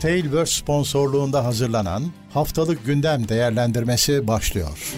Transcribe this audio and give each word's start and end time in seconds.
Tailverse 0.00 0.52
sponsorluğunda 0.60 1.44
hazırlanan 1.44 2.02
Haftalık 2.34 2.86
Gündem 2.86 3.28
Değerlendirmesi 3.28 4.28
başlıyor. 4.28 4.94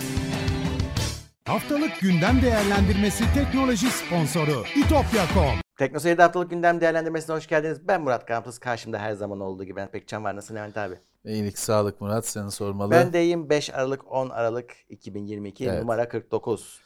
Haftalık 1.45 2.01
gündem 2.01 2.43
değerlendirmesi 2.43 3.25
teknoloji 3.35 3.87
sponsoru 3.91 4.65
itopya.com. 4.77 5.55
Teknoseyir'de 5.79 6.23
haftalık 6.23 6.51
gündem 6.51 6.81
değerlendirmesine 6.81 7.37
hoş 7.37 7.47
geldiniz. 7.47 7.89
Ben 7.89 8.03
Murat 8.03 8.27
Kampız. 8.27 8.59
Karşımda 8.59 8.99
her 8.99 9.13
zaman 9.13 9.41
olduğu 9.41 9.65
gibi 9.65 9.77
ben 9.77 9.91
Pekcan 9.91 10.25
var. 10.25 10.37
Nasılsın 10.37 10.55
Levent 10.55 10.77
abi? 10.77 10.95
İyilik, 11.25 11.59
sağlık 11.59 12.01
Murat 12.01 12.27
seni 12.27 12.51
sormalı. 12.51 12.91
Ben 12.91 13.13
deyim 13.13 13.51
5 13.51 13.71
Aralık 13.75 14.13
10 14.13 14.29
Aralık 14.29 14.73
2022 14.89 15.65
Evet. 15.65 15.81
numara 15.81 16.09
49. 16.09 16.81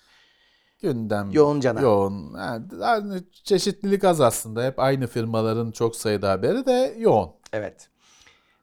Gündem 0.82 1.30
Yoğun 1.30 1.60
cana. 1.60 1.80
Yoğun. 1.80 2.34
Yani 2.80 3.22
çeşitlilik 3.44 4.04
az 4.04 4.20
aslında. 4.20 4.64
Hep 4.64 4.79
aynı 4.79 5.06
firmaların 5.06 5.70
çok 5.70 5.96
sayıda 5.96 6.30
haberi 6.30 6.66
de 6.66 6.94
yoğun. 6.99 7.30
Evet. 7.52 7.88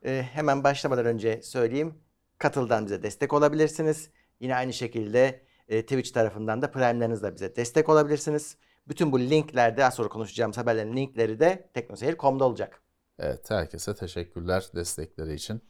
Ee, 0.06 0.26
hemen 0.34 0.64
başlamadan 0.64 1.06
önce 1.06 1.42
söyleyeyim. 1.42 1.94
Katıl'dan 2.38 2.86
bize 2.86 3.04
destek 3.04 3.34
olabilirsiniz. 3.34 4.10
Yine 4.40 4.56
aynı 4.56 4.74
şekilde 4.74 5.46
e, 5.68 5.82
Twitch 5.82 6.14
tarafından 6.14 6.62
da 6.62 6.72
Prime'lerinizle 6.72 7.36
bize 7.36 7.56
destek 7.56 7.90
olabilirsiniz. 7.90 8.58
Bütün 8.88 9.12
bu 9.12 9.20
linklerde 9.20 9.86
az 9.86 9.94
sonra 9.94 10.10
konuşacağımız 10.10 10.58
haberlerin 10.58 10.96
linkleri 10.96 11.40
de 11.40 11.70
teknoseyir.com'da 11.74 12.46
olacak. 12.46 12.82
Evet 13.20 13.52
herkese 13.52 13.96
teşekkürler 13.96 14.70
destekleri 14.76 15.34
için. 15.34 15.62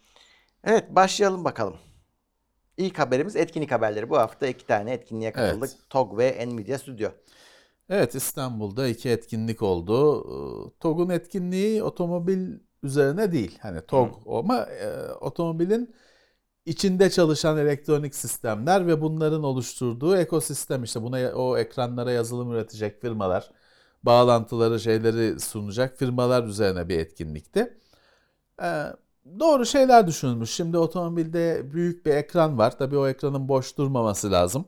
Evet 0.64 0.86
başlayalım 0.90 1.46
bakalım. 1.46 1.78
İlk 2.78 3.00
haberimiz 3.00 3.36
etkinlik 3.36 3.72
haberleri. 3.72 4.10
Bu 4.10 4.18
hafta 4.18 4.48
iki 4.48 4.66
tane 4.66 4.94
etkinliğe 4.94 5.32
katıldık. 5.32 5.70
Evet. 5.70 5.90
TOG 5.90 6.18
ve 6.18 6.46
Nvidia 6.48 6.78
Studio. 6.78 7.12
Evet 7.90 8.16
İstanbul'da 8.16 8.88
iki 8.88 9.10
etkinlik 9.10 9.62
oldu. 9.62 10.22
Ee, 10.22 10.80
TOG'un 10.80 11.10
etkinliği 11.10 11.84
otomobil 11.84 12.60
üzerine 12.84 13.32
değil. 13.32 13.60
Hani 13.62 13.82
TOG 13.82 14.10
ama 14.28 14.58
e, 14.58 15.12
otomobilin 15.14 15.96
içinde 16.66 17.10
çalışan 17.10 17.58
elektronik 17.58 18.16
sistemler 18.16 18.88
ve 18.88 19.02
bunların 19.02 19.44
oluşturduğu 19.44 20.18
ekosistem 20.18 20.84
işte 20.84 21.04
buna 21.04 21.32
o 21.32 21.58
ekranlara 21.58 22.12
yazılım 22.12 22.52
üretecek 22.52 23.02
firmalar, 23.02 23.52
bağlantıları 24.04 24.80
şeyleri 24.80 25.40
sunacak 25.40 25.98
firmalar 25.98 26.44
üzerine 26.44 26.90
bir 26.90 27.00
etkinlikti. 27.00 27.78
Ee, 28.64 28.86
doğru 29.40 29.66
şeyler 29.66 30.08
düşünülmüş. 30.08 30.50
Şimdi 30.52 30.78
otomobilde 30.78 31.72
büyük 31.74 32.06
bir 32.06 32.12
ekran 32.12 32.58
var. 32.58 32.78
Tabii 32.78 32.98
o 32.98 33.08
ekranın 33.08 33.50
boş 33.50 33.78
durmaması 33.78 34.32
lazım. 34.32 34.66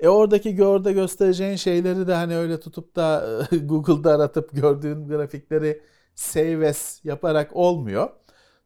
E 0.00 0.08
oradaki 0.08 0.54
görde 0.54 0.92
göstereceğin 0.92 1.56
şeyleri 1.56 2.06
de 2.06 2.14
hani 2.14 2.36
öyle 2.36 2.60
tutup 2.60 2.96
da 2.96 3.26
e, 3.52 3.56
Google'da 3.58 4.14
aratıp 4.14 4.50
gördüğün 4.52 5.08
grafikleri 5.08 5.82
save 6.20 6.68
as 6.68 7.00
yaparak 7.04 7.56
olmuyor. 7.56 8.10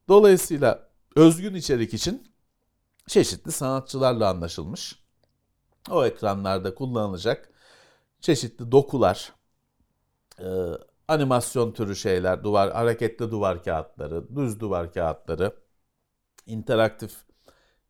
Dolayısıyla 0.08 0.88
özgün 1.16 1.54
içerik 1.54 1.94
için 1.94 2.32
çeşitli 3.06 3.52
sanatçılarla 3.52 4.28
anlaşılmış. 4.28 5.04
O 5.90 6.04
ekranlarda 6.04 6.74
kullanılacak 6.74 7.48
çeşitli 8.20 8.72
dokular, 8.72 9.32
e, 10.38 10.46
animasyon 11.08 11.72
türü 11.72 11.96
şeyler, 11.96 12.44
duvar 12.44 12.72
hareketli 12.72 13.30
duvar 13.30 13.62
kağıtları, 13.62 14.36
düz 14.36 14.60
duvar 14.60 14.92
kağıtları, 14.92 15.56
interaktif 16.46 17.12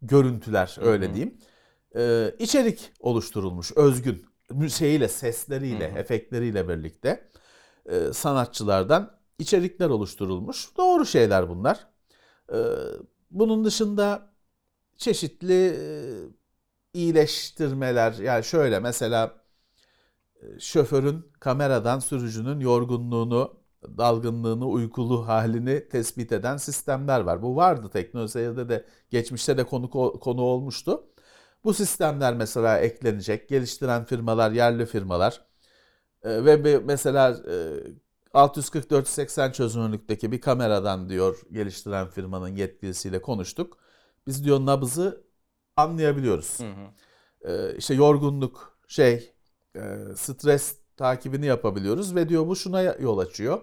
görüntüler 0.02 0.76
öyle 0.80 1.06
Hı 1.06 1.10
hı. 1.10 1.14
diyeyim. 1.14 1.38
E, 1.96 2.34
içerik 2.38 2.92
oluşturulmuş 3.00 3.72
özgün 3.76 4.26
şeyiyle, 4.68 5.08
sesleriyle, 5.08 5.90
Hı 5.90 5.94
hı. 5.94 5.98
efektleriyle 5.98 6.68
birlikte 6.68 7.30
e, 7.86 8.12
sanatçılardan 8.12 9.23
içerikler 9.38 9.90
oluşturulmuş. 9.90 10.76
Doğru 10.76 11.06
şeyler 11.06 11.48
bunlar. 11.48 11.86
E, 12.52 12.58
bunun 13.30 13.64
dışında 13.64 14.32
çeşitli 14.96 15.68
e, 15.68 15.84
iyileştirmeler 16.94 18.12
yani 18.12 18.44
şöyle 18.44 18.80
mesela 18.80 19.44
e, 20.42 20.60
şoförün 20.60 21.32
kameradan 21.40 21.98
sürücünün 21.98 22.60
yorgunluğunu, 22.60 23.60
dalgınlığını, 23.98 24.66
uykulu 24.66 25.28
halini 25.28 25.88
tespit 25.88 26.32
eden 26.32 26.56
sistemler 26.56 27.20
var. 27.20 27.42
Bu 27.42 27.56
vardı 27.56 27.90
teknoseyirde 27.92 28.68
de 28.68 28.84
geçmişte 29.10 29.56
de 29.58 29.64
konu 29.64 29.90
konu 30.20 30.42
olmuştu. 30.42 31.06
Bu 31.64 31.74
sistemler 31.74 32.34
mesela 32.34 32.78
eklenecek. 32.78 33.48
Geliştiren 33.48 34.04
firmalar, 34.04 34.50
yerli 34.50 34.86
firmalar 34.86 35.44
E, 36.24 36.44
ve 36.44 36.78
mesela 36.78 37.36
e, 38.34 38.38
640-480 38.38 39.52
çözünürlükteki 39.52 40.32
bir 40.32 40.40
kameradan 40.40 41.08
diyor 41.08 41.40
geliştiren 41.52 42.08
firmanın 42.08 42.56
yetkilisiyle 42.56 43.22
konuştuk. 43.22 43.78
Biz 44.26 44.44
diyor 44.44 44.60
nabızı 44.66 45.24
anlayabiliyoruz. 45.76 46.60
Hı 46.60 46.64
hı. 46.64 46.90
Ee, 47.44 47.76
işte 47.76 47.94
yorgunluk, 47.94 48.78
şey, 48.88 49.34
e, 49.76 49.80
stres 50.16 50.78
takibini 50.96 51.46
yapabiliyoruz 51.46 52.14
ve 52.14 52.28
diyor 52.28 52.46
bu 52.46 52.56
şuna 52.56 52.82
yol 52.82 53.18
açıyor. 53.18 53.62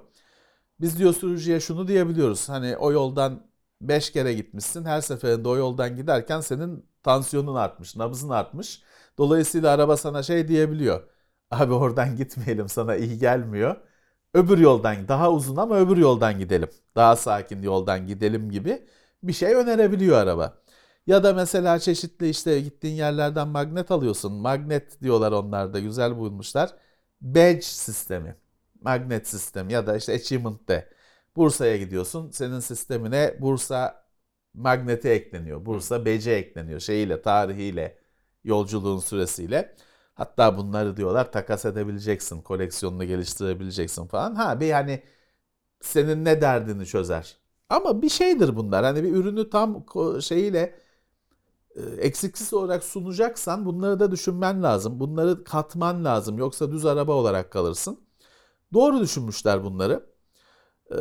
Biz 0.82 1.00
diyor 1.00 1.14
sürücüye 1.14 1.60
şunu 1.60 1.88
diyebiliyoruz. 1.88 2.50
Hani 2.50 2.78
o 2.78 2.92
yoldan 2.92 3.48
5 3.82 4.12
kere 4.12 4.34
gitmişsin. 4.34 4.86
Her 4.86 5.02
seferinde 5.02 5.48
o 5.48 5.58
yoldan 5.58 5.98
giderken 5.98 6.42
senin 6.42 6.86
tansiyonun 7.04 7.56
artmış, 7.56 7.96
nabzın 7.96 8.30
artmış. 8.30 8.84
Dolayısıyla 9.18 9.72
araba 9.72 9.98
sana 9.98 10.24
şey 10.24 10.48
diyebiliyor. 10.48 11.10
Abi 11.52 11.74
oradan 11.74 12.16
gitmeyelim 12.16 12.70
sana 12.70 12.96
iyi 12.96 13.18
gelmiyor. 13.18 13.76
Öbür 14.34 14.58
yoldan 14.58 15.08
daha 15.08 15.32
uzun 15.32 15.56
ama 15.58 15.78
öbür 15.78 15.98
yoldan 15.98 16.40
gidelim. 16.40 16.70
Daha 16.96 17.16
sakin 17.16 17.62
yoldan 17.62 18.08
gidelim 18.08 18.52
gibi 18.52 18.88
bir 19.24 19.34
şey 19.34 19.54
önerebiliyor 19.56 20.18
araba. 20.18 20.62
Ya 21.08 21.24
da 21.24 21.34
mesela 21.34 21.80
çeşitli 21.80 22.30
işte 22.30 22.60
gittiğin 22.62 22.96
yerlerden 22.96 23.48
magnet 23.48 23.92
alıyorsun. 23.92 24.34
Magnet 24.34 25.02
diyorlar 25.02 25.32
onlar 25.32 25.74
da 25.74 25.80
güzel 25.80 26.18
bulmuşlar. 26.18 26.74
Badge 27.22 27.62
sistemi. 27.62 28.36
Magnet 28.82 29.28
sistemi 29.28 29.74
ya 29.74 29.88
da 29.88 29.98
işte 29.98 30.14
achievement 30.14 30.68
de. 30.70 30.90
Bursa'ya 31.36 31.78
gidiyorsun. 31.78 32.30
Senin 32.32 32.60
sistemine 32.60 33.36
Bursa 33.42 34.06
magneti 34.54 35.10
ekleniyor. 35.10 35.66
Bursa 35.66 36.06
BC 36.06 36.32
ekleniyor. 36.34 36.80
Şeyiyle, 36.80 37.22
tarihiyle, 37.22 37.98
yolculuğun 38.44 39.00
süresiyle. 39.00 39.76
Hatta 40.22 40.58
bunları 40.58 40.98
diyorlar 40.98 41.32
takas 41.32 41.66
edebileceksin. 41.66 42.42
Koleksiyonunu 42.42 43.06
geliştirebileceksin 43.06 44.08
falan. 44.08 44.36
Ha 44.36 44.60
bir 44.60 44.72
hani 44.72 45.04
senin 45.82 46.26
ne 46.26 46.42
derdini 46.42 46.86
çözer. 46.86 47.38
Ama 47.70 48.02
bir 48.02 48.10
şeydir 48.10 48.56
bunlar. 48.56 48.86
Hani 48.86 49.04
bir 49.04 49.12
ürünü 49.16 49.50
tam 49.50 49.86
şeyiyle 50.22 50.80
e, 51.76 51.82
eksiksiz 51.82 52.54
olarak 52.54 52.84
sunacaksan 52.84 53.66
bunları 53.66 54.00
da 54.00 54.12
düşünmen 54.12 54.64
lazım. 54.64 55.00
Bunları 55.00 55.44
katman 55.44 56.06
lazım. 56.06 56.38
Yoksa 56.38 56.72
düz 56.72 56.86
araba 56.86 57.14
olarak 57.14 57.52
kalırsın. 57.52 58.00
Doğru 58.74 59.00
düşünmüşler 59.00 59.64
bunları. 59.64 60.06
Ee, 60.92 60.98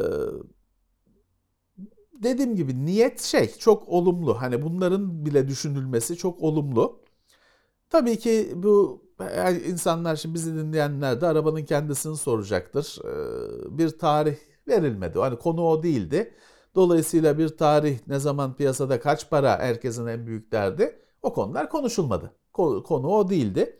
dediğim 2.15 2.57
gibi 2.57 2.87
niyet 2.87 3.21
şey 3.21 3.59
çok 3.59 3.89
olumlu. 3.89 4.41
Hani 4.43 4.63
bunların 4.63 5.27
bile 5.27 5.49
düşünülmesi 5.49 6.17
çok 6.17 6.43
olumlu. 6.43 7.01
Tabii 7.91 8.19
ki 8.19 8.53
bu 8.57 9.03
yani 9.37 9.59
insanlar 9.59 10.17
şimdi 10.17 10.35
bizi 10.35 10.55
dinleyenler 10.57 11.21
de 11.21 11.27
arabanın 11.27 11.65
kendisini 11.65 12.17
soracaktır. 12.17 12.99
Ee, 13.05 13.79
bir 13.79 13.99
tarih 13.99 14.37
verilmedi. 14.69 15.19
Hani 15.19 15.39
konu 15.39 15.63
o 15.63 15.83
değildi. 15.83 16.35
Dolayısıyla 16.75 17.39
bir 17.39 17.49
tarih 17.49 17.99
ne 18.07 18.19
zaman 18.19 18.55
piyasada 18.57 19.01
kaç 19.01 19.31
para 19.31 19.59
herkesin 19.59 20.07
en 20.07 20.27
büyük 20.27 20.53
derdi 20.53 20.99
o 21.23 21.33
konular 21.35 21.69
konuşulmadı. 21.71 22.33
Konu, 22.53 22.83
konu 22.83 23.09
o 23.09 23.31
değildi. 23.31 23.77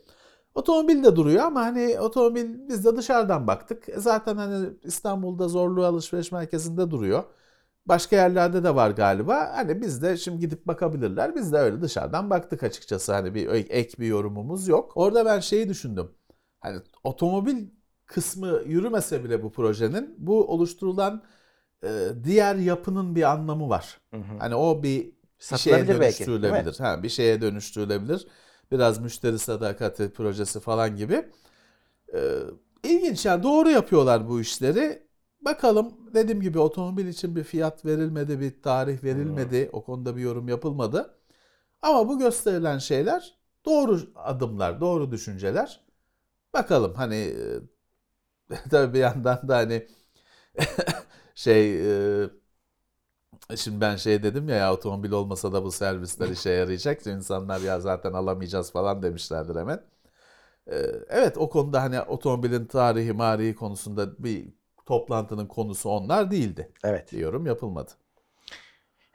Otomobil 0.55 1.03
de 1.03 1.15
duruyor 1.15 1.43
ama 1.43 1.61
hani 1.61 1.99
otomobil 1.99 2.69
biz 2.69 2.85
de 2.85 2.97
dışarıdan 2.97 3.47
baktık. 3.47 3.89
E 3.89 3.99
Zaten 3.99 4.37
hani 4.37 4.69
İstanbul'da 4.83 5.47
Zorlu 5.47 5.85
Alışveriş 5.85 6.31
Merkezi'nde 6.31 6.91
duruyor. 6.91 7.23
Başka 7.85 8.15
yerlerde 8.15 8.63
de 8.63 8.75
var 8.75 8.91
galiba. 8.91 9.51
Hani 9.55 9.81
biz 9.81 10.01
de 10.01 10.17
şimdi 10.17 10.39
gidip 10.39 10.67
bakabilirler. 10.67 11.35
Biz 11.35 11.53
de 11.53 11.57
öyle 11.57 11.81
dışarıdan 11.81 12.29
baktık 12.29 12.63
açıkçası. 12.63 13.13
Hani 13.13 13.35
bir 13.35 13.47
ek 13.49 13.93
bir 13.99 14.07
yorumumuz 14.07 14.67
yok. 14.67 14.91
Orada 14.95 15.25
ben 15.25 15.39
şeyi 15.39 15.69
düşündüm. 15.69 16.11
Hani 16.59 16.81
otomobil 17.03 17.67
kısmı 18.05 18.61
yürümese 18.65 19.23
bile 19.23 19.43
bu 19.43 19.51
projenin 19.51 20.15
bu 20.17 20.47
oluşturulan 20.47 21.23
e, 21.83 22.09
diğer 22.23 22.55
yapının 22.55 23.15
bir 23.15 23.31
anlamı 23.31 23.69
var. 23.69 24.01
Hı 24.13 24.17
hı. 24.17 24.37
Hani 24.39 24.55
o 24.55 24.83
bir, 24.83 25.01
şeye 25.01 25.13
Satılabilir 25.39 25.99
belki, 25.99 26.25
dönüştürülebilir. 26.25 26.77
Ha, 26.79 27.03
bir 27.03 27.09
şeye 27.09 27.41
dönüştürülebilir. 27.41 28.27
Biraz 28.71 28.99
müşteri 28.99 29.39
sadakati 29.39 30.09
projesi 30.09 30.59
falan 30.59 30.95
gibi. 30.95 31.25
Ee, 32.13 32.39
ilginç 32.83 33.25
yani 33.25 33.43
doğru 33.43 33.69
yapıyorlar 33.69 34.29
bu 34.29 34.41
işleri. 34.41 35.07
Bakalım 35.41 35.93
dediğim 36.13 36.41
gibi 36.41 36.59
otomobil 36.59 37.07
için 37.07 37.35
bir 37.35 37.43
fiyat 37.43 37.85
verilmedi, 37.85 38.39
bir 38.39 38.61
tarih 38.61 39.03
verilmedi. 39.03 39.69
O 39.73 39.83
konuda 39.83 40.15
bir 40.17 40.21
yorum 40.21 40.47
yapılmadı. 40.47 41.15
Ama 41.81 42.09
bu 42.09 42.19
gösterilen 42.19 42.77
şeyler 42.77 43.37
doğru 43.65 43.99
adımlar, 44.15 44.81
doğru 44.81 45.11
düşünceler. 45.11 45.81
Bakalım 46.53 46.93
hani 46.95 47.15
e, 48.49 48.55
tabii 48.71 48.93
bir 48.93 48.99
yandan 48.99 49.47
da 49.47 49.57
hani 49.57 49.87
şey 51.35 51.81
e, 52.23 52.29
Şimdi 53.55 53.81
ben 53.81 53.95
şey 53.95 54.23
dedim 54.23 54.49
ya, 54.49 54.55
ya 54.55 54.73
otomobil 54.73 55.11
olmasa 55.11 55.53
da 55.53 55.63
bu 55.63 55.71
servisler 55.71 56.29
işe 56.37 56.49
yarayacak. 56.49 57.07
İnsanlar 57.07 57.61
ya 57.61 57.79
zaten 57.79 58.13
alamayacağız 58.13 58.71
falan 58.71 59.03
demişlerdir 59.03 59.55
hemen. 59.55 59.83
Ee, 60.71 60.75
evet 61.09 61.37
o 61.37 61.49
konuda 61.49 61.81
hani 61.81 62.01
otomobilin 62.01 62.65
tarihi 62.65 63.13
marihi 63.13 63.55
konusunda 63.55 64.23
bir 64.23 64.53
toplantının 64.85 65.47
konusu 65.47 65.89
onlar 65.89 66.31
değildi. 66.31 66.71
Evet. 66.83 67.11
Diyorum 67.11 67.45
yapılmadı. 67.45 67.91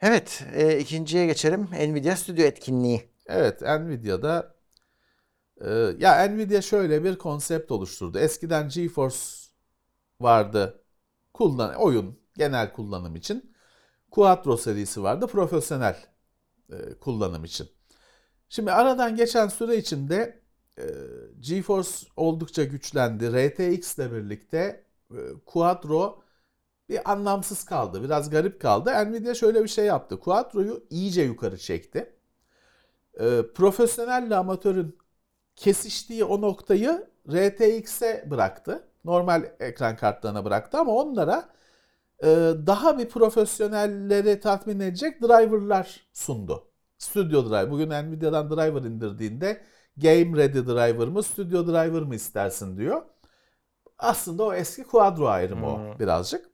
Evet, 0.01 0.45
e, 0.53 0.79
ikinciye 0.79 1.25
geçelim. 1.25 1.67
Nvidia 1.71 2.15
Studio 2.15 2.43
etkinliği. 2.43 3.09
Evet 3.27 3.61
Nvidia'da 3.61 4.55
e, 5.61 5.69
ya 5.99 6.27
Nvidia 6.27 6.61
şöyle 6.61 7.03
bir 7.03 7.17
konsept 7.17 7.71
oluşturdu. 7.71 8.19
Eskiden 8.19 8.69
GeForce 8.69 9.17
vardı 10.21 10.83
kullan 11.33 11.75
oyun 11.75 12.19
genel 12.37 12.73
kullanım 12.73 13.15
için. 13.15 13.53
Quattro 14.11 14.57
serisi 14.57 15.03
vardı 15.03 15.27
profesyonel 15.27 15.95
e, 16.71 16.93
kullanım 16.99 17.43
için. 17.45 17.69
Şimdi 18.49 18.71
aradan 18.71 19.15
geçen 19.15 19.47
süre 19.47 19.77
içinde 19.77 20.41
e, 20.77 20.83
GeForce 21.39 21.89
oldukça 22.15 22.63
güçlendi. 22.63 23.31
RTX 23.31 23.97
ile 23.97 24.11
birlikte 24.11 24.86
Quattro 25.45 26.23
bir 26.89 27.11
anlamsız 27.11 27.63
kaldı. 27.65 28.03
Biraz 28.03 28.29
garip 28.29 28.61
kaldı. 28.61 28.91
Nvidia 28.91 29.33
şöyle 29.33 29.63
bir 29.63 29.67
şey 29.67 29.85
yaptı. 29.85 30.19
Quattro'yu 30.19 30.83
iyice 30.89 31.21
yukarı 31.21 31.57
çekti. 31.57 32.13
E, 33.19 33.41
profesyonelle 33.55 34.35
amatörün 34.35 34.97
kesiştiği 35.55 36.23
o 36.23 36.41
noktayı 36.41 37.07
RTX'e 37.29 38.27
bıraktı. 38.31 38.87
Normal 39.05 39.43
ekran 39.59 39.95
kartlarına 39.95 40.45
bıraktı 40.45 40.77
ama 40.77 40.91
onlara 40.91 41.49
e, 42.23 42.27
daha 42.67 42.97
bir 42.97 43.09
profesyonelleri 43.09 44.39
tatmin 44.39 44.79
edecek 44.79 45.21
driverlar 45.21 46.07
sundu. 46.13 46.67
Studio 46.97 47.45
Driver. 47.45 47.71
Bugün 47.71 47.89
Nvidia'dan 47.89 48.49
driver 48.49 48.81
indirdiğinde 48.81 49.61
Game 49.97 50.37
Ready 50.37 50.59
Driver 50.59 51.07
mı, 51.07 51.23
Studio 51.23 51.67
Driver 51.67 52.01
mı 52.01 52.15
istersin 52.15 52.77
diyor. 52.77 53.01
Aslında 53.99 54.43
o 54.43 54.53
eski 54.53 54.83
Quadro 54.83 55.27
ayrımı 55.27 55.65
Hmm. 55.65 55.89
o 55.95 55.99
birazcık. 55.99 56.49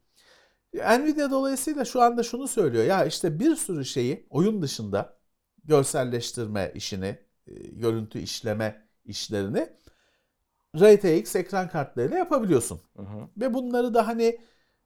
Nvidia 0.73 1.31
dolayısıyla 1.31 1.85
şu 1.85 2.01
anda 2.01 2.23
şunu 2.23 2.47
söylüyor. 2.47 2.85
Ya 2.85 3.05
işte 3.05 3.39
bir 3.39 3.55
sürü 3.55 3.85
şeyi 3.85 4.27
oyun 4.29 4.61
dışında 4.61 5.17
görselleştirme 5.65 6.71
işini, 6.75 7.19
e, 7.47 7.53
görüntü 7.55 8.19
işleme 8.19 8.89
işlerini 9.05 9.69
RTX 10.81 11.35
ekran 11.35 11.69
kartlarıyla 11.69 12.17
yapabiliyorsun. 12.17 12.81
Hı 12.95 13.01
hı. 13.03 13.29
Ve 13.37 13.53
bunları 13.53 13.93
da 13.93 14.07
hani 14.07 14.39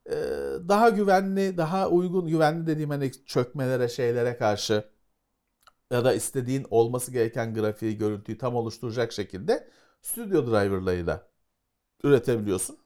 e, 0.09 0.13
daha 0.69 0.89
güvenli, 0.89 1.57
daha 1.57 1.89
uygun, 1.89 2.27
güvenli 2.27 2.67
dediğim 2.67 2.89
hani 2.89 3.11
çökmelere, 3.25 3.89
şeylere 3.89 4.37
karşı 4.37 4.83
ya 5.91 6.05
da 6.05 6.13
istediğin 6.13 6.65
olması 6.69 7.11
gereken 7.11 7.53
grafiği, 7.53 7.97
görüntüyü 7.97 8.37
tam 8.37 8.55
oluşturacak 8.55 9.11
şekilde 9.13 9.69
Studio 10.01 10.47
Driver'larıyla 10.47 11.27
üretebiliyorsun. 12.03 12.77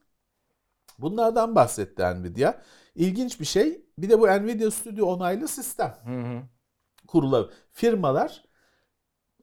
Bunlardan 0.98 1.54
bahsetti 1.54 2.02
Nvidia. 2.02 2.62
İlginç 2.94 3.40
bir 3.40 3.44
şey. 3.44 3.86
Bir 3.98 4.10
de 4.10 4.20
bu 4.20 4.26
Nvidia 4.26 4.70
Studio 4.70 5.06
onaylı 5.06 5.48
sistem 5.48 5.96
Hı 6.04 6.10
hı. 6.10 6.42
kurula 7.06 7.50
firmalar 7.72 8.44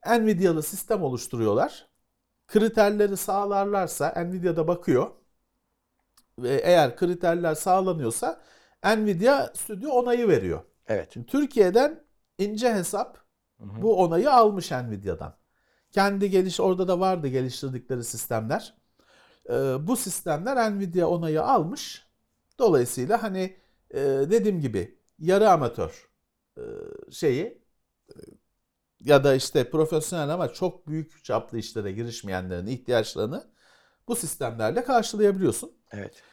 Nvidia'lı 0.06 0.63
sistem 0.63 1.04
oluşturuyorlar. 1.04 1.89
Kriterleri 2.48 3.18
sağlarlarsa 3.18 4.13
Nvidia'da 4.25 4.68
bakıyor 4.68 5.12
ve 6.39 6.62
eğer 6.63 6.95
kriterler 6.95 7.56
sağlanıyorsa 7.56 8.42
Nvidia 8.86 9.48
Studio 9.56 9.89
onayı 9.92 10.27
veriyor. 10.27 10.62
Evet. 10.88 11.13
Şimdi 11.13 11.25
Türkiye'den 11.25 12.04
ince 12.38 12.74
hesap 12.74 13.18
Hı 13.60 13.63
hı. 13.66 13.81
bu 13.81 14.04
onayı 14.04 14.31
almış 14.31 14.71
Nvidia'dan. 14.71 15.38
Kendi 15.92 16.30
geliş 16.30 16.60
orada 16.60 16.88
da 16.88 17.00
vardı 17.00 17.27
geliştirdikleri 17.27 18.04
sistemler. 18.04 18.75
Ee, 19.50 19.88
bu 19.88 19.96
sistemler 19.98 20.72
Nvidia 20.72 21.07
onayı 21.07 21.44
almış. 21.44 22.07
Dolayısıyla 22.60 23.24
hani 23.24 23.57
e, 23.92 24.00
dediğim 24.04 24.62
gibi 24.62 25.00
yarı 25.19 25.50
amatör 25.50 26.10
e, 26.57 26.62
şeyi 27.12 27.62
ya 29.00 29.24
da 29.24 29.36
işte 29.36 29.69
profesyonel 29.69 30.30
ama 30.30 30.54
çok 30.54 30.88
büyük 30.88 31.24
çaplı 31.25 31.57
işlere 31.57 31.92
girişmeyenlerin 31.92 32.68
ihtiyaçlarını 32.68 33.51
bu 34.07 34.16
sistemlerle 34.16 34.84
karşılayabiliyorsun. 34.84 35.72
Evet. 35.92 36.24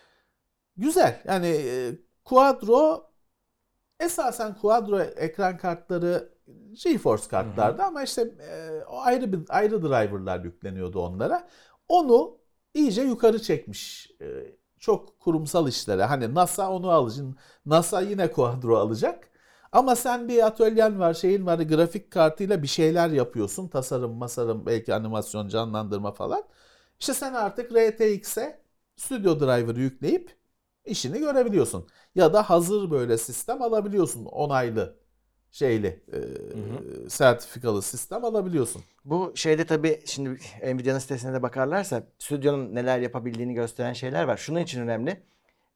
Güzel. 0.77 1.23
Yani 1.25 1.47
e, 1.47 1.99
Quadro 2.25 3.11
esasen 4.01 4.55
Quadro 4.55 5.01
ekran 5.01 5.59
kartları 5.59 6.37
GeForce 6.85 7.29
kartlardı 7.29 7.83
ama 7.83 8.03
işte 8.03 8.35
o 8.89 9.01
ayrı 9.01 9.33
bir 9.33 9.41
ayrı 9.49 9.83
driverlar 9.83 10.45
yükleniyordu 10.45 11.01
onlara. 11.01 11.49
Onu 11.89 12.36
iyice 12.77 13.03
yukarı 13.03 13.43
çekmiş. 13.43 14.11
E, 14.21 14.27
çok 14.79 15.21
kurumsal 15.21 15.69
işlere. 15.69 16.05
Hani 16.05 16.35
NASA 16.35 16.71
onu 16.71 16.91
alacak. 16.91 17.27
NASA 17.67 18.01
yine 18.01 18.33
Quadro 18.33 18.77
alacak. 18.77 19.31
Ama 19.73 19.97
sen 19.97 20.29
bir 20.29 20.47
atölyen 20.47 21.01
var, 21.01 21.15
şeyin 21.15 21.47
var, 21.47 21.59
grafik 21.59 22.11
kartıyla 22.11 22.63
bir 22.63 22.67
şeyler 22.69 23.09
yapıyorsun. 23.11 23.69
Tasarım, 23.69 24.13
masarım, 24.15 24.67
belki 24.67 24.95
animasyon, 24.95 25.49
canlandırma 25.49 26.13
falan. 26.13 26.43
İşte 27.01 27.15
sen 27.15 27.35
artık 27.35 27.73
RTX'e 27.73 28.63
Studio 28.97 29.41
Driver'ı 29.41 29.81
yükleyip 29.81 30.37
işini 30.85 31.19
görebiliyorsun. 31.19 31.89
Ya 32.15 32.33
da 32.33 32.51
hazır 32.51 32.91
böyle 32.91 33.19
sistem 33.19 33.63
alabiliyorsun. 33.63 34.25
Onaylı 34.25 34.97
şeyli, 35.57 35.87
e, 35.87 36.19
sertifikalı 37.09 37.83
sistem 37.83 38.25
alabiliyorsun. 38.25 38.83
Bu 39.05 39.33
şeyde 39.35 39.67
tabii 39.67 40.01
şimdi 40.07 40.39
Nvidia'nın 40.75 40.99
sitesine 40.99 41.33
de 41.33 41.43
bakarlarsa 41.43 42.03
stüdyonun 42.19 42.75
neler 42.75 42.99
yapabildiğini 42.99 43.55
gösteren 43.55 43.93
şeyler 43.93 44.25
var. 44.25 44.37
Şunun 44.37 44.61
için 44.61 44.81
önemli. 44.81 45.23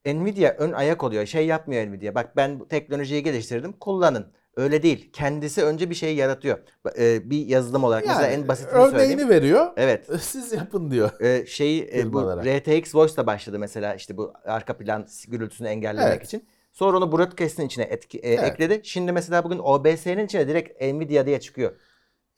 Nvidia 0.06 0.55
ön 0.59 0.73
ayak 0.73 1.05
oluyor. 1.05 1.27
Şey 1.27 1.47
yapmıyor 1.47 1.87
Nvidia. 1.87 2.15
Bak 2.15 2.37
ben 2.37 2.61
bu 2.61 2.69
teknolojiyi 2.69 3.23
geliştirdim. 3.23 3.73
Kullanın. 3.73 4.32
Öyle 4.56 4.82
değil. 4.82 5.11
Kendisi 5.12 5.65
önce 5.65 5.91
bir 5.91 5.94
şey 5.94 6.17
yaratıyor. 6.17 6.59
Ee, 6.99 7.31
bir 7.31 7.47
yazılım 7.47 7.85
olarak 7.85 8.06
mesela 8.06 8.27
en 8.27 8.49
basitini 8.49 8.79
örneğini 8.79 8.99
söyleyeyim. 8.99 9.29
veriyor. 9.29 9.67
Evet. 9.77 10.09
Siz 10.21 10.53
yapın 10.53 10.91
diyor. 10.91 11.21
Ee, 11.21 11.47
şeyi 11.47 11.91
e, 11.94 12.12
bu. 12.12 12.21
RTX 12.23 12.94
Voice 12.94 13.17
da 13.17 13.27
başladı 13.27 13.59
mesela 13.59 13.94
işte 13.94 14.17
bu 14.17 14.32
arka 14.44 14.77
plan 14.77 15.06
gürültüsünü 15.29 15.69
engellemek 15.69 16.12
Evet. 16.12 16.27
için. 16.27 16.44
Sonra 16.72 16.96
onu 16.96 17.12
broadcast'in 17.12 17.67
içine 17.67 17.84
etki, 17.84 18.19
e, 18.19 18.32
Evet. 18.34 18.53
ekledi. 18.53 18.81
Şimdi 18.84 19.12
mesela 19.12 19.44
bugün 19.44 19.58
OBS'nin 19.58 20.27
içine 20.27 20.48
direkt 20.48 20.82
Nvidia 20.82 21.27
diye 21.27 21.41
çıkıyor. 21.41 21.72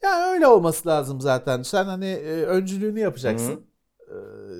Ya 0.03 0.31
öyle 0.31 0.47
olması 0.47 0.89
lazım 0.89 1.21
zaten. 1.21 1.61
Sen 1.61 1.85
hani 1.85 2.05
e, 2.05 2.43
öncülüğünü 2.45 2.99
yapacaksın. 2.99 3.65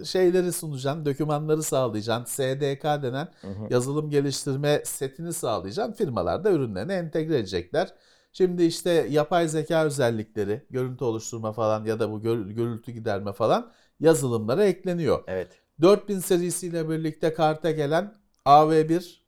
E, 0.01 0.05
şeyleri 0.05 0.53
sunacaksın, 0.53 1.05
dokümanları 1.05 1.63
sağlayacaksın. 1.63 2.25
SDK 2.25 2.83
denen 2.83 3.27
yazılım 3.69 4.09
geliştirme 4.09 4.81
setini 4.85 5.33
sağlayacaksın. 5.33 5.93
Firmalar 5.93 6.43
da 6.43 6.51
ürünlerine 6.51 6.93
entegre 6.93 7.37
edecekler. 7.37 7.93
Şimdi 8.33 8.63
işte 8.63 8.91
yapay 9.09 9.47
zeka 9.47 9.85
özellikleri, 9.85 10.65
görüntü 10.69 11.03
oluşturma 11.03 11.53
falan 11.53 11.85
ya 11.85 11.99
da 11.99 12.11
bu 12.11 12.21
gürültü 12.21 12.91
giderme 12.91 13.33
falan 13.33 13.71
yazılımlara 13.99 14.65
ekleniyor. 14.65 15.23
Evet. 15.27 15.47
4000 15.81 16.19
serisiyle 16.19 16.89
birlikte 16.89 17.33
karta 17.33 17.71
gelen 17.71 18.15
AV1 18.45 19.22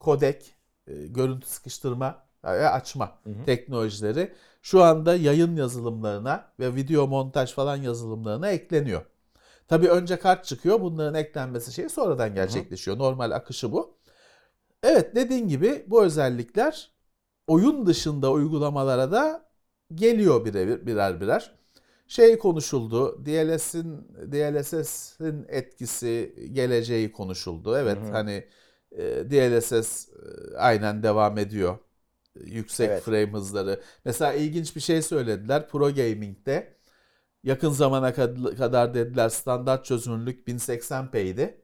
kodek, 0.00 0.54
e, 0.86 1.06
görüntü 1.06 1.46
sıkıştırma 1.46 2.24
ve 2.44 2.68
açma 2.68 3.18
teknolojileri 3.46 4.32
şu 4.62 4.82
anda 4.82 5.16
yayın 5.16 5.56
yazılımlarına 5.56 6.52
ve 6.60 6.74
video 6.74 7.06
montaj 7.06 7.52
falan 7.52 7.76
yazılımlarına 7.76 8.50
ekleniyor. 8.50 9.02
Tabii 9.68 9.88
önce 9.88 10.18
kart 10.18 10.44
çıkıyor. 10.44 10.80
Bunların 10.80 11.14
eklenmesi 11.14 11.72
şey 11.72 11.88
sonradan 11.88 12.34
gerçekleşiyor. 12.34 12.98
Normal 12.98 13.30
akışı 13.30 13.72
bu. 13.72 13.96
Evet 14.82 15.14
dediğin 15.14 15.48
gibi 15.48 15.84
bu 15.86 16.04
özellikler 16.04 16.90
oyun 17.46 17.86
dışında 17.86 18.32
uygulamalara 18.32 19.12
da 19.12 19.48
geliyor 19.94 20.44
birer 20.44 20.86
birer. 20.86 21.20
birer. 21.20 21.54
Şey 22.08 22.38
konuşuldu. 22.38 23.26
DLS'in 23.26 24.08
DLSS'in 24.32 25.46
etkisi, 25.48 26.34
geleceği 26.52 27.12
konuşuldu. 27.12 27.76
Evet 27.76 27.98
Hı 27.98 28.00
hı. 28.00 28.12
hani 28.12 28.44
e, 28.98 29.30
DLSS 29.30 30.08
e, 30.54 30.56
aynen 30.56 31.02
devam 31.02 31.38
ediyor. 31.38 31.78
E, 32.36 32.40
Yüksek 32.50 32.90
Evet. 32.90 33.04
frame 33.04 33.32
hızları. 33.32 33.82
Mesela 34.04 34.32
ilginç 34.32 34.76
bir 34.76 34.80
şey 34.80 35.02
söylediler. 35.02 35.68
Pro 35.68 35.94
Gaming'de 35.94 36.76
yakın 37.44 37.70
zamana 37.70 38.10
kad- 38.10 38.56
kadar 38.56 38.94
dediler 38.94 39.28
standart 39.28 39.84
çözünürlük 39.84 40.46
1080p'ydi. 40.48 41.62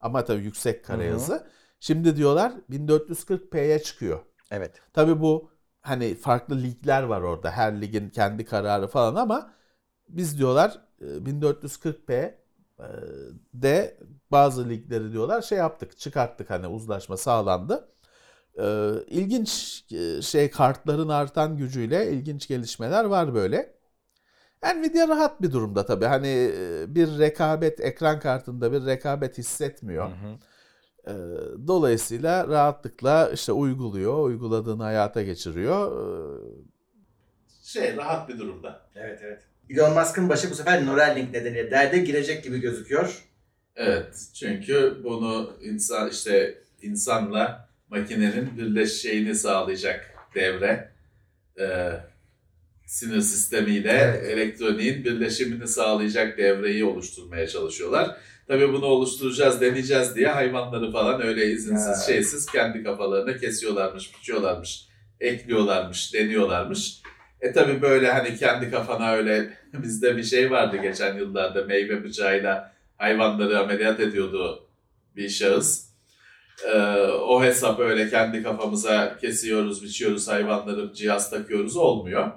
Ama 0.00 0.24
tabii 0.24 0.42
yüksek 0.44 0.84
kare 0.84 1.10
Hı 1.10 1.14
hı. 1.14 1.14
hızı. 1.14 1.46
Şimdi 1.80 2.16
diyorlar 2.16 2.52
1440p'ye 2.70 3.82
çıkıyor. 3.82 4.20
Evet. 4.50 4.82
Tabii 4.92 5.20
bu 5.20 5.50
hani 5.82 6.14
farklı 6.14 6.62
ligler 6.62 7.02
var 7.02 7.20
orada. 7.22 7.50
Her 7.50 7.80
ligin 7.80 8.10
kendi 8.10 8.44
kararı 8.44 8.88
falan 8.88 9.14
ama 9.14 9.54
biz 10.08 10.38
diyorlar 10.38 10.80
e, 11.02 11.26
1440p 11.26 12.14
e, 12.14 12.39
de 13.54 13.98
bazı 14.30 14.68
ligleri 14.68 15.12
diyorlar 15.12 15.42
şey 15.42 15.58
yaptık 15.58 15.98
çıkarttık 15.98 16.50
hani 16.50 16.66
uzlaşma 16.66 17.16
sağlandı. 17.16 17.88
Ee, 18.58 18.90
ilginç 19.06 19.84
e, 19.92 20.22
şey 20.22 20.50
kartların 20.50 21.08
artan 21.08 21.56
gücüyle 21.56 22.12
ilginç 22.12 22.48
gelişmeler 22.48 23.04
var 23.04 23.34
böyle. 23.34 23.74
Nvidia 24.76 25.08
rahat 25.08 25.42
bir 25.42 25.52
durumda 25.52 25.86
tabii. 25.86 26.04
Hani 26.04 26.52
e, 26.58 26.94
bir 26.94 27.18
rekabet 27.18 27.80
ekran 27.80 28.20
kartında 28.20 28.72
bir 28.72 28.86
rekabet 28.86 29.38
hissetmiyor. 29.38 30.10
Ee, 31.06 31.12
Dolayısıyla 31.66 32.48
rahatlıkla 32.48 33.30
işte 33.30 33.52
uyguluyor, 33.52 34.24
uyguladığını 34.24 34.82
hayata 34.82 35.22
geçiriyor. 35.22 35.92
Ee, 35.92 36.40
Şey 37.62 37.96
rahat 37.96 38.28
bir 38.28 38.38
durumda. 38.38 38.80
Evet 38.94 39.20
evet. 39.22 39.42
Elon 39.70 39.92
Musk'ın 39.98 40.28
başı 40.28 40.50
bu 40.50 40.54
sefer 40.54 40.86
Neuralink 40.86 41.32
nedeniyle 41.32 41.70
derde 41.70 41.98
girecek 41.98 42.44
gibi 42.44 42.60
gözüküyor. 42.60 43.22
Evet 43.76 44.26
çünkü 44.34 44.96
bunu 45.04 45.52
insan 45.62 46.10
işte 46.10 46.58
insanla 46.82 47.68
makinenin 47.88 48.58
birleşeceğini 48.58 49.34
sağlayacak 49.34 50.14
devre. 50.34 50.90
Ee, 51.60 51.90
sinir 52.86 53.20
sistemiyle 53.20 53.90
Evet. 53.92 54.24
elektroniğin 54.28 55.04
birleşimini 55.04 55.68
sağlayacak 55.68 56.38
devreyi 56.38 56.84
oluşturmaya 56.84 57.46
çalışıyorlar. 57.48 58.16
Tabii 58.48 58.72
bunu 58.72 58.84
oluşturacağız, 58.84 59.60
deneyeceğiz 59.60 60.14
diye 60.16 60.28
hayvanları 60.28 60.92
falan 60.92 61.22
öyle 61.26 61.46
izinsiz, 61.46 61.86
Ya. 62.08 62.14
şeysiz 62.14 62.46
kendi 62.46 62.82
kafalarına 62.84 63.36
kesiyorlarmış, 63.36 64.14
biçiyorlarmış, 64.18 64.86
ekliyorlarmış, 65.20 66.14
deniyorlarmış. 66.14 67.02
E 67.40 67.52
tabii 67.52 67.82
böyle 67.82 68.12
hani 68.12 68.36
kendi 68.36 68.70
kafana 68.70 69.12
öyle 69.12 69.50
bizde 69.72 70.16
bir 70.16 70.22
şey 70.24 70.50
vardı 70.50 70.76
geçen 70.76 71.16
yıllarda 71.16 71.64
meyve 71.64 72.04
bıçağıyla 72.04 72.72
hayvanları 72.96 73.58
ameliyat 73.58 74.00
ediyordu 74.00 74.66
bir 75.16 75.28
şahıs. 75.28 75.90
Ee, 76.66 76.78
o 77.06 77.44
hesap 77.44 77.80
öyle 77.80 78.10
kendi 78.10 78.42
kafamıza 78.42 79.18
kesiyoruz, 79.18 79.82
biçiyoruz 79.82 80.28
hayvanları, 80.28 80.94
cihaz 80.94 81.30
takıyoruz 81.30 81.76
olmuyor. 81.76 82.30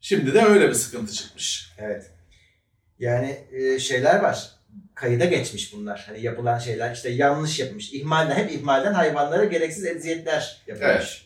Şimdi 0.00 0.34
de 0.34 0.42
öyle 0.42 0.68
bir 0.68 0.74
sıkıntı 0.74 1.12
çıkmış. 1.12 1.72
Evet. 1.78 2.10
Yani 2.98 3.38
e, 3.52 3.78
şeyler 3.78 4.20
var. 4.20 4.50
Kayıda 4.94 5.24
geçmiş 5.24 5.74
bunlar. 5.74 6.04
Hani 6.06 6.22
yapılan 6.22 6.58
şeyler 6.58 6.94
işte 6.94 7.08
yanlış 7.08 7.58
yapılmış. 7.58 7.92
İhmalden 7.92 8.34
hep 8.34 8.52
ihmalden 8.52 8.92
hayvanlara 8.94 9.44
gereksiz 9.44 9.84
eziyetler 9.84 10.62
yapılmış. 10.66 10.90
Evet. 10.90 11.25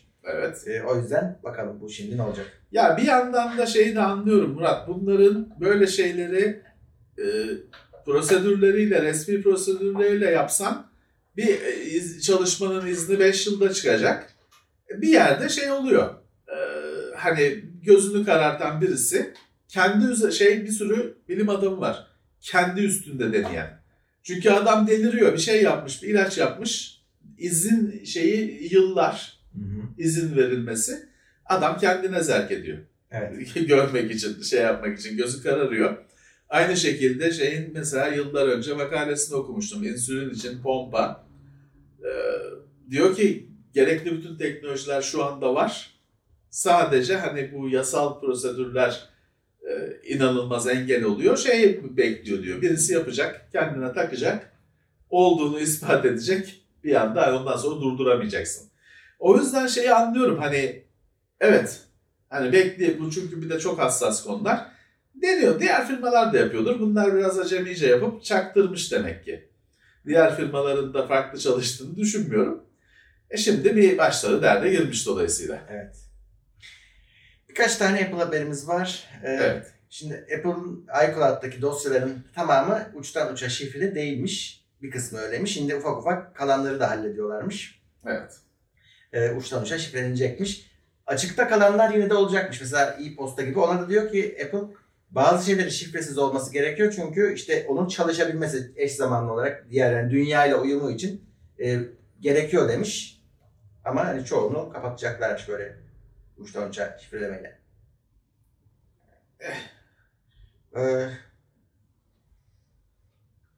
E, 0.67 0.81
o 0.81 0.95
yüzden 1.01 1.39
bakalım 1.43 1.81
bu 1.81 1.89
şimdi 1.89 2.17
ne 2.17 2.21
olacak? 2.21 2.45
Ya 2.71 2.97
bir 2.97 3.03
yandan 3.03 3.57
da 3.57 3.65
şeyi 3.65 3.95
de 3.95 3.99
anlıyorum 4.01 4.53
Murat. 4.53 4.87
Bunların 4.87 5.49
böyle 5.59 5.87
şeyleri 5.87 6.61
e, 7.19 7.25
prosedürleriyle, 8.05 9.01
resmi 9.01 9.41
prosedürleriyle 9.41 10.29
yapsan 10.29 10.87
bir 11.37 11.61
e, 11.61 11.83
iz- 11.85 12.21
çalışmanın 12.25 12.87
izni 12.87 13.19
5 13.19 13.47
yılda 13.47 13.73
çıkacak. 13.73 14.33
Bir 14.89 15.07
yerde 15.07 15.49
şey 15.49 15.71
oluyor. 15.71 16.09
E, 16.47 16.57
hani 17.15 17.63
gözünü 17.83 18.25
karartan 18.25 18.81
birisi 18.81 19.33
kendi 19.67 20.33
şey 20.33 20.63
bir 20.63 20.71
sürü 20.71 21.17
bilim 21.29 21.49
adamı 21.49 21.79
var. 21.79 22.07
Kendi 22.41 22.81
üstünde 22.81 23.33
deneyen. 23.33 23.81
Çünkü 24.23 24.49
adam 24.49 24.87
deliriyor. 24.87 25.33
Bir 25.33 25.37
şey 25.37 25.63
yapmış, 25.63 26.03
bir 26.03 26.07
ilaç 26.07 26.37
yapmış. 26.37 27.01
İzin 27.37 28.03
şeyi 28.03 28.73
yıllar 28.73 29.40
izin 29.97 30.35
verilmesi. 30.35 31.09
Adam 31.45 31.77
kendine 31.77 32.23
zerk 32.23 32.51
ediyor. 32.51 32.77
Evet. 33.11 33.53
görmek 33.67 34.11
için, 34.11 34.41
şey 34.41 34.61
yapmak 34.61 34.99
için 34.99 35.17
gözü 35.17 35.43
kararıyor. 35.43 35.97
Aynı 36.49 36.77
şekilde 36.77 37.31
şeyin 37.31 37.71
mesela 37.73 38.07
yıllar 38.07 38.47
önce 38.47 38.73
makalesini 38.73 39.35
okumuştum. 39.35 39.83
İnsülin 39.83 40.29
için 40.29 40.61
pompa. 40.61 41.25
Ee, 42.03 42.09
diyor 42.89 43.15
ki 43.15 43.49
gerekli 43.73 44.17
bütün 44.17 44.37
teknolojiler 44.37 45.01
şu 45.01 45.23
anda 45.23 45.55
var. 45.55 45.91
Sadece 46.49 47.17
hani 47.17 47.51
bu 47.53 47.69
yasal 47.69 48.19
prosedürler 48.19 49.09
e, 49.69 49.99
inanılmaz 50.07 50.67
engel 50.67 51.03
oluyor. 51.03 51.37
Şey 51.37 51.81
bekliyor 51.97 52.43
diyor. 52.43 52.61
Birisi 52.61 52.93
yapacak, 52.93 53.47
kendine 53.51 53.93
takacak. 53.93 54.51
Olduğunu 55.09 55.59
ispat 55.59 56.05
edecek. 56.05 56.63
Bir 56.83 57.01
anda 57.01 57.39
ondan 57.39 57.57
sonra 57.57 57.81
durduramayacaksın. 57.81 58.70
O 59.21 59.37
yüzden 59.37 59.67
şeyi 59.67 59.93
anlıyorum 59.93 60.39
hani 60.39 60.83
evet 61.39 61.81
Hani 62.31 62.53
bekle 62.53 62.99
bu 62.99 63.11
çünkü 63.11 63.41
bir 63.41 63.49
de 63.49 63.59
çok 63.59 63.79
hassas 63.79 64.23
konular. 64.23 64.67
Deniyor. 65.15 65.59
Diğer 65.59 65.87
firmalar 65.87 66.33
da 66.33 66.37
yapıyordur. 66.37 66.79
Bunlar 66.79 67.15
biraz 67.15 67.39
acemice 67.39 67.87
yapıp 67.87 68.23
çaktırmış 68.23 68.91
demek 68.91 69.25
ki. 69.25 69.49
Diğer 70.05 70.35
firmaların 70.35 70.93
da 70.93 71.07
farklı 71.07 71.39
çalıştığını 71.39 71.95
düşünmüyorum. 71.95 72.63
E 73.29 73.37
şimdi 73.37 73.75
bir 73.75 73.97
başları 73.97 74.41
derde 74.41 74.69
girmiş 74.69 75.07
dolayısıyla. 75.07 75.61
Evet. 75.69 75.95
Birkaç 77.49 77.77
tane 77.77 78.03
Apple 78.03 78.17
haberimiz 78.17 78.67
var. 78.67 79.09
Ee, 79.23 79.29
Evet. 79.31 79.73
Şimdi 79.89 80.25
Apple'ın 80.37 80.87
iCloud'daki 81.03 81.61
dosyaların 81.61 82.23
tamamı 82.35 82.91
uçtan 82.95 83.33
uça 83.33 83.49
şifreli 83.49 83.95
değilmiş. 83.95 84.65
Bir 84.81 84.91
kısmı 84.91 85.19
öyleymiş. 85.19 85.53
Şimdi 85.53 85.75
ufak 85.75 85.97
ufak 85.97 86.35
kalanları 86.35 86.79
da 86.79 86.89
hallediyorlarmış. 86.89 87.81
Evet. 88.05 88.31
Ee, 89.13 89.31
uçtan 89.31 89.63
uça 89.63 89.77
şifrelenecekmiş. 89.77 90.71
Açıkta 91.07 91.47
kalanlar 91.47 91.93
yine 91.93 92.09
de 92.09 92.13
olacakmış. 92.13 92.61
Mesela 92.61 92.97
e-posta 93.05 93.41
gibi. 93.41 93.59
Ona 93.59 93.81
da 93.81 93.89
diyor 93.89 94.11
ki 94.11 94.37
Apple 94.45 94.75
bazı 95.09 95.45
şeyleri 95.45 95.71
şifresiz 95.71 96.17
olması 96.17 96.53
gerekiyor. 96.53 96.93
Çünkü 96.95 97.33
işte 97.33 97.65
onun 97.67 97.87
çalışabilmesi 97.87 98.71
eş 98.75 98.95
zamanlı 98.95 99.33
olarak 99.33 99.65
diğer 99.69 99.93
yani 99.93 100.11
dünyayla 100.11 100.57
uyumu 100.57 100.91
için 100.91 101.25
e, 101.63 101.79
gerekiyor 102.19 102.69
demiş. 102.69 103.21
Ama 103.85 104.05
hani 104.05 104.25
çoğunu 104.25 104.69
kapatacaklarmış 104.73 105.47
böyle 105.47 105.77
uçtan 106.37 106.69
uça 106.69 106.97
şifrelemeyle. 107.01 107.59
Ee, 110.77 111.07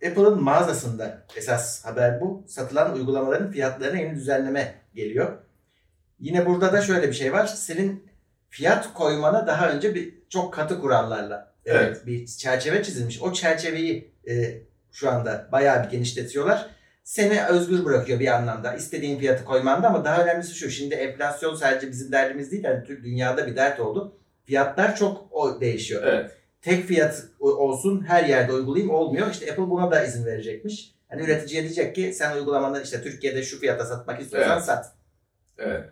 Apple'ın 0.07 0.43
mağazasında 0.43 1.25
esas 1.35 1.85
haber 1.85 2.21
bu. 2.21 2.43
Satılan 2.47 2.95
uygulamaların 2.95 3.51
fiyatlarına 3.51 3.99
yeni 3.99 4.15
düzenleme 4.15 4.75
geliyor. 4.95 5.37
Yine 6.19 6.45
burada 6.45 6.73
da 6.73 6.81
şöyle 6.81 7.07
bir 7.07 7.13
şey 7.13 7.33
var. 7.33 7.45
Senin 7.45 8.07
fiyat 8.49 8.93
koymana 8.93 9.47
daha 9.47 9.69
önce 9.69 9.95
bir 9.95 10.13
çok 10.29 10.53
katı 10.53 10.81
kurallarla 10.81 11.53
e, 11.65 11.71
Evet. 11.71 12.05
bir 12.05 12.25
çerçeve 12.25 12.83
çizilmiş. 12.83 13.21
O 13.21 13.33
çerçeveyi 13.33 14.13
e, 14.29 14.61
şu 14.91 15.09
anda 15.11 15.49
bayağı 15.51 15.83
bir 15.83 15.89
genişletiyorlar. 15.89 16.69
Seni 17.03 17.45
özgür 17.45 17.85
bırakıyor 17.85 18.19
bir 18.19 18.27
anlamda. 18.27 18.73
İstediğin 18.75 19.19
fiyatı 19.19 19.45
koymanda 19.45 19.87
ama 19.87 20.05
daha 20.05 20.23
önemlisi 20.23 20.55
şu. 20.55 20.69
Şimdi 20.69 20.95
enflasyon 20.95 21.55
sadece 21.55 21.91
bizim 21.91 22.11
derdimiz 22.11 22.51
değil. 22.51 22.63
Yani 22.63 22.83
tüm 22.83 23.03
dünyada 23.03 23.47
bir 23.47 23.55
dert 23.55 23.79
oldu. 23.79 24.17
Fiyatlar 24.45 24.95
çok 24.95 25.27
o 25.31 25.61
değişiyor. 25.61 26.03
Evet. 26.05 26.31
Tek 26.63 26.85
fiyat 26.85 27.23
olsun 27.39 28.01
her 28.07 28.23
yerde 28.25 28.53
uygulayayım 28.53 28.93
olmuyor. 28.93 29.31
İşte 29.31 29.51
Apple 29.51 29.69
buna 29.69 29.91
da 29.91 30.05
izin 30.05 30.25
verecekmiş. 30.25 30.91
Hani 31.09 31.21
üreticiye 31.23 31.63
diyecek 31.63 31.95
ki 31.95 32.13
sen 32.13 32.35
uygulamanı 32.37 32.81
işte 32.83 33.03
Türkiye'de 33.03 33.43
şu 33.43 33.59
fiyata 33.59 33.85
satmak 33.85 34.21
istiyorsan 34.21 34.53
Evet. 34.53 34.65
sat. 34.65 34.85
Evet. 35.57 35.89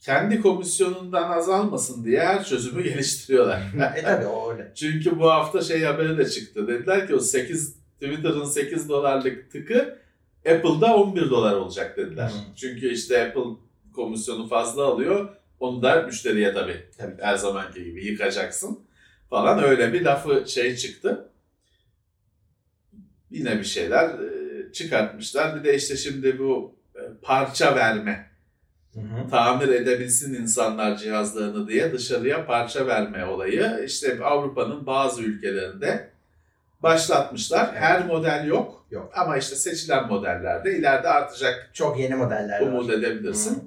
Kendi 0.00 0.40
komisyonundan 0.40 1.30
azalmasın 1.30 2.04
diye 2.04 2.20
her 2.20 2.44
çözümü 2.44 2.82
geliştiriyorlar. 2.92 3.62
e 3.96 4.02
tabi 4.02 4.26
o 4.26 4.52
öyle. 4.52 4.72
Çünkü 4.74 5.18
bu 5.18 5.30
hafta 5.30 5.60
şey 5.60 5.82
haberi 5.82 6.18
de 6.18 6.28
çıktı. 6.30 6.68
Dediler 6.68 7.06
ki 7.06 7.14
o 7.14 7.18
8 7.18 7.74
Twitter'ın 8.00 8.44
8 8.44 8.88
dolarlık 8.88 9.52
tıkı 9.52 9.98
Apple'da 10.38 10.96
11 10.96 11.30
dolar 11.30 11.52
olacak 11.56 11.96
dediler. 11.96 12.28
Hı. 12.28 12.54
Çünkü 12.56 12.88
işte 12.92 13.26
Apple 13.26 13.56
komisyonu 13.94 14.48
fazla 14.48 14.84
alıyor. 14.84 15.28
Onu 15.60 15.82
da 15.82 16.02
müşteriye 16.02 16.54
tabii 16.54 16.86
Tabii. 16.98 17.22
her 17.22 17.36
zamanki 17.36 17.84
gibi 17.84 18.04
yıkacaksın 18.06 18.80
falan 19.32 19.64
öyle 19.64 19.92
bir 19.92 20.04
lafı 20.04 20.44
şey 20.46 20.76
çıktı. 20.76 21.28
Yine 23.30 23.58
bir 23.58 23.64
şeyler 23.64 24.08
e, 24.08 24.72
çıkartmışlar. 24.72 25.56
Bir 25.56 25.64
de 25.64 25.76
işte 25.76 25.96
şimdi 25.96 26.38
bu 26.38 26.74
e, 26.96 27.00
parça 27.22 27.76
verme 27.76 28.30
Hı 28.94 29.00
hı. 29.00 29.30
tamir 29.30 29.68
edebilsin 29.68 30.34
insanlar 30.34 30.96
cihazlarını 30.96 31.68
diye 31.68 31.92
dışarıya 31.92 32.46
parça 32.46 32.86
verme 32.86 33.24
olayı 33.24 33.82
işte 33.86 34.24
Avrupa'nın 34.24 34.86
bazı 34.86 35.22
ülkelerinde 35.22 36.10
başlatmışlar. 36.82 37.68
Evet. 37.72 37.82
Her 37.82 38.06
model 38.06 38.46
yok. 38.46 38.86
Yok. 38.90 39.12
Ama 39.16 39.36
işte 39.36 39.56
seçilen 39.56 40.08
modellerde 40.08 40.78
ileride 40.78 41.08
artacak 41.08 41.70
Çok 41.72 41.98
yeni 42.00 42.14
modeller 42.14 42.60
var. 42.60 42.66
umut 42.66 42.90
edebilirsin. 42.90 43.54
Hı. 43.54 43.60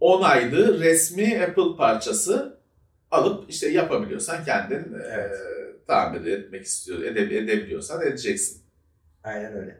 Onaylı 0.00 0.80
resmi 0.80 1.40
Apple 1.48 1.76
parçası 1.76 2.57
alıp 3.10 3.50
işte 3.50 3.68
yapabiliyorsan 3.68 4.44
kendin 4.44 4.76
e, 4.94 5.02
Evet. 5.12 5.36
tamir 5.86 6.26
etmek 6.32 6.64
istiyor 6.64 7.02
ede, 7.02 7.20
edebiliyorsan 7.38 8.06
edeceksin. 8.06 8.62
Aynen 9.24 9.52
öyle. 9.56 9.76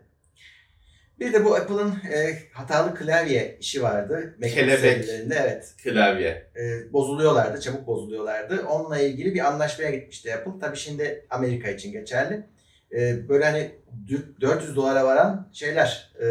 Bir 1.21 1.33
de 1.33 1.45
bu 1.45 1.55
Apple'ın 1.57 1.91
e, 1.91 2.39
hatalı 2.53 2.95
klavye 2.95 3.57
işi 3.61 3.83
vardı. 3.83 4.35
Mac 4.41 4.55
Kelebek. 4.55 5.09
evet. 5.31 5.75
Klavye. 5.85 6.47
E, 6.57 6.93
bozuluyorlardı, 6.93 7.61
çabuk 7.61 7.87
bozuluyorlardı. 7.87 8.67
Onunla 8.67 8.99
ilgili 8.99 9.35
bir 9.35 9.41
anlaşmaya 9.49 9.91
gitmişti 9.91 10.35
Apple. 10.35 10.53
Tabii 10.61 10.77
şimdi 10.77 11.27
Amerika 11.31 11.69
için 11.71 11.93
geçerli. 11.93 12.47
e, 12.93 13.29
böyle 13.29 13.45
hani 13.45 13.71
dü- 14.09 14.41
400 14.41 14.77
dolara 14.77 15.05
varan 15.05 15.49
şeyler 15.53 16.13
e, 16.21 16.27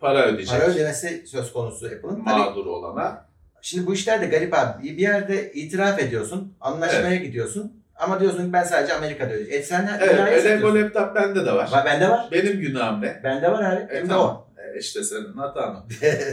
Para 0.00 0.26
ödeyecek. 0.26 0.58
para 0.60 0.70
ödemesi 0.70 1.22
söz 1.26 1.52
konusu 1.52 1.86
Apple'ın. 1.86 2.14
Tabii 2.24 2.38
mağdur 2.38 2.66
olana. 2.66 3.26
Şimdi 3.62 3.86
bu 3.86 3.94
işler 3.94 4.20
de 4.20 4.26
garip 4.26 4.54
abi. 4.54 4.82
Bir 4.84 4.98
yerde 4.98 5.52
itiraf 5.52 5.98
ediyorsun, 5.98 6.54
anlaşmaya 6.60 7.16
gidiyorsun. 7.16 7.72
Ama 7.96 8.20
diyorsun 8.20 8.46
ki 8.46 8.52
ben 8.52 8.62
sadece 8.62 8.94
Amerika'da 8.94 9.32
ödeyeceğim. 9.32 9.62
E 9.62 9.64
sen 9.66 9.98
Evet, 10.00 10.36
bu 10.36 10.40
satıyorsun. 10.42 10.82
laptop 10.82 11.14
bende 11.14 11.46
de 11.46 11.52
var. 11.52 11.70
Var, 11.72 11.84
bende 11.84 12.08
var. 12.08 12.28
Benim 12.32 12.60
günahım 12.60 13.00
ne? 13.02 13.20
Bende 13.24 13.52
var 13.52 13.72
abi. 13.72 13.80
E, 13.94 13.96
Hem 13.96 14.04
de 14.04 14.08
tamam. 14.08 14.46
E, 14.74 14.78
işte 14.78 15.04
senin 15.04 15.32
hatan 15.32 15.74
o. 15.76 15.86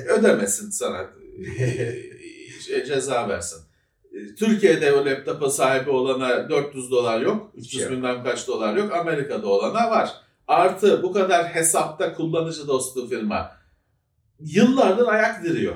Ödemesin 0.13 0.69
sana. 0.69 1.05
E, 2.73 2.85
ceza 2.85 3.29
versin. 3.29 3.61
E, 4.13 4.35
Türkiye'de 4.35 4.93
o 4.93 5.05
laptopa 5.05 5.49
sahibi 5.49 5.89
olana 5.89 6.49
400 6.49 6.91
dolar 6.91 7.21
yok. 7.21 7.51
Hiçbir 7.57 7.69
şey 7.69 7.81
300 7.81 7.83
yok. 7.83 7.91
bilmem 7.91 8.23
kaç 8.23 8.47
dolar 8.47 8.75
yok. 8.75 8.93
Amerika'da 8.93 9.47
olana 9.47 9.91
var. 9.91 10.09
Artı 10.47 11.03
bu 11.03 11.13
kadar 11.13 11.45
hesapta 11.45 12.13
kullanıcı 12.13 12.67
dostu 12.67 13.09
firma 13.09 13.51
yıllardır 14.39 15.07
ayak 15.07 15.43
diriyor 15.43 15.75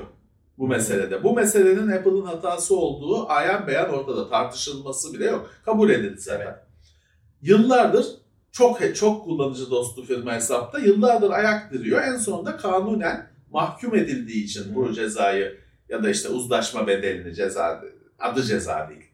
bu 0.58 0.68
meselede. 0.68 1.22
Bu 1.22 1.34
meselenin 1.34 1.88
Apple'ın 1.88 2.24
hatası 2.24 2.76
olduğu 2.76 3.28
ayan 3.28 3.66
beyan 3.66 3.90
ortada. 3.90 4.28
Tartışılması 4.28 5.14
bile 5.14 5.24
yok. 5.24 5.50
Kabul 5.64 5.90
edildi 5.90 6.20
zaten. 6.20 6.56
Yıllardır 7.42 8.06
çok 8.52 8.96
çok 8.96 9.24
kullanıcı 9.24 9.70
dostu 9.70 10.04
firma 10.04 10.34
hesapta 10.34 10.78
yıllardır 10.78 11.30
ayak 11.30 11.72
diriyor. 11.72 12.02
En 12.02 12.16
sonunda 12.16 12.56
kanunen 12.56 13.30
mahkum 13.50 13.94
edildiği 13.94 14.44
için 14.44 14.74
bu 14.74 14.92
cezayı 14.92 15.58
ya 15.88 16.02
da 16.02 16.10
işte 16.10 16.28
uzlaşma 16.28 16.86
bedelini 16.86 17.34
ceza 17.34 17.82
adı 18.18 18.42
ceza 18.42 18.88
değil. 18.90 19.04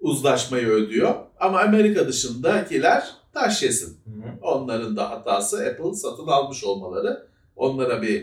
Uzlaşmayı 0.00 0.66
ödüyor. 0.66 1.14
Ama 1.40 1.60
Amerika 1.60 2.08
dışındakiler 2.08 3.04
taş 3.32 3.62
yesin. 3.62 3.98
Onların 4.42 4.96
da 4.96 5.10
hatası 5.10 5.56
Apple 5.56 5.94
satın 5.94 6.26
almış 6.26 6.64
olmaları. 6.64 7.26
Onlara 7.56 8.02
bir 8.02 8.22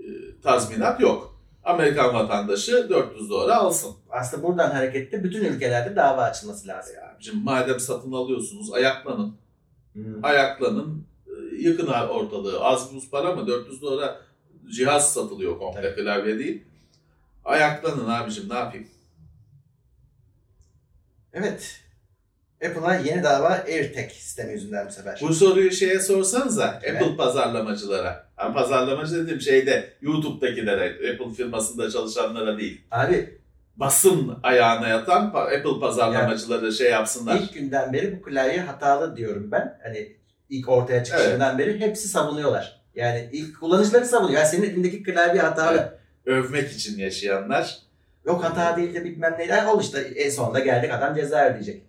e, 0.00 0.06
tazminat 0.42 1.00
yok. 1.00 1.35
Amerikan 1.66 2.14
vatandaşı 2.14 2.88
400 2.90 3.30
dolara 3.30 3.56
alsın. 3.56 3.96
Aslında 4.10 4.42
buradan 4.42 4.70
hareketle 4.70 5.24
bütün 5.24 5.44
ülkelerde 5.44 5.96
dava 5.96 6.22
açılması 6.22 6.68
lazım. 6.68 6.94
Şimdi 7.20 7.44
madem 7.44 7.80
satın 7.80 8.12
alıyorsunuz 8.12 8.72
ayaklanın. 8.72 9.36
Hmm. 9.92 10.24
Ayaklanın. 10.24 11.06
e, 11.26 11.56
Yıkın 11.56 11.86
ortalığı. 11.86 12.64
Az 12.64 12.94
buz 12.94 13.10
para 13.10 13.32
mı? 13.32 13.46
400 13.46 13.82
dolara 13.82 14.20
cihaz 14.76 15.12
satılıyor 15.12 15.58
komple 15.58 15.82
Tabii. 15.82 16.02
klavye 16.02 16.38
değil. 16.38 16.64
Ayaklanın 17.44 18.08
abicim 18.08 18.48
ne 18.48 18.54
yapayım? 18.54 18.88
Evet. 21.32 21.80
Apple'a 22.64 22.94
yeni 22.94 23.22
dava 23.24 23.48
AirTag 23.48 24.10
sistemi 24.10 24.52
yüzünden 24.52 24.86
bu 24.86 24.90
sefer. 24.90 25.18
Bu 25.22 25.34
soruyu 25.34 25.70
şeye 25.70 26.00
sorsanıza 26.00 26.78
Kime? 26.78 26.98
Apple 26.98 27.16
pazarlamacılara. 27.16 28.26
Yani 28.38 28.54
pazarlamacı 28.54 29.14
dediğim 29.14 29.40
şeyde 29.40 29.88
YouTube'dakilere, 30.00 31.12
Apple 31.12 31.34
firmasında 31.34 31.90
çalışanlara 31.90 32.58
değil. 32.58 32.80
Abi 32.90 33.36
Basın 33.76 34.38
ayağına 34.42 34.88
yatan 34.88 35.26
Apple 35.26 35.80
pazarlamacıları 35.80 36.72
şey 36.72 36.90
yapsınlar. 36.90 37.36
ilk 37.36 37.54
günden 37.54 37.92
beri 37.92 38.18
bu 38.18 38.22
klavye 38.22 38.60
hatalı 38.60 39.16
diyorum 39.16 39.52
ben. 39.52 39.78
Hani 39.82 40.16
ilk 40.50 40.68
ortaya 40.68 41.04
çıkışından 41.04 41.58
beri 41.58 41.80
hepsi 41.80 42.08
savunuyorlar. 42.08 42.80
Yani 42.94 43.28
ilk 43.32 43.60
kullanıcıları 43.60 44.04
savunuyor. 44.06 44.38
Yani 44.38 44.48
senin 44.48 44.70
elindeki 44.70 45.02
klavye 45.02 45.40
hatalı. 45.40 45.76
Evet. 45.78 45.92
Övmek 46.26 46.72
için 46.72 46.98
yaşayanlar. 46.98 47.78
Yok 48.26 48.44
hata 48.44 48.76
değil 48.76 48.94
de 48.94 49.04
bilmem 49.04 49.34
ne. 49.38 49.44
Yani 49.44 49.62
Al 49.62 49.80
işte 49.80 50.00
en 50.00 50.30
sonunda 50.30 50.58
geldik 50.58 50.92
adam 50.92 51.14
ceza 51.14 51.48
ödeyecek. 51.50 51.82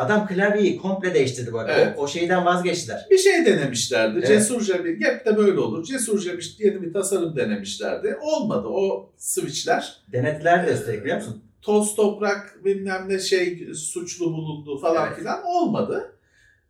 Adam 0.00 0.26
klavyeyi 0.28 0.76
komple 0.78 1.14
değiştirdi 1.14 1.52
bu 1.52 1.58
arada. 1.58 1.72
Evet. 1.72 1.94
O, 1.98 2.02
o 2.02 2.08
şeyden 2.08 2.44
vazgeçtiler. 2.44 3.06
Bir 3.10 3.18
şey 3.18 3.46
denemişlerdi. 3.46 4.18
Evet. 4.18 4.28
Cesurca 4.28 4.84
bir, 4.84 5.00
hep 5.04 5.26
de 5.26 5.36
böyle 5.36 5.60
olur. 5.60 5.84
Cesurca 5.84 6.38
bir 6.38 6.56
yeni 6.58 6.82
bir 6.82 6.92
tasarım 6.92 7.36
denemişlerdi. 7.36 8.16
Olmadı. 8.22 8.68
O 8.68 9.12
switchler 9.16 10.02
Denediler 10.12 10.66
de 10.66 10.72
üstelik 10.72 11.00
biliyor 11.00 11.16
musun? 11.16 11.42
toz 11.62 11.94
toprak 11.94 12.64
bilmem 12.64 13.04
ne 13.08 13.18
şey 13.18 13.68
suçlu 13.74 14.32
bulundu 14.32 14.78
falan 14.78 15.06
Evet. 15.08 15.18
filan 15.18 15.44
olmadı. 15.44 16.12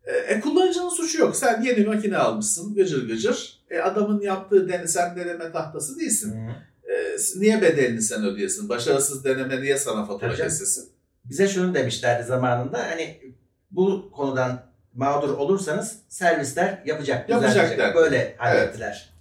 E, 0.05 0.11
E, 0.33 0.39
kullanıcının 0.39 0.89
suçu 0.89 1.19
yok. 1.21 1.35
Sen 1.35 1.61
yeni 1.61 1.85
makine 1.85 2.17
almışsın 2.17 2.75
gıcır 2.75 3.09
gıcır. 3.09 3.59
E, 3.69 3.79
adamın 3.79 4.21
yaptığı 4.21 4.69
dene, 4.69 4.87
sen 4.87 5.15
deneme 5.15 5.51
tahtası 5.51 5.99
değilsin. 5.99 6.35
E, 6.83 7.15
niye 7.39 7.61
bedelini 7.61 8.01
sen 8.01 8.25
ödeyesin? 8.25 8.69
Başarısız 8.69 9.25
deneme 9.25 9.61
niye 9.61 9.77
sana 9.77 10.05
fatura 10.05 10.35
kesilsin? 10.35 10.89
Bize 11.25 11.47
şunu 11.47 11.73
demişlerdi 11.73 12.23
zamanında 12.23 12.79
hani 12.89 13.33
bu 13.71 14.11
konudan 14.11 14.65
mağdur 14.93 15.29
olursanız 15.29 15.99
servisler 16.09 16.81
yapacak. 16.85 17.29
Yapacaklar. 17.29 17.63
düzeltecek. 17.67 17.95
Böyle 17.95 18.35
hallettiler. 18.37 19.13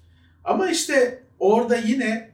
Ama 0.44 0.70
işte 0.70 1.22
orada 1.38 1.76
yine 1.76 2.30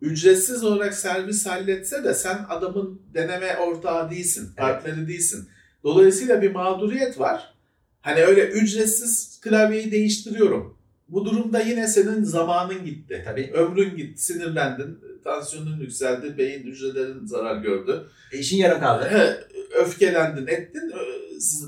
ücretsiz 0.00 0.64
olarak 0.64 0.94
servis 0.94 1.46
halletse 1.46 2.04
de 2.04 2.14
sen 2.14 2.46
adamın 2.48 3.02
deneme 3.14 3.56
ortağı 3.56 4.10
değilsin, 4.10 4.52
partneri 4.56 5.08
değilsin. 5.08 5.48
Dolayısıyla 5.84 6.42
bir 6.42 6.52
mağduriyet 6.52 7.20
var. 7.20 7.54
Hani 8.00 8.20
öyle 8.24 8.46
ücretsiz 8.48 9.40
klavyeyi 9.40 9.92
değiştiriyorum. 9.92 10.75
Bu 11.08 11.24
durumda 11.24 11.60
yine 11.60 11.86
senin 11.88 12.24
zamanın 12.24 12.84
gitti. 12.84 13.22
Tabii. 13.24 13.50
Ömrün 13.54 13.96
gitti, 13.96 14.22
sinirlendin, 14.22 14.98
tansiyonun 15.24 15.80
yükseldi, 15.80 16.38
beyin 16.38 16.62
hücrelerin 16.62 17.26
zarar 17.26 17.56
gördü. 17.56 18.06
E, 18.32 18.38
işin 18.38 18.56
yarım 18.56 18.80
kaldı. 18.80 19.10
Öfkelendin, 19.74 20.46
ettin, 20.46 20.92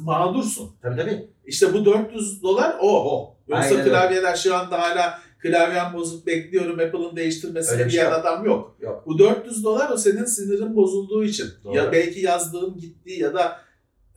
mağdursun. 0.00 0.70
Tabii 0.82 0.96
tabii. 0.96 1.28
İşte 1.46 1.72
bu 1.74 1.84
400 1.84 2.42
dolar 2.42 2.76
o. 2.80 3.16
O. 3.16 3.36
Yoksa 3.48 3.64
Aynen 3.64 3.80
öyle. 3.80 3.90
klavyeler 3.90 4.36
şu 4.36 4.54
anda 4.56 4.80
hala 4.80 5.18
klavyem 5.42 5.92
bozuk 5.94 6.26
bekliyorum 6.26 6.78
Apple'ın 6.80 7.16
değiştirmesini 7.16 7.72
Öyle 7.74 7.86
bir 7.86 7.90
diyen 7.90 8.04
şey 8.04 8.12
yok. 8.12 8.20
adam 8.20 8.44
yok. 8.44 8.76
Yok. 8.80 9.02
Bu 9.06 9.18
400 9.18 9.64
dolar 9.64 9.90
o 9.90 9.96
senin 9.96 10.24
sinirin 10.24 10.76
bozulduğu 10.76 11.24
için. 11.24 11.46
Doğru. 11.64 11.76
Ya 11.76 11.92
belki 11.92 12.20
yazdığın 12.20 12.76
gitti 12.78 13.12
ya 13.12 13.34
da 13.34 13.60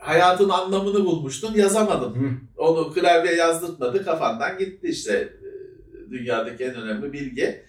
hayatın 0.01 0.49
anlamını 0.49 1.05
bulmuştun 1.05 1.53
yazamadın. 1.53 2.15
Hı. 2.15 2.31
Onu 2.57 2.93
klavye 2.93 3.35
yazdırtmadı 3.35 4.05
kafandan 4.05 4.57
gitti 4.57 4.87
işte 4.87 5.13
e, 5.17 6.11
dünyadaki 6.11 6.63
en 6.63 6.75
önemli 6.75 7.13
bilgi. 7.13 7.63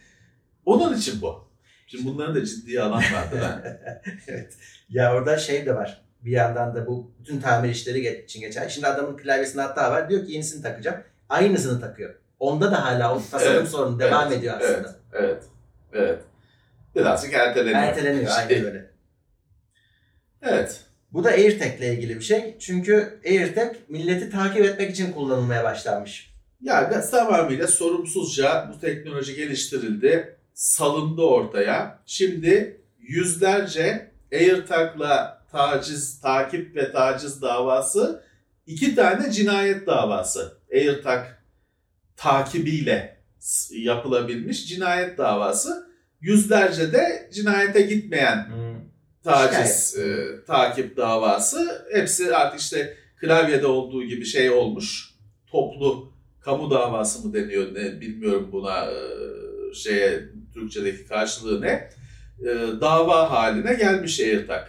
Onun 0.64 0.96
için 0.96 1.22
bu. 1.22 1.48
Şimdi 1.86 2.04
bunların 2.04 2.34
da 2.34 2.44
ciddi 2.44 2.82
alan 2.82 3.02
vardır. 3.14 3.38
ha. 3.38 3.62
evet. 4.28 4.54
Ya 4.88 5.14
orada 5.14 5.38
şey 5.38 5.66
de 5.66 5.74
var. 5.74 6.04
Bir 6.20 6.30
yandan 6.30 6.74
da 6.74 6.86
bu 6.86 7.12
bütün 7.20 7.40
tamir 7.40 7.68
işleri 7.70 8.24
için 8.24 8.40
geçer. 8.40 8.68
Şimdi 8.68 8.86
adamın 8.86 9.16
klavyesinde 9.16 9.62
hata 9.62 9.90
var. 9.90 10.10
Diyor 10.10 10.26
ki 10.26 10.32
yenisini 10.32 10.62
takacağım. 10.62 11.02
Aynısını 11.28 11.80
takıyor. 11.80 12.14
Onda 12.38 12.70
da 12.70 12.84
hala 12.84 13.16
o 13.16 13.22
tasarım 13.30 13.56
Evet, 13.56 13.68
sorunu 13.68 13.98
devam 13.98 14.28
evet, 14.28 14.38
ediyor 14.38 14.60
aslında. 14.60 14.96
evet, 15.12 15.42
evet. 15.92 16.20
Birazcık 16.94 17.34
erteleniyor. 17.34 17.78
Erteleniyor 17.78 18.28
İşte, 18.28 18.40
aynen 18.40 18.64
öyle. 18.64 18.90
Evet. 20.42 20.80
Bu 21.12 21.24
da 21.24 21.28
AirTag 21.28 21.78
ile 21.78 21.94
ilgili 21.94 22.16
bir 22.16 22.24
şey. 22.24 22.56
Çünkü 22.58 23.20
AirTag 23.26 23.74
milleti 23.88 24.30
takip 24.30 24.64
etmek 24.64 24.90
için 24.90 25.12
kullanılmaya 25.12 25.64
başlanmış. 25.64 26.32
Ya 26.60 26.90
ben 26.94 27.10
tamamıyla 27.10 27.66
sorumsuzca 27.66 28.70
bu 28.74 28.80
teknoloji 28.80 29.34
geliştirildi, 29.34 30.36
salındı 30.54 31.22
ortaya. 31.22 31.98
Şimdi 32.06 32.80
yüzlerce 33.00 34.10
AirTag'la 34.32 35.42
taciz, 35.52 36.20
takip 36.20 36.76
ve 36.76 36.92
taciz 36.92 37.42
davası, 37.42 38.22
iki 38.66 38.94
tane 38.94 39.30
cinayet 39.30 39.86
davası. 39.86 40.58
AirTag 40.72 41.24
takibiyle 42.16 43.16
yapılabilmiş 43.70 44.68
cinayet 44.68 45.18
davası. 45.18 45.92
Yüzlerce 46.20 46.92
de 46.92 47.30
cinayete 47.32 47.82
gitmeyen 47.82 48.46
taciz, 49.24 49.98
e, 49.98 50.26
takip 50.46 50.96
davası. 50.96 51.86
Hepsi 51.92 52.36
artık 52.36 52.60
işte 52.60 52.96
klavyede 53.20 53.66
olduğu 53.66 54.04
gibi 54.04 54.24
şey 54.24 54.50
olmuş. 54.50 55.14
Toplu 55.46 56.12
kamu 56.40 56.70
davası 56.70 57.26
mı 57.26 57.34
deniyor 57.34 57.74
ne 57.74 58.00
bilmiyorum 58.00 58.48
buna 58.52 58.84
e, 58.84 58.94
şeye 59.74 60.28
Türkçedeki 60.54 61.06
karşılığı 61.06 61.60
ne. 61.60 61.90
E, 62.40 62.46
dava 62.80 63.30
haline 63.30 63.74
gelmiş 63.74 64.20
AirTag. 64.20 64.62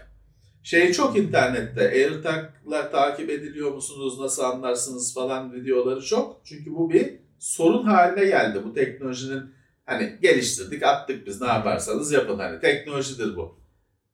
Şey 0.63 0.93
çok 0.93 1.17
internette 1.17 1.81
AirTag'la 1.81 2.91
takip 2.91 3.29
ediliyor 3.29 3.71
musunuz 3.71 4.19
nasıl 4.19 4.43
anlarsınız 4.43 5.13
falan 5.13 5.53
videoları 5.53 6.01
çok. 6.01 6.41
Çünkü 6.43 6.75
bu 6.75 6.89
bir 6.89 7.13
sorun 7.39 7.83
haline 7.83 8.25
geldi. 8.25 8.61
Bu 8.65 8.73
teknolojinin 8.73 9.43
hani 9.85 10.17
geliştirdik 10.21 10.83
attık 10.83 11.27
biz 11.27 11.41
ne 11.41 11.47
yaparsanız 11.47 12.11
yapın 12.11 12.39
hani 12.39 12.59
teknolojidir 12.59 13.35
bu. 13.35 13.62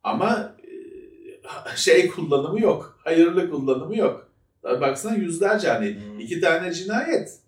Ama 0.03 0.55
e, 1.73 1.77
şey 1.77 2.07
kullanımı 2.09 2.61
yok. 2.61 2.99
Hayırlı 3.03 3.49
kullanımı 3.49 3.97
yok. 3.97 4.29
Baksana 4.63 5.15
yüzlerce 5.15 5.69
hani 5.69 5.95
Hmm. 5.95 6.19
iki 6.19 6.41
tane 6.41 6.73
cinayet. 6.73 7.39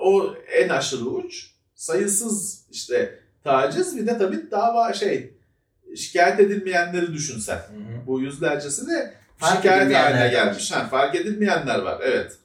O 0.00 0.34
en 0.52 0.68
aşırı 0.68 1.04
uç. 1.04 1.50
Sayısız 1.74 2.66
işte 2.70 3.18
taciz 3.44 3.96
bir 3.96 4.06
de 4.06 4.18
tabii 4.18 4.50
dava 4.50 4.92
şey 4.92 5.34
şikayet 5.96 6.40
edilmeyenleri 6.40 7.12
düşünsen. 7.12 7.60
Bu 8.06 8.20
yüzlercesi 8.20 8.86
de 8.88 9.14
Fark 9.36 9.56
şikayet 9.56 9.96
haline 9.96 10.28
gelmiş. 10.28 10.72
Ha, 10.72 10.84
fark 10.88 11.14
edilmeyenler 11.14 11.78
var. 11.78 12.00
Evet. 12.04 12.38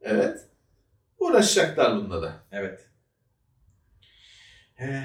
Evet. 0.00 0.46
Uğraşacaklar 1.18 1.96
bununla 1.96 2.22
da. 2.22 2.34
Evet. 2.52 2.86
Ee, 4.80 5.04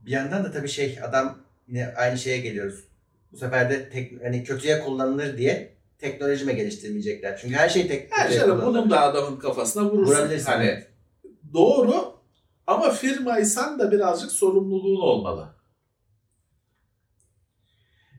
bir 0.00 0.10
yandan 0.10 0.44
da 0.44 0.52
tabii 0.52 0.68
şey 0.68 0.98
adam 1.02 1.38
yine 1.68 1.94
aynı 1.96 2.18
şeye 2.18 2.38
geliyoruz. 2.38 2.84
Bu 3.32 3.36
sefer 3.36 3.70
de 3.70 3.88
tek, 3.90 4.24
hani 4.24 4.44
kötüye 4.44 4.80
kullanılır 4.80 5.38
diye 5.38 5.76
teknoloji 5.98 6.44
mi 6.44 6.56
geliştirmeyecekler? 6.56 7.38
Çünkü 7.42 7.54
her 7.54 7.68
şey 7.68 7.88
tek 7.88 8.08
Her 8.12 8.30
şey 8.30 8.48
bunun 8.48 8.90
da 8.90 9.00
adamın 9.00 9.36
kafasına 9.36 9.84
vurursun. 9.84 10.14
Vurabilirsin, 10.14 10.46
Hani 10.46 10.64
evet. 10.64 10.86
doğru 11.52 12.18
ama 12.66 12.90
firmaysan 12.90 13.78
da 13.78 13.92
birazcık 13.92 14.32
sorumluluğun 14.32 15.00
olmalı. 15.00 15.54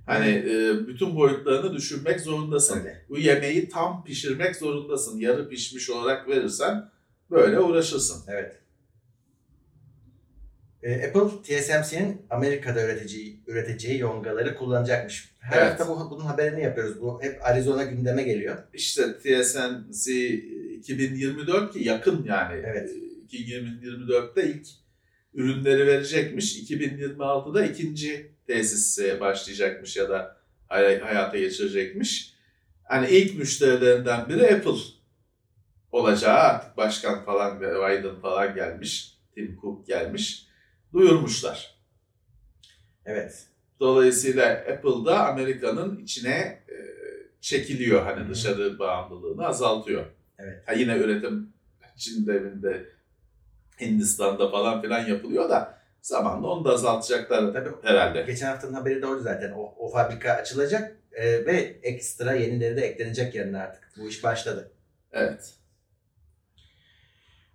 Hani 0.05 0.29
e, 0.29 0.87
bütün 0.87 1.15
boyutlarını 1.15 1.73
düşünmek 1.73 2.21
zorundasın. 2.21 2.79
Öyle. 2.79 3.05
Bu 3.09 3.17
yemeği 3.17 3.69
tam 3.69 4.03
pişirmek 4.03 4.55
zorundasın. 4.55 5.19
Yarı 5.19 5.49
pişmiş 5.49 5.89
olarak 5.89 6.27
verirsen 6.27 6.89
böyle 7.31 7.59
uğraşırsın. 7.59 8.23
Evet. 8.27 8.59
Ee, 10.83 11.07
Apple 11.07 11.41
TSMC'nin 11.43 12.21
Amerika'da 12.29 12.85
üreteceği, 12.85 13.43
üreteceği 13.47 13.99
yongaları 13.99 14.55
kullanacakmış. 14.55 15.35
Her 15.39 15.61
Evet. 15.61 15.69
hafta 15.79 15.87
bu, 15.87 16.09
bunun 16.11 16.25
haberini 16.25 16.61
yapıyoruz. 16.63 17.01
Bu 17.01 17.23
hep 17.23 17.45
Arizona 17.45 17.83
gündeme 17.83 18.23
geliyor. 18.23 18.57
İşte 18.73 19.17
TSMC 19.19 20.11
2024 20.77 21.73
ki 21.73 21.83
yakın 21.83 22.23
yani. 22.27 22.61
Evet. 22.65 22.89
2024'te 23.31 24.47
ilk 24.49 24.67
ürünleri 25.33 25.87
verecekmiş. 25.87 26.57
2026'da 26.71 27.65
ikinci 27.65 28.31
tesise 28.47 29.19
başlayacakmış 29.19 29.97
ya 29.97 30.09
da 30.09 30.37
hay- 30.67 30.99
hayata 30.99 31.37
geçirecekmiş. 31.37 32.33
Hani 32.83 33.09
ilk 33.09 33.37
müşterilerinden 33.39 34.29
biri 34.29 34.43
Apple 34.55 34.71
olacağı 35.91 36.37
artık 36.39 36.77
başkan 36.77 37.25
falan 37.25 37.59
Biden 37.61 38.19
falan 38.21 38.55
gelmiş. 38.55 39.17
Tim 39.35 39.57
Cook 39.61 39.87
gelmiş. 39.87 40.45
Duyurmuşlar. 40.93 41.75
Evet. 43.05 43.47
Dolayısıyla 43.79 44.51
Apple'da 44.51 45.27
Amerika'nın 45.27 45.97
içine 45.97 46.63
e, 46.69 46.75
çekiliyor. 47.41 48.03
Hani 48.03 48.25
Hı. 48.25 48.29
dışarı 48.29 48.79
bağımlılığını 48.79 49.47
azaltıyor. 49.47 50.05
Evet. 50.37 50.63
Ha 50.65 50.73
yine 50.73 50.97
üretim 50.97 51.53
Çin'de, 51.97 52.33
evinde, 52.33 52.85
Hindistan'da 53.81 54.51
falan 54.51 54.81
filan 54.81 55.05
yapılıyor 55.05 55.49
da 55.49 55.79
zamanla 56.01 56.47
onu 56.47 56.65
da 56.65 56.69
azaltacaklar 56.69 57.53
Tabii 57.53 57.69
herhalde. 57.83 58.21
Geçen 58.21 58.47
haftanın 58.47 58.73
haberi 58.73 59.01
de 59.01 59.07
oydu 59.07 59.21
zaten. 59.21 59.51
O, 59.51 59.73
o 59.77 59.91
fabrika 59.91 60.31
açılacak 60.33 60.97
e, 61.11 61.45
ve 61.45 61.79
ekstra 61.83 62.33
yenileri 62.33 62.77
de 62.77 62.81
eklenecek 62.81 63.35
yerine 63.35 63.57
artık. 63.57 63.91
Bu 63.97 64.09
iş 64.09 64.23
başladı. 64.23 64.71
Evet. 65.11 65.53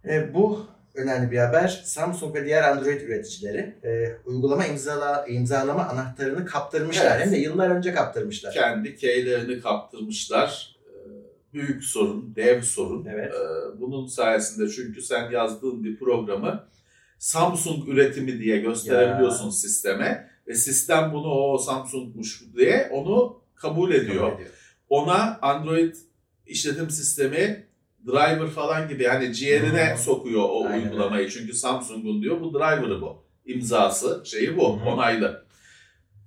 E, 0.05 0.35
bu 0.35 0.67
önemli 0.95 1.31
bir 1.31 1.39
haber. 1.39 1.83
Samsung 1.85 2.35
ve 2.37 2.45
diğer 2.45 2.63
Android 2.63 3.01
üreticileri 3.01 3.75
e, 3.85 4.17
uygulama 4.27 4.67
imzala, 4.67 5.27
imzalama 5.29 5.85
anahtarını 5.85 6.47
kaptırmışlar. 6.47 7.17
Evet. 7.17 7.27
Hem 7.27 7.33
de 7.33 7.37
yıllar 7.37 7.71
önce 7.71 7.95
kaptırmışlar. 7.95 8.53
Kendi 8.53 8.97
keylerini 8.97 9.61
kaptırmışlar. 9.61 10.77
Ee, 10.87 10.93
Büyük 11.55 11.85
sorun, 11.85 12.33
dev 12.37 12.63
sorun. 12.63 13.07
Evet. 13.13 13.33
Ee, 13.35 13.81
Bunun 13.81 14.07
sayesinde 14.07 14.71
çünkü 14.71 15.03
sen 15.03 15.31
yazdığın 15.31 15.85
bir 15.85 15.99
programı 15.99 16.65
Samsung 17.19 17.89
üretimi 17.89 18.39
diye 18.39 18.59
gösterebiliyorsun 18.59 19.51
sisteme 19.51 20.31
ve 20.49 20.55
sistem 20.55 21.11
bunu 21.13 21.29
o 21.29 21.59
Samsung'muş 21.59 22.43
diye 22.57 22.89
onu 22.93 23.41
kabul 23.55 23.93
ediyor. 23.93 24.31
Kabul 24.31 24.35
ediyor. 24.35 24.51
ona 24.89 25.39
Android 25.43 25.95
işletim 26.47 26.91
sistemi 26.91 27.64
driver 28.07 28.49
falan 28.49 28.89
gibi 28.89 29.05
hani 29.07 29.35
ciğerine 29.35 29.95
Hı. 29.95 29.99
sokuyor 29.99 30.43
o 30.43 30.67
Aynen 30.67 30.85
uygulamayı. 30.85 31.29
Çünkü 31.29 31.53
Samsung'un 31.53 32.23
diyor 32.23 32.41
bu 32.41 32.55
driver'ı 32.55 33.01
bu. 33.01 33.25
İmzası 33.47 34.23
şeyi 34.25 34.57
bu. 34.57 34.81
Hı. 34.81 34.85
Onaylı. 34.85 35.45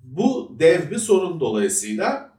Bu 0.03 0.55
dev 0.59 0.91
bir 0.91 0.97
sorun 0.97 1.39
dolayısıyla 1.39 2.37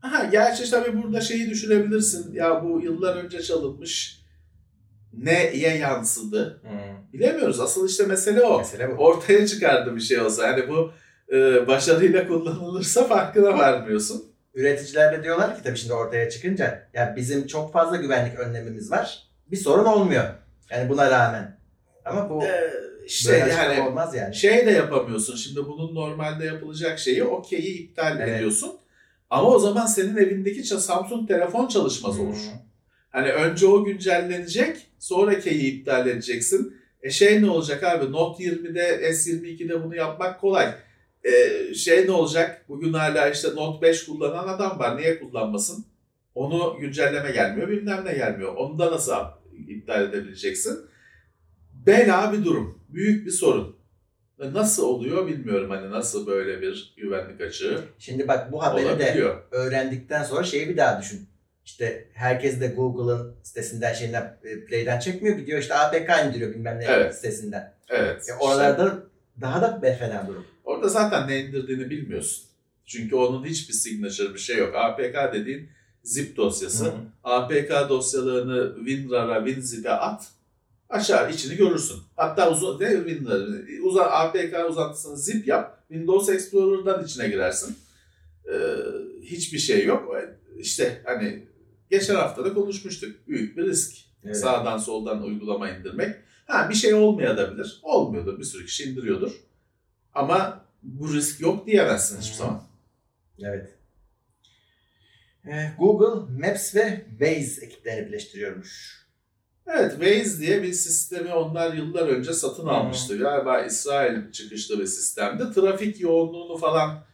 Ha, 0.00 0.24
gerçi 0.32 0.70
tabii 0.70 1.02
burada 1.02 1.20
şeyi 1.20 1.50
düşünebilirsin. 1.50 2.34
Ya 2.34 2.64
bu 2.64 2.80
yıllar 2.80 3.16
önce 3.16 3.42
çalınmış 3.42 4.22
neye 5.12 5.76
yansıdı? 5.78 6.60
Hı. 6.62 7.12
Bilemiyoruz. 7.12 7.60
Asıl 7.60 7.88
işte 7.88 8.06
mesele 8.06 8.42
o. 8.42 8.58
Mesele 8.58 8.98
bu. 8.98 9.04
Ortaya 9.04 9.46
çıkardı 9.46 9.96
bir 9.96 10.00
şey 10.00 10.20
olsa. 10.20 10.46
Yani 10.46 10.68
bu 10.68 10.92
e, 11.34 11.66
başarıyla 11.66 12.28
kullanılırsa 12.28 13.04
farkına 13.04 13.58
varmıyorsun. 13.58 14.24
Üreticiler 14.58 15.18
de 15.18 15.22
diyorlar 15.24 15.56
ki 15.56 15.62
tabii 15.62 15.76
şimdi 15.76 15.92
ortaya 15.92 16.30
çıkınca 16.30 16.88
ya 16.94 17.14
bizim 17.16 17.46
çok 17.46 17.72
fazla 17.72 17.96
güvenlik 17.96 18.38
önlemimiz 18.38 18.90
var. 18.90 19.22
Bir 19.50 19.56
sorun 19.56 19.84
olmuyor. 19.84 20.24
Yani 20.70 20.88
buna 20.88 21.10
rağmen. 21.10 21.58
Ama 22.04 22.30
bu 22.30 22.44
Ee, 22.44 22.70
işte 23.06 23.32
böyle 23.32 23.52
yani 23.52 23.82
olmaz 23.88 24.14
yani. 24.14 24.34
şey 24.34 24.66
de 24.66 24.70
yapamıyorsun. 24.70 25.36
Şimdi 25.36 25.66
bunun 25.66 25.94
normalde 25.94 26.44
yapılacak 26.44 26.98
şeyi 26.98 27.24
okey'i 27.24 27.78
iptal 27.78 28.20
Evet. 28.20 28.28
ediyorsun. 28.36 28.72
Ama 29.30 29.48
o 29.48 29.58
zaman 29.58 29.86
senin 29.86 30.16
evindeki 30.16 30.62
Samsung 30.64 31.28
telefon 31.28 31.68
çalışmaz 31.68 32.18
olur. 32.20 32.34
Hı. 32.36 32.58
Hani 33.10 33.32
önce 33.32 33.66
o 33.66 33.84
güncellenecek, 33.84 34.76
sonra 34.98 35.40
key'i 35.40 35.66
iptal 35.70 36.06
edeceksin. 36.06 36.76
E 37.02 37.10
şey 37.10 37.42
ne 37.42 37.50
olacak 37.50 37.82
abi? 37.82 38.12
Note 38.12 38.44
20'de, 38.44 39.10
S22'de 39.10 39.84
bunu 39.84 39.96
yapmak 39.96 40.40
kolay. 40.40 40.74
E 41.32 41.74
şey 41.74 42.06
ne 42.06 42.10
olacak? 42.10 42.64
Bugün 42.68 42.92
hala 42.92 43.28
işte 43.30 43.48
Note 43.54 43.86
5 43.86 44.06
kullanan 44.06 44.48
adam 44.48 44.78
var. 44.78 44.96
Niye 44.96 45.18
kullanmasın? 45.20 45.84
Onu 46.34 46.76
güncelleme 46.80 47.30
gelmiyor, 47.30 47.68
bilmem 47.68 48.04
ne 48.04 48.12
gelmiyor. 48.12 48.54
Onu 48.56 48.78
da 48.78 48.92
nasıl 48.92 49.12
iptal 49.68 50.02
edebileceksin? 50.04 50.78
Bela 51.86 52.32
bir 52.32 52.44
durum. 52.44 52.78
Büyük 52.88 53.26
bir 53.26 53.30
sorun. 53.30 53.76
Nasıl 54.38 54.82
oluyor 54.84 55.26
bilmiyorum. 55.26 55.70
Hani 55.70 55.90
nasıl 55.90 56.26
böyle 56.26 56.60
bir 56.62 56.94
güvenlik 56.96 57.40
açığı 57.40 57.80
Şimdi 57.98 58.28
bak 58.28 58.52
bu 58.52 58.62
haberi 58.62 58.84
de 58.84 58.88
olabiliyor. 58.88 59.42
öğrendikten 59.50 60.22
sonra 60.22 60.42
şeyi 60.42 60.68
bir 60.68 60.76
daha 60.76 61.00
düşün. 61.00 61.28
İşte 61.64 62.08
herkes 62.14 62.60
de 62.60 62.66
Google'ın 62.68 63.36
sitesinden 63.42 63.92
şeyinden 63.92 64.38
e, 64.44 64.64
Play'den 64.64 64.98
çekmiyor. 64.98 65.36
Gidiyor 65.36 65.58
işte 65.58 65.74
APK 65.74 66.10
indiriyor 66.26 66.50
bilmem 66.54 66.78
ne 66.78 66.84
Evet. 66.84 67.14
sitesinden. 67.16 67.74
Evet. 67.88 68.16
E, 68.16 68.20
işte. 68.20 68.34
oralarda 68.40 68.98
daha 69.40 69.62
da 69.62 69.82
be- 69.82 69.94
fena 69.96 70.26
durum. 70.28 70.46
Orada 70.68 70.88
zaten 70.88 71.28
ne 71.28 71.44
indirdiğini 71.44 71.90
bilmiyorsun. 71.90 72.44
Çünkü 72.86 73.16
onun 73.16 73.44
hiçbir 73.44 73.74
signature 73.74 74.34
bir 74.34 74.38
şey 74.38 74.56
yok. 74.56 74.74
APK 74.74 75.32
dediğin 75.32 75.68
zip 76.02 76.36
dosyası. 76.36 76.84
Hı. 76.84 76.92
APK 77.24 77.88
dosyalarını 77.88 78.74
WinRAR'a, 78.86 79.46
WinZip'e 79.46 79.90
at. 79.90 80.28
Aşağı 80.88 81.32
içini 81.32 81.56
görürsün. 81.56 81.96
Hatta 82.16 82.50
uzun, 82.50 82.80
ne 82.80 82.90
WinRAR, 82.90 83.40
uza, 83.82 84.02
APK 84.02 84.70
uzantısını 84.70 85.16
zip 85.16 85.46
yap. 85.48 85.84
Windows 85.88 86.28
Explorer'dan 86.28 87.04
içine 87.04 87.28
girersin. 87.28 87.76
Ee, 88.52 88.56
hiçbir 89.22 89.58
şey 89.58 89.86
yok. 89.86 90.16
İşte 90.58 91.02
hani 91.04 91.46
geçen 91.90 92.14
hafta 92.14 92.44
da 92.44 92.54
konuşmuştuk. 92.54 93.28
Büyük 93.28 93.56
bir 93.56 93.66
risk. 93.66 93.96
Evet. 94.24 94.36
Sağdan 94.36 94.78
soldan 94.78 95.22
uygulama 95.22 95.70
indirmek. 95.70 96.16
Ha 96.46 96.70
bir 96.70 96.74
şey 96.74 96.94
olmayabilir. 96.94 97.80
Olmuyordur. 97.82 98.38
Bir 98.38 98.44
sürü 98.44 98.66
kişi 98.66 98.84
indiriyordur. 98.84 99.47
Ama 100.14 100.64
bu 100.82 101.14
risk 101.14 101.40
yok 101.40 101.66
diyemezsin 101.66 102.20
hiçbir 102.20 102.36
zaman. 102.36 102.62
Evet. 103.42 103.74
E, 105.46 105.72
Google 105.78 106.46
Maps 106.46 106.74
ve 106.74 107.06
Waze 107.10 107.66
ekiplerini 107.66 108.06
birleştiriyormuş. 108.06 108.98
Evet 109.66 109.90
Waze 109.90 110.40
diye 110.40 110.62
bir 110.62 110.72
sistemi 110.72 111.32
onlar 111.32 111.72
yıllar 111.72 112.08
önce 112.08 112.32
satın 112.32 112.66
almıştı. 112.66 113.18
Galiba 113.18 113.62
İsrail 113.62 114.32
çıkışlı 114.32 114.78
bir 114.80 114.86
sistemdi. 114.86 115.54
Trafik 115.54 116.00
yoğunluğunu 116.00 116.56
falan 116.56 117.04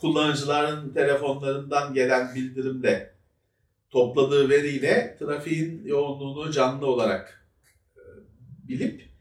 kullanıcıların 0.00 0.94
telefonlarından 0.94 1.94
gelen 1.94 2.34
bildirimle 2.34 3.14
topladığı 3.90 4.48
veriyle 4.48 5.16
trafiğin 5.18 5.86
yoğunluğunu 5.86 6.52
canlı 6.52 6.86
olarak 6.86 7.46
e, 7.96 8.02
bilip 8.68 9.13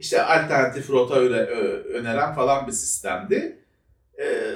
işte 0.00 0.22
alternatif 0.22 0.90
rota 0.90 1.14
öneren 1.14 2.34
falan 2.34 2.66
bir 2.66 2.72
sistemdi. 2.72 3.58
E, 4.18 4.54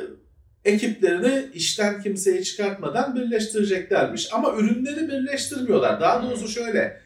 ekiplerini 0.64 1.50
işten 1.54 2.02
kimseyi 2.02 2.44
çıkartmadan 2.44 3.14
birleştireceklermiş. 3.14 4.28
Ama 4.32 4.54
ürünleri 4.56 5.08
birleştirmiyorlar. 5.08 6.00
Daha 6.00 6.22
doğrusu 6.22 6.48
şöyle 6.48 7.00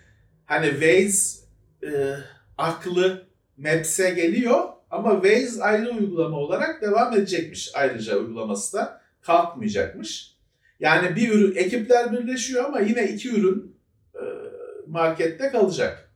hani 0.46 0.70
Waze 0.70 1.38
e, 1.82 2.14
aklı 2.58 3.26
Maps'e 3.56 4.10
geliyor 4.10 4.64
ama 4.90 5.22
Waze 5.22 5.62
ayrı 5.62 5.90
uygulama 5.90 6.36
olarak 6.36 6.82
devam 6.82 7.12
edecekmiş 7.16 7.70
ayrıca 7.74 8.16
uygulaması 8.18 8.76
da 8.76 9.00
kalkmayacakmış. 9.22 10.34
Yani 10.80 11.16
bir 11.16 11.34
ürün, 11.34 11.56
ekipler 11.56 12.12
birleşiyor 12.12 12.64
ama 12.64 12.80
yine 12.80 13.08
iki 13.08 13.30
ürün 13.30 13.76
e, 14.14 14.22
markette 14.86 15.48
kalacak. 15.48 16.07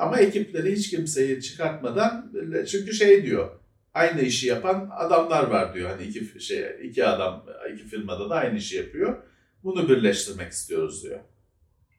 Ama 0.00 0.20
ekipleri 0.20 0.72
hiç 0.72 0.90
kimseyi 0.90 1.42
çıkartmadan 1.42 2.30
birle- 2.34 2.66
çünkü 2.66 2.92
şey 2.92 3.24
diyor 3.24 3.50
aynı 3.94 4.20
işi 4.20 4.46
yapan 4.46 4.90
adamlar 4.96 5.42
var 5.46 5.74
diyor. 5.74 5.90
Hani 5.90 6.02
iki 6.02 6.40
şey 6.40 6.64
iki 6.82 7.04
adam 7.06 7.46
iki 7.74 7.84
firmada 7.84 8.30
da 8.30 8.34
aynı 8.34 8.58
işi 8.58 8.76
yapıyor. 8.76 9.22
Bunu 9.64 9.88
birleştirmek 9.88 10.52
istiyoruz 10.52 11.02
diyor. 11.04 11.20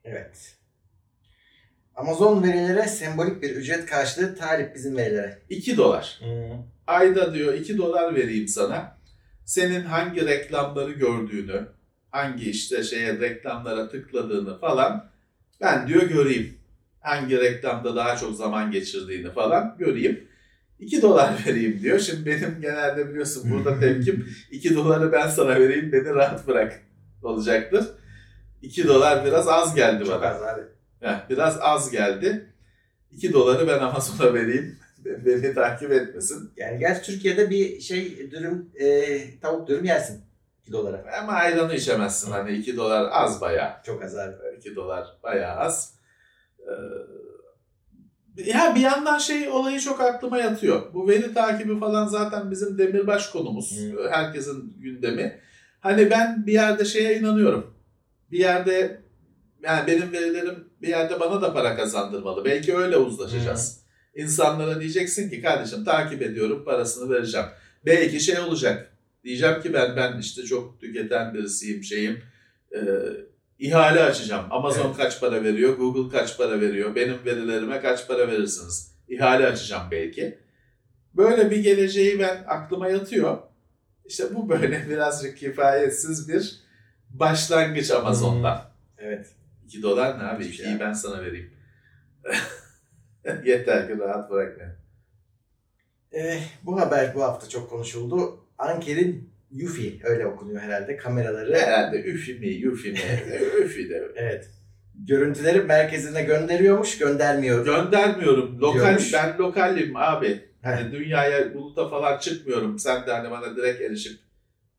Evet. 0.03 0.55
Amazon 1.95 2.43
verilere 2.43 2.87
sembolik 2.87 3.41
bir 3.41 3.49
ücret 3.49 3.85
karşılığı 3.85 4.35
talip 4.35 4.75
bizim 4.75 4.97
verilere. 4.97 5.39
2 5.49 5.77
dolar. 5.77 6.19
Ayda 6.87 7.33
diyor 7.33 7.53
2 7.53 7.77
dolar 7.77 8.15
vereyim 8.15 8.47
sana. 8.47 8.97
Senin 9.45 9.81
hangi 9.83 10.25
reklamları 10.25 10.91
gördüğünü, 10.91 11.67
hangi 12.11 12.49
işte 12.49 12.83
şeye 12.83 13.19
reklamlara 13.19 13.89
tıkladığını 13.89 14.59
falan 14.59 15.09
ben 15.61 15.87
diyor 15.87 16.03
göreyim. 16.03 16.60
Hangi 17.01 17.39
reklamda 17.39 17.95
daha 17.95 18.17
çok 18.17 18.35
zaman 18.35 18.71
geçirdiğini 18.71 19.31
falan 19.31 19.75
göreyim. 19.79 20.27
2 20.79 21.01
dolar 21.01 21.33
vereyim 21.47 21.79
diyor. 21.81 21.99
Şimdi 21.99 22.25
benim 22.25 22.57
genelde 22.61 23.09
biliyorsun 23.09 23.51
burada 23.51 23.79
tepkim 23.79 24.29
2 24.51 24.75
doları 24.75 25.11
ben 25.11 25.27
sana 25.27 25.59
vereyim 25.59 25.91
beni 25.91 26.09
rahat 26.09 26.47
bırak 26.47 26.81
olacaktır. 27.23 27.85
2 28.61 28.87
dolar 28.87 29.25
biraz 29.25 29.47
az 29.47 29.75
geldi 29.75 30.05
Çok 30.05 30.21
bana. 30.21 30.29
az 30.29 30.41
abi. 30.43 30.61
Heh, 30.99 31.29
biraz 31.29 31.57
az 31.61 31.91
geldi. 31.91 32.45
2 33.11 33.33
doları 33.33 33.67
ben 33.67 33.79
Amazon'a 33.79 34.33
vereyim. 34.33 34.79
Beni 35.05 35.53
takip 35.53 35.91
etmesin. 35.91 36.51
Yani 36.57 36.79
gerçi 36.79 37.01
Türkiye'de 37.11 37.49
bir 37.49 37.79
şey 37.79 38.31
dürüm, 38.31 38.69
e, 38.79 39.17
tavuk 39.39 39.67
dürüm 39.67 39.85
yersin 39.85 40.21
2 40.63 40.71
dolara. 40.71 41.05
Ama 41.21 41.31
ayranı 41.31 41.75
içemezsin. 41.75 42.31
Hani 42.31 42.51
2 42.51 42.77
dolar 42.77 43.09
az 43.11 43.41
bayağı. 43.41 43.71
Çok 43.85 44.03
az 44.03 44.17
abi. 44.17 44.33
2 44.57 44.75
dolar 44.75 45.07
bayağı 45.23 45.55
az. 45.57 45.93
Ee, 46.67 46.71
ya 48.45 48.75
bir 48.75 48.81
yandan 48.81 49.17
şey 49.17 49.49
olayı 49.49 49.79
çok 49.79 50.01
aklıma 50.01 50.37
yatıyor. 50.37 50.93
Bu 50.93 51.07
veri 51.07 51.33
takibi 51.33 51.79
falan 51.79 52.07
zaten 52.07 52.51
bizim 52.51 52.77
demirbaş 52.77 53.29
konumuz. 53.29 53.77
Hı. 53.77 54.09
Herkesin 54.11 54.73
gündemi. 54.77 55.39
Hani 55.79 56.09
ben 56.09 56.47
bir 56.47 56.53
yerde 56.53 56.85
şeye 56.85 57.19
inanıyorum. 57.19 57.73
Bir 58.31 58.39
yerde 58.39 59.01
yani 59.63 59.87
benim 59.87 60.11
verilerim 60.11 60.67
bir 60.81 60.87
yerde 60.87 61.19
bana 61.19 61.41
da 61.41 61.53
para 61.53 61.75
kazandırmalı. 61.75 62.45
Belki 62.45 62.77
öyle 62.77 62.97
uzlaşacağız. 62.97 63.81
İnsanlara 64.15 64.79
diyeceksin 64.79 65.29
ki 65.29 65.41
kardeşim 65.41 65.85
takip 65.85 66.21
ediyorum 66.21 66.65
parasını 66.65 67.09
vereceğim. 67.13 67.47
Belki 67.85 68.19
şey 68.19 68.39
olacak. 68.39 68.97
Diyeceğim 69.23 69.61
ki 69.61 69.73
ben 69.73 69.95
ben 69.95 70.19
işte 70.19 70.43
çok 70.43 70.79
tüketen 70.81 71.33
birisiyim 71.33 71.83
şeyim. 71.83 72.23
Ee, 72.75 72.79
ihale 73.61 74.03
açacağım. 74.03 74.45
Amazon 74.49 74.85
Evet. 74.85 74.97
kaç 74.97 75.19
para 75.19 75.43
veriyor? 75.43 75.77
Google 75.77 76.17
kaç 76.17 76.37
para 76.37 76.61
veriyor? 76.61 76.95
Benim 76.95 77.25
verilerime 77.25 77.81
kaç 77.81 78.07
para 78.07 78.27
verirsiniz? 78.27 78.95
İhale 79.07 79.47
açacağım 79.47 79.83
belki. 79.91 80.39
Böyle 81.13 81.51
bir 81.51 81.57
geleceği 81.57 82.19
ben 82.19 82.43
aklıma 82.47 82.89
yatıyor. 82.89 83.37
İşte 84.05 84.35
bu 84.35 84.49
böyle 84.49 84.85
birazcık 84.89 85.37
kifayetsiz 85.37 86.29
bir 86.29 86.61
başlangıç 87.09 87.91
Amazon'dan. 87.91 88.61
Evet. 88.97 89.27
2 89.65 89.81
dolar 89.81 90.19
ne 90.19 90.23
abi? 90.23 90.43
Hiçbir 90.43 90.55
şey 90.55 90.65
2'yi 90.65 90.79
ben 90.79 90.93
sana 90.93 91.21
vereyim. 91.21 91.53
Yeter 93.45 93.87
ki 93.87 93.99
rahat 93.99 94.31
bırak 94.31 94.59
beni. 94.59 94.71
E, 96.21 96.39
bu 96.63 96.79
haber 96.81 97.15
bu 97.15 97.23
hafta 97.23 97.49
çok 97.49 97.69
konuşuldu. 97.69 98.45
Anker'in 98.57 99.30
Yufi 99.51 99.99
öyle 100.03 100.25
okunuyor 100.25 100.61
herhalde 100.61 100.97
kameraları. 100.97 101.55
Herhalde 101.57 102.01
üfi 102.03 102.33
mi, 102.33 102.47
yufi 102.47 102.91
mi, 102.91 102.99
üfi 103.65 103.89
de. 103.89 104.11
Evet. 104.15 104.49
Görüntüleri 104.95 105.61
merkezine 105.61 106.23
gönderiyormuş, 106.23 106.97
göndermiyor. 106.97 107.65
Göndermiyorum. 107.65 108.59
Lokal, 108.61 108.79
Diyormuş. 108.79 109.13
ben 109.13 109.37
lokalim 109.37 109.95
abi. 109.95 110.41
Hani 110.63 110.91
dünyaya, 110.91 111.53
buluta 111.53 111.89
falan 111.89 112.19
çıkmıyorum. 112.19 112.79
Sen 112.79 113.05
de 113.07 113.11
hani 113.11 113.31
bana 113.31 113.55
direkt 113.55 113.81
erişip 113.81 114.19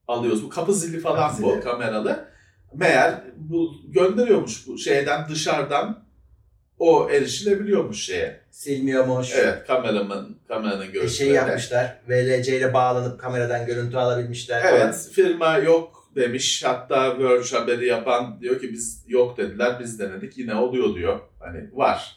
alıyorsun. 0.08 0.44
Bu 0.44 0.48
kapı 0.48 0.74
zili 0.74 1.00
falan 1.00 1.30
Kapı 1.30 1.42
bu 1.42 1.50
zili. 1.52 1.60
kameralı. 1.60 2.28
Meğer 2.74 3.14
bu 3.36 3.72
gönderiyormuş 3.88 4.66
bu 4.66 4.78
şeyden 4.78 5.28
dışarıdan 5.28 6.04
o 6.82 7.10
erişilebiliyormuş 7.10 8.04
şeye. 8.04 8.40
Silmiyormuş. 8.50 9.32
Evet 9.36 9.66
kameramın 9.66 10.38
kameranın 10.48 10.86
görüntüleri. 10.86 11.10
şey 11.10 11.28
yapmışlar. 11.28 11.98
VLC 12.08 12.56
ile 12.56 12.74
bağlanıp 12.74 13.20
kameradan 13.20 13.66
görüntü 13.66 13.96
alabilmişler. 13.96 14.62
falan. 14.62 14.74
Evet 14.74 15.08
firma 15.12 15.58
yok 15.58 16.10
demiş. 16.16 16.64
Hatta 16.64 17.18
Verge 17.18 17.56
haberi 17.56 17.86
yapan 17.86 18.40
diyor 18.40 18.60
ki 18.60 18.72
biz 18.72 19.04
yok 19.08 19.36
dediler 19.38 19.76
biz 19.80 19.98
denedik 19.98 20.38
yine 20.38 20.54
oluyor 20.54 20.94
diyor. 20.94 21.20
Hani 21.40 21.70
var. 21.72 22.16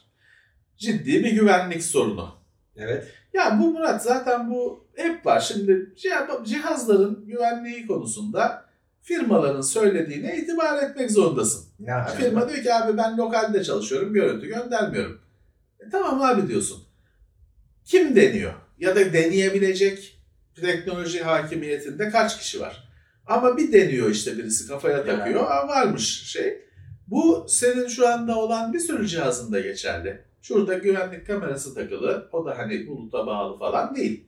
Ciddi 0.78 1.24
bir 1.24 1.32
güvenlik 1.32 1.84
sorunu. 1.84 2.36
Evet. 2.78 3.08
Ya 3.34 3.58
bu 3.62 3.72
Murat 3.74 4.04
zaten 4.04 4.52
bu 4.52 4.88
hep 4.96 5.26
var. 5.26 5.40
Şimdi 5.40 5.72
cih- 5.98 6.46
cihazların 6.46 7.26
güvenliği 7.28 7.88
konusunda 7.88 8.65
firmaların 9.06 9.62
söylediğine 9.62 10.38
itibar 10.38 10.84
etmek 10.84 11.12
zorundasın. 11.12 11.66
Ya 11.80 12.06
firma 12.06 12.50
diyor 12.50 12.64
ki 12.64 12.74
abi 12.74 12.98
ben 12.98 13.18
lokalde 13.18 13.64
çalışıyorum 13.64 14.14
görüntü 14.14 14.48
göndermiyorum. 14.48 15.22
E 15.80 15.90
tamam 15.90 16.22
abi 16.22 16.48
diyorsun. 16.48 16.84
Kim 17.86 18.16
deniyor? 18.16 18.54
Ya 18.80 18.96
da 18.96 19.14
deneyebilecek 19.14 20.22
teknoloji 20.62 21.24
hakimiyetinde 21.24 22.10
kaç 22.10 22.40
kişi 22.40 22.60
var? 22.62 22.90
Ama 23.26 23.58
bir 23.58 23.72
deniyor 23.74 24.10
işte 24.10 24.38
birisi 24.38 24.68
kafaya 24.68 24.98
Ya. 24.98 25.06
takıyor. 25.06 25.44
Aa, 25.52 25.68
varmış 25.68 26.24
şey. 26.24 26.62
Bu 27.08 27.46
senin 27.50 27.88
şu 27.88 28.08
anda 28.08 28.36
olan 28.38 28.74
bir 28.74 28.80
sürü 28.80 29.08
cihazında 29.08 29.60
geçerli. 29.60 30.22
Şurada 30.42 30.74
güvenlik 30.74 31.28
kamerası 31.28 31.76
takılı. 31.76 32.30
O 32.32 32.46
da 32.46 32.58
hani 32.58 32.88
buluta 32.88 33.28
bağlı 33.28 33.60
falan 33.60 33.96
değil. 33.96 34.28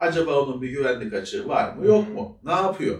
Acaba 0.00 0.40
onun 0.42 0.62
bir 0.62 0.68
güvenlik 0.70 1.14
açığı 1.14 1.48
var 1.48 1.74
mı 1.74 1.86
yok 1.86 2.08
mu? 2.14 2.38
Ne 2.44 2.52
yapıyor? 2.52 2.98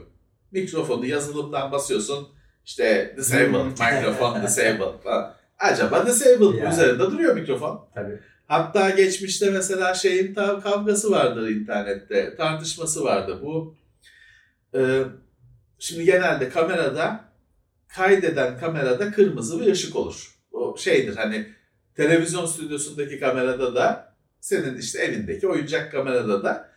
Mikrofonu 0.52 1.06
yazılımdan 1.06 1.72
basıyorsun. 1.72 2.28
İşte 2.64 3.14
disabled, 3.16 3.64
mikrofon 3.64 4.42
disabled 4.46 5.02
falan. 5.04 5.34
Acaba 5.58 6.06
disabled 6.06 6.58
Ya. 6.58 6.64
mı? 6.68 6.72
Üzerinde 6.72 6.98
duruyor 7.02 7.34
mikrofon. 7.34 7.88
Tabii. 7.94 8.20
Hatta 8.46 8.90
geçmişte 8.90 9.50
mesela 9.50 9.94
şeyin 9.94 10.34
ta- 10.34 10.60
kavgası 10.60 11.10
vardır 11.10 11.48
internette, 11.48 12.36
tartışması 12.36 13.04
vardı. 13.04 13.38
Bu 13.42 13.74
e, 14.74 15.02
şimdi 15.78 16.04
genelde 16.04 16.48
kamerada 16.48 17.24
kaydeden 17.88 18.58
kamerada 18.58 19.10
kırmızı 19.12 19.60
bir 19.60 19.72
ışık 19.72 19.96
olur. 19.96 20.34
O 20.52 20.76
şeydir 20.78 21.16
hani 21.16 21.46
televizyon 21.96 22.46
stüdyosundaki 22.46 23.20
kamerada 23.20 23.74
da 23.74 24.14
senin 24.40 24.78
işte 24.78 24.98
evindeki 24.98 25.48
oyuncak 25.48 25.92
kamerada 25.92 26.44
da 26.44 26.71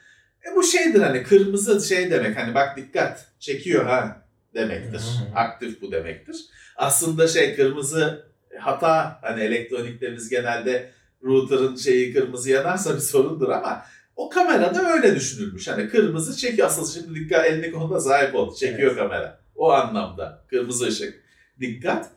e 0.52 0.56
bu 0.56 0.64
şeydir 0.64 1.02
hani 1.02 1.24
kırmızı 1.24 1.88
şey 1.88 2.12
demek 2.12 2.38
hani 2.38 2.56
bak 2.56 2.78
dikkat 2.78 3.26
çekiyor 3.40 3.86
ha 3.86 4.22
demektir. 4.54 5.02
Aktif 5.36 5.82
bu 5.82 5.92
demektir. 5.92 6.36
Aslında 6.76 7.28
şey 7.28 7.56
kırmızı 7.56 8.26
hata 8.60 9.20
hani 9.22 9.44
elektronikte 9.44 10.16
biz 10.16 10.30
genelde 10.30 10.92
router'ın 11.24 11.76
şeyi 11.76 12.14
kırmızı 12.14 12.50
yanarsa 12.50 12.96
bir 12.96 13.00
sorundur 13.00 13.50
ama 13.50 13.86
o 14.16 14.30
kamerada 14.30 14.94
öyle 14.94 15.16
düşünülmüş. 15.16 15.68
Hani 15.68 15.90
kırmızı 15.90 16.38
çekiyor. 16.38 16.68
Asıl 16.68 16.94
şimdi 16.94 17.20
dikkat 17.20 17.46
elini 17.46 17.72
koluna 17.72 18.00
sahip 18.00 18.36
oldu. 18.36 18.56
Çekiyor 18.56 18.92
Evet. 18.92 18.98
kamera. 18.98 19.40
O 19.56 19.72
anlamda. 19.72 20.46
Kırmızı 20.50 20.86
ışık. 20.86 21.24
Dikkat. 21.60 22.10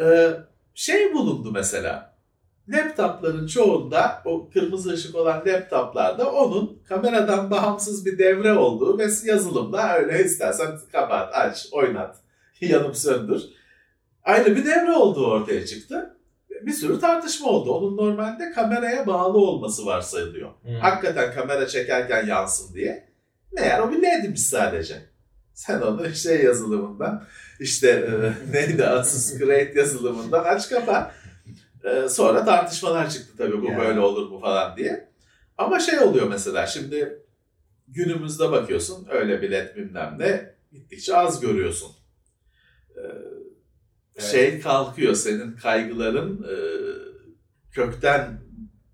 Ee, 0.00 0.30
şey 0.74 1.14
bulundu 1.14 1.52
mesela. 1.52 2.11
Laptopların 2.72 3.46
çoğunda 3.46 4.22
o 4.24 4.50
kırmızı 4.50 4.92
ışık 4.92 5.16
olan 5.16 5.42
laptoplarda 5.46 6.32
onun 6.32 6.82
kameradan 6.88 7.50
bağımsız 7.50 8.06
bir 8.06 8.18
devre 8.18 8.52
olduğu 8.52 8.98
ve 8.98 9.06
yazılımda 9.24 9.98
öyle 9.98 10.24
istersen 10.24 10.70
kapat, 10.92 11.34
aç, 11.34 11.66
oynat, 11.72 12.16
yanıp 12.60 12.96
söndür. 12.96 13.42
Aynı 14.24 14.56
bir 14.56 14.64
devre 14.64 14.92
olduğu 14.92 15.26
ortaya 15.26 15.66
çıktı. 15.66 16.16
Bir 16.62 16.72
sürü 16.72 17.00
tartışma 17.00 17.48
oldu. 17.48 17.72
Onun 17.72 17.96
normalde 17.96 18.52
kameraya 18.52 19.06
bağlı 19.06 19.38
olması 19.38 19.86
varsayılıyor. 19.86 20.50
Hakikaten 20.80 21.34
kamera 21.34 21.66
çekerken 21.66 22.26
yansın 22.26 22.74
diye. 22.74 23.08
Meğer 23.52 23.80
o 23.80 23.90
bir 23.90 24.02
LED'miş 24.02 24.42
sadece. 24.42 24.94
Sen 25.54 25.80
onu 25.80 26.14
şey 26.14 26.44
yazılımından 26.44 27.24
işte 27.60 27.88
e, 27.88 28.32
neydi 28.52 28.86
Asus 28.86 29.38
Create 29.38 29.72
yazılımından 29.76 30.44
aç 30.44 30.68
kapa. 30.68 31.12
E, 31.84 32.08
sonra 32.08 32.44
tartışmalar 32.44 33.10
çıktı 33.10 33.32
tabii 33.38 33.62
bu 33.62 33.66
Ya. 33.70 33.78
böyle 33.78 34.00
olur 34.00 34.30
mu 34.30 34.40
falan 34.40 34.76
diye. 34.76 35.08
Ama 35.58 35.80
şey 35.80 35.98
oluyor 35.98 36.28
mesela 36.28 36.66
şimdi 36.66 37.18
günümüzde 37.88 38.50
bakıyorsun 38.52 39.06
öyle 39.10 39.42
bir 39.42 39.50
led 39.50 39.76
bilmem 39.76 40.16
ne 40.18 40.54
gittikçe 40.72 41.16
az 41.16 41.40
görüyorsun. 41.40 41.90
E, 42.96 43.00
Evet. 44.16 44.30
Şey 44.30 44.60
kalkıyor 44.60 45.14
senin 45.14 45.56
kaygıların 45.56 46.42
e, 46.42 46.54
kökten 47.72 48.40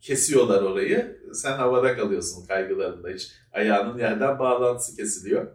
kesiyorlar 0.00 0.62
orayı. 0.62 1.18
Sen 1.34 1.56
havada 1.56 1.96
kalıyorsun 1.96 2.46
kaygılarında 2.46 3.08
hiç. 3.08 3.30
Ayağının 3.52 3.98
yerden 3.98 4.38
bağlantısı 4.38 4.96
kesiliyor. 4.96 5.46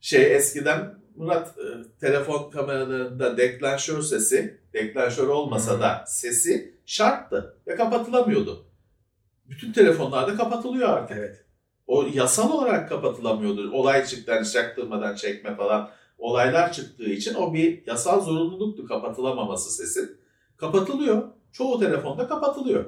Şey 0.00 0.36
eskiden 0.36 0.94
Murat 1.16 1.58
e, 1.58 1.62
telefon 2.00 2.50
kameralarında 2.50 3.36
deklanşör 3.36 4.02
sesi, 4.02 4.60
deklanşör 4.72 5.28
olmasa 5.28 5.80
da 5.80 6.04
sesi 6.06 6.80
şarttı 6.86 7.56
ve 7.66 7.76
kapatılamıyordu. 7.76 8.66
Bütün 9.46 9.72
telefonlarda 9.72 10.36
kapatılıyor 10.36 10.88
artık. 10.88 11.16
Evet. 11.16 11.44
O 11.86 12.06
yasal 12.14 12.52
olarak 12.52 12.88
kapatılamıyordu. 12.88 13.70
Olay 13.72 14.06
çıktı 14.06 14.32
hani 14.32 14.50
çaktırmadan 14.50 15.14
çekme 15.14 15.56
falan 15.56 15.90
olaylar 16.18 16.72
çıktığı 16.72 17.10
için 17.10 17.34
o 17.34 17.54
bir 17.54 17.86
yasal 17.86 18.20
zorunluluktu 18.20 18.86
kapatılamaması 18.86 19.70
sesin. 19.70 20.20
Kapatılıyor. 20.56 21.28
Çoğu 21.52 21.80
telefonda 21.80 22.28
kapatılıyor. 22.28 22.84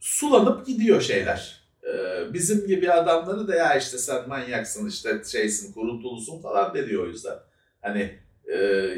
Sulanıp 0.00 0.66
gidiyor 0.66 1.00
şeyler. 1.00 1.55
Ee, 1.86 2.34
bizim 2.34 2.66
gibi 2.66 2.92
adamları 2.92 3.48
da 3.48 3.54
ya 3.54 3.74
işte 3.74 3.98
sen 3.98 4.28
manyaksın 4.28 4.88
işte 4.88 5.22
şeysin 5.32 5.72
kuruntulusun 5.72 6.42
falan 6.42 6.74
dedi 6.74 6.98
o 6.98 7.06
yüzden. 7.06 7.38
Hani 7.82 8.18
e, 8.52 8.88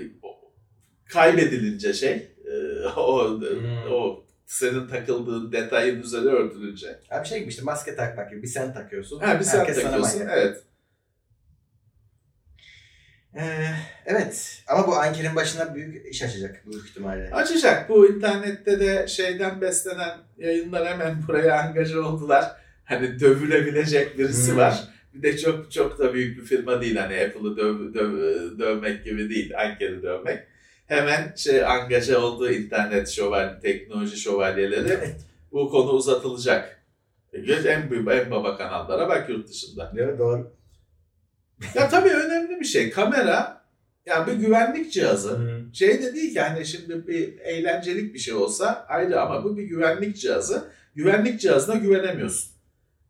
kaybedilince 1.08 1.92
şey 1.92 2.12
e, 2.46 2.86
o 2.96 3.40
Hmm. 3.40 3.92
o 3.92 4.24
senin 4.46 4.88
takıldığın 4.88 5.52
detayın 5.52 6.02
üzerine 6.02 6.30
örtülünce. 6.30 6.98
Abi 7.10 7.26
şey 7.26 7.40
gibi 7.40 7.48
işte 7.48 7.62
maske 7.62 7.96
takmak 7.96 8.30
gibi 8.30 8.42
bir 8.42 8.48
sen 8.48 8.74
takıyorsun. 8.74 9.20
Ha 9.20 9.40
bir 9.40 9.44
sen 9.44 9.58
Herkes 9.58 9.76
sana 9.76 9.90
takıyorsun. 9.90 10.20
Evet. 10.30 10.62
Ee, 13.36 13.74
evet 14.06 14.62
ama 14.68 14.86
bu 14.86 14.96
Anker'in 14.96 15.36
başına 15.36 15.74
büyük 15.74 16.06
iş 16.06 16.22
açacak 16.22 16.66
büyük 16.66 16.88
ihtimalle. 16.88 17.30
Açacak. 17.30 17.88
Bu 17.88 18.08
internette 18.08 18.80
de 18.80 19.06
şeyden 19.08 19.60
beslenen 19.60 20.18
yayınlar 20.38 20.88
hemen 20.88 21.22
buraya 21.28 21.60
angaja 21.60 22.00
oldular. 22.00 22.56
Hani 22.88 23.20
dövülebilecek 23.20 24.18
birisi 24.18 24.50
Hmm. 24.50 24.58
var. 24.58 24.84
Bir 25.14 25.22
de 25.22 25.38
çok 25.38 25.72
çok 25.72 25.98
da 25.98 26.14
büyük 26.14 26.38
bir 26.38 26.44
firma 26.44 26.80
değil. 26.80 26.96
Hani 26.96 27.14
Apple'ı 27.20 27.56
döv, 27.56 27.94
döv- 27.94 28.58
dövmek 28.58 29.04
gibi 29.04 29.30
değil. 29.30 29.52
Anker'i 29.60 30.02
dövmek. 30.02 30.38
Hemen 30.86 31.34
şey 31.36 31.64
angaja 31.64 32.18
olduğu 32.20 32.50
internet 32.50 33.08
şövalye, 33.08 33.60
teknoloji 33.62 34.16
şövalyeleri 34.16 34.98
bu 35.52 35.70
konu 35.70 35.90
uzatılacak. 35.90 36.78
En 37.32 37.90
büyük, 37.90 38.08
en 38.08 38.30
baba 38.30 38.56
kanallara 38.58 39.08
bak 39.08 39.28
yurt 39.30 39.48
dışında. 39.48 39.92
Evet 39.98 40.18
doğru. 40.18 40.52
Ya 41.74 41.88
tabii 41.88 42.08
önemli 42.10 42.60
bir 42.60 42.64
şey. 42.64 42.90
Kamera 42.90 43.64
yani 44.06 44.26
bir 44.26 44.46
güvenlik 44.46 44.92
cihazı. 44.92 45.38
Şey 45.72 46.02
de 46.02 46.14
değil 46.14 46.32
ki 46.32 46.40
hani 46.40 46.66
şimdi 46.66 47.06
bir 47.08 47.38
eğlencelik 47.38 48.14
bir 48.14 48.18
şey 48.18 48.34
olsa 48.34 48.86
ayrı 48.88 49.20
ama 49.20 49.44
bu 49.44 49.56
bir 49.56 49.62
güvenlik 49.62 50.16
cihazı. 50.16 50.64
Güvenlik 50.94 51.40
cihazına 51.40 51.74
güvenemiyorsun. 51.74 52.50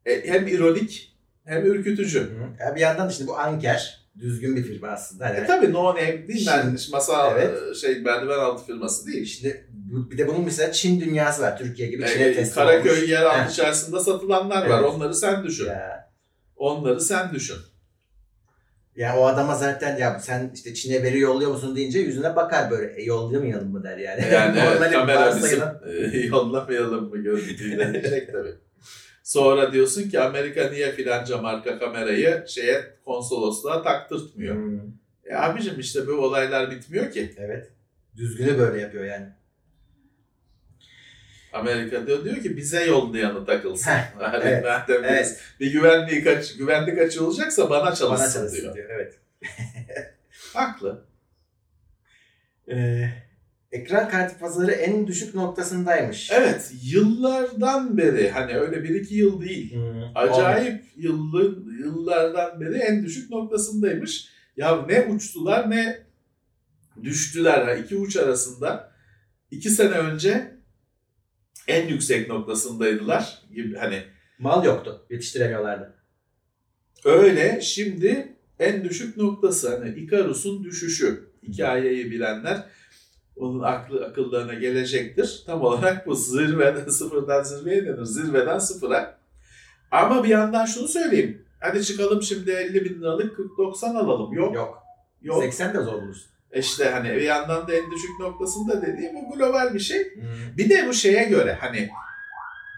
E, 0.08 0.28
hem 0.28 0.46
ironik 0.46 1.16
hem 1.44 1.66
ürkütücü. 1.66 2.20
Hı. 2.20 2.64
Ya 2.64 2.76
bir 2.76 2.80
yandan 2.80 3.08
şimdi 3.08 3.28
bu 3.28 3.38
Anker 3.38 4.08
düzgün 4.18 4.56
bir 4.56 4.62
firma 4.62 4.88
aslında. 4.88 5.26
Hani 5.26 5.38
E 5.38 5.46
tabii 5.46 5.72
no 5.72 5.84
name 5.84 6.28
değil 6.28 6.46
yani 6.46 6.78
masal 6.92 7.32
Evet. 7.36 7.58
e, 7.70 7.74
şey 7.74 8.00
merdiven 8.00 8.38
altı 8.38 8.66
firması 8.66 9.06
değil. 9.06 9.26
Şimdi 9.26 9.66
bir 10.10 10.18
de 10.18 10.28
bunun 10.28 10.44
mesela 10.44 10.72
Çin 10.72 11.00
dünyası 11.00 11.42
var. 11.42 11.58
Türkiye 11.58 11.88
gibi 11.88 12.06
Çin'e 12.06 12.24
E, 12.24 12.34
teslim 12.34 12.62
olmuş. 12.62 12.72
Karaköy 12.84 13.10
yeraltı 13.10 13.44
Heh. 13.44 13.50
içerisinde 13.50 14.00
satılanlar 14.00 14.68
var. 14.68 14.80
Evet. 14.80 14.90
Onları 14.94 15.14
sen 15.14 15.44
düşün. 15.44 15.66
Ya. 15.66 16.10
Onları 16.56 17.00
sen 17.00 17.34
düşün. 17.34 17.56
Ya 18.96 19.16
o 19.18 19.26
adama 19.26 19.54
zaten 19.54 19.96
ya 19.96 20.20
sen 20.20 20.50
işte 20.54 20.74
Çin'e 20.74 21.02
veri 21.02 21.18
yolluyor 21.18 21.50
musun 21.50 21.76
deyince 21.76 21.98
yüzüne 21.98 22.36
bakar 22.36 22.70
böyle. 22.70 23.00
E 23.00 23.04
yollamayalım 23.04 23.70
mı 23.72 23.82
der 23.84 23.98
yani. 23.98 24.22
Yani 24.32 24.58
evet, 24.78 24.92
kamera 24.92 25.36
bizim 25.36 25.60
e, 25.62 26.18
yollamayalım 26.26 27.08
mı 27.08 27.18
görüntüyle 27.18 27.92
diyecek 27.92 28.32
tabii. 28.32 28.54
Sonra 29.28 29.72
diyorsun 29.72 30.08
ki 30.10 30.20
Amerika 30.20 30.70
niye 30.70 30.92
filanca 30.92 31.38
marka 31.38 31.78
kamerayı 31.78 32.44
şeye 32.48 32.84
konsolosluğa 33.04 33.82
taktırtmıyor. 33.82 34.54
Hmm, 34.54 34.80
E 35.24 35.34
abicim 35.34 35.80
işte 35.80 36.06
bu 36.06 36.12
olaylar 36.12 36.70
bitmiyor 36.70 37.10
ki. 37.10 37.34
Evet. 37.38 37.70
Düzgünü 38.16 38.58
böyle 38.58 38.80
yapıyor 38.80 39.04
yani. 39.04 39.26
Amerika 41.52 42.06
diyor, 42.06 42.24
diyor 42.24 42.36
ki 42.36 42.56
bize 42.56 42.84
yollayanı 42.84 43.46
takılsın. 43.46 43.90
Yani 43.90 44.36
evet, 44.42 44.64
madem 44.64 45.04
Evet. 45.04 45.40
bir 45.60 45.72
güvenliği 45.72 46.24
kaç, 46.24 46.56
güvenlik 46.56 46.98
açığı 46.98 47.26
olacaksa 47.26 47.70
bana 47.70 47.94
çalışsın, 47.94 48.24
Bana 48.24 48.32
çalışsın 48.32 48.62
diyor. 48.62 48.74
diyor. 48.74 48.90
Evet. 48.90 49.18
Haklı. 50.54 51.04
Ee, 52.70 53.08
ekran 53.72 54.08
kartı 54.08 54.38
pazarı 54.38 54.70
en 54.72 55.06
düşük 55.06 55.34
noktasındaymış. 55.34 56.30
Evet 56.32 56.72
yıllardan 56.82 57.98
beri 57.98 58.30
hani 58.30 58.54
öyle 58.54 58.82
bir 58.84 58.94
iki 58.94 59.14
yıl 59.14 59.40
değil. 59.40 59.74
Hmm, 59.74 60.02
Acayip 60.14 60.84
yıllı, 60.96 61.64
yıllardan 61.80 62.60
beri 62.60 62.74
en 62.78 63.02
düşük 63.04 63.30
noktasındaymış. 63.30 64.28
Ya 64.56 64.86
ne 64.88 65.02
uçtular 65.02 65.70
ne 65.70 66.06
düştüler. 67.02 67.62
Ha, 67.66 67.74
iki 67.74 67.96
uç 67.96 68.16
arasında 68.16 68.92
iki 69.50 69.70
sene 69.70 69.90
önce 69.94 70.54
en 71.68 71.88
yüksek 71.88 72.28
noktasındaydılar 72.28 73.42
gibi 73.54 73.76
hani 73.76 74.02
Mal 74.38 74.64
yoktu. 74.64 75.06
Yetiştiremiyorlardı. 75.10 75.94
öyle 77.04 77.60
şimdi 77.60 78.36
en 78.58 78.84
düşük 78.84 79.16
noktası 79.16 79.78
hani 79.78 79.98
Icarus'un 80.00 80.64
düşüşü 80.64 81.28
hikayeyi 81.42 82.10
bilenler 82.10 82.64
onun 83.38 83.62
aklı 83.62 84.06
akıllarına 84.06 84.54
gelecektir. 84.54 85.42
Tam 85.46 85.62
olarak 85.62 86.06
bu 86.06 86.14
zirveden 86.14 86.88
sıfırdan 86.88 87.42
zirveye 87.42 87.86
denir. 87.86 88.04
Zirveden 88.04 88.58
sıfıra. 88.58 89.18
Ama 89.90 90.24
bir 90.24 90.28
yandan 90.28 90.66
şunu 90.66 90.88
söyleyeyim. 90.88 91.44
Hadi 91.60 91.84
çıkalım 91.84 92.22
şimdi 92.22 92.50
50 92.50 92.84
bin 92.84 93.00
liralık 93.00 93.38
40-90 93.38 93.98
alalım. 93.98 94.32
Yok. 94.32 94.54
Yok. 94.54 94.82
Yok. 95.22 95.42
80 95.42 95.74
de 95.74 95.82
zor 95.82 96.02
bulursun. 96.02 96.30
İşte 96.54 96.90
hani 96.90 97.10
bir 97.10 97.22
yandan 97.22 97.68
da 97.68 97.74
en 97.74 97.90
düşük 97.90 98.20
noktasında 98.20 98.82
dediğim 98.82 99.14
bu 99.14 99.34
global 99.34 99.74
bir 99.74 99.78
şey. 99.78 100.12
Bir 100.56 100.70
de 100.70 100.88
bu 100.88 100.94
şeye 100.94 101.24
göre 101.24 101.58
hani 101.60 101.90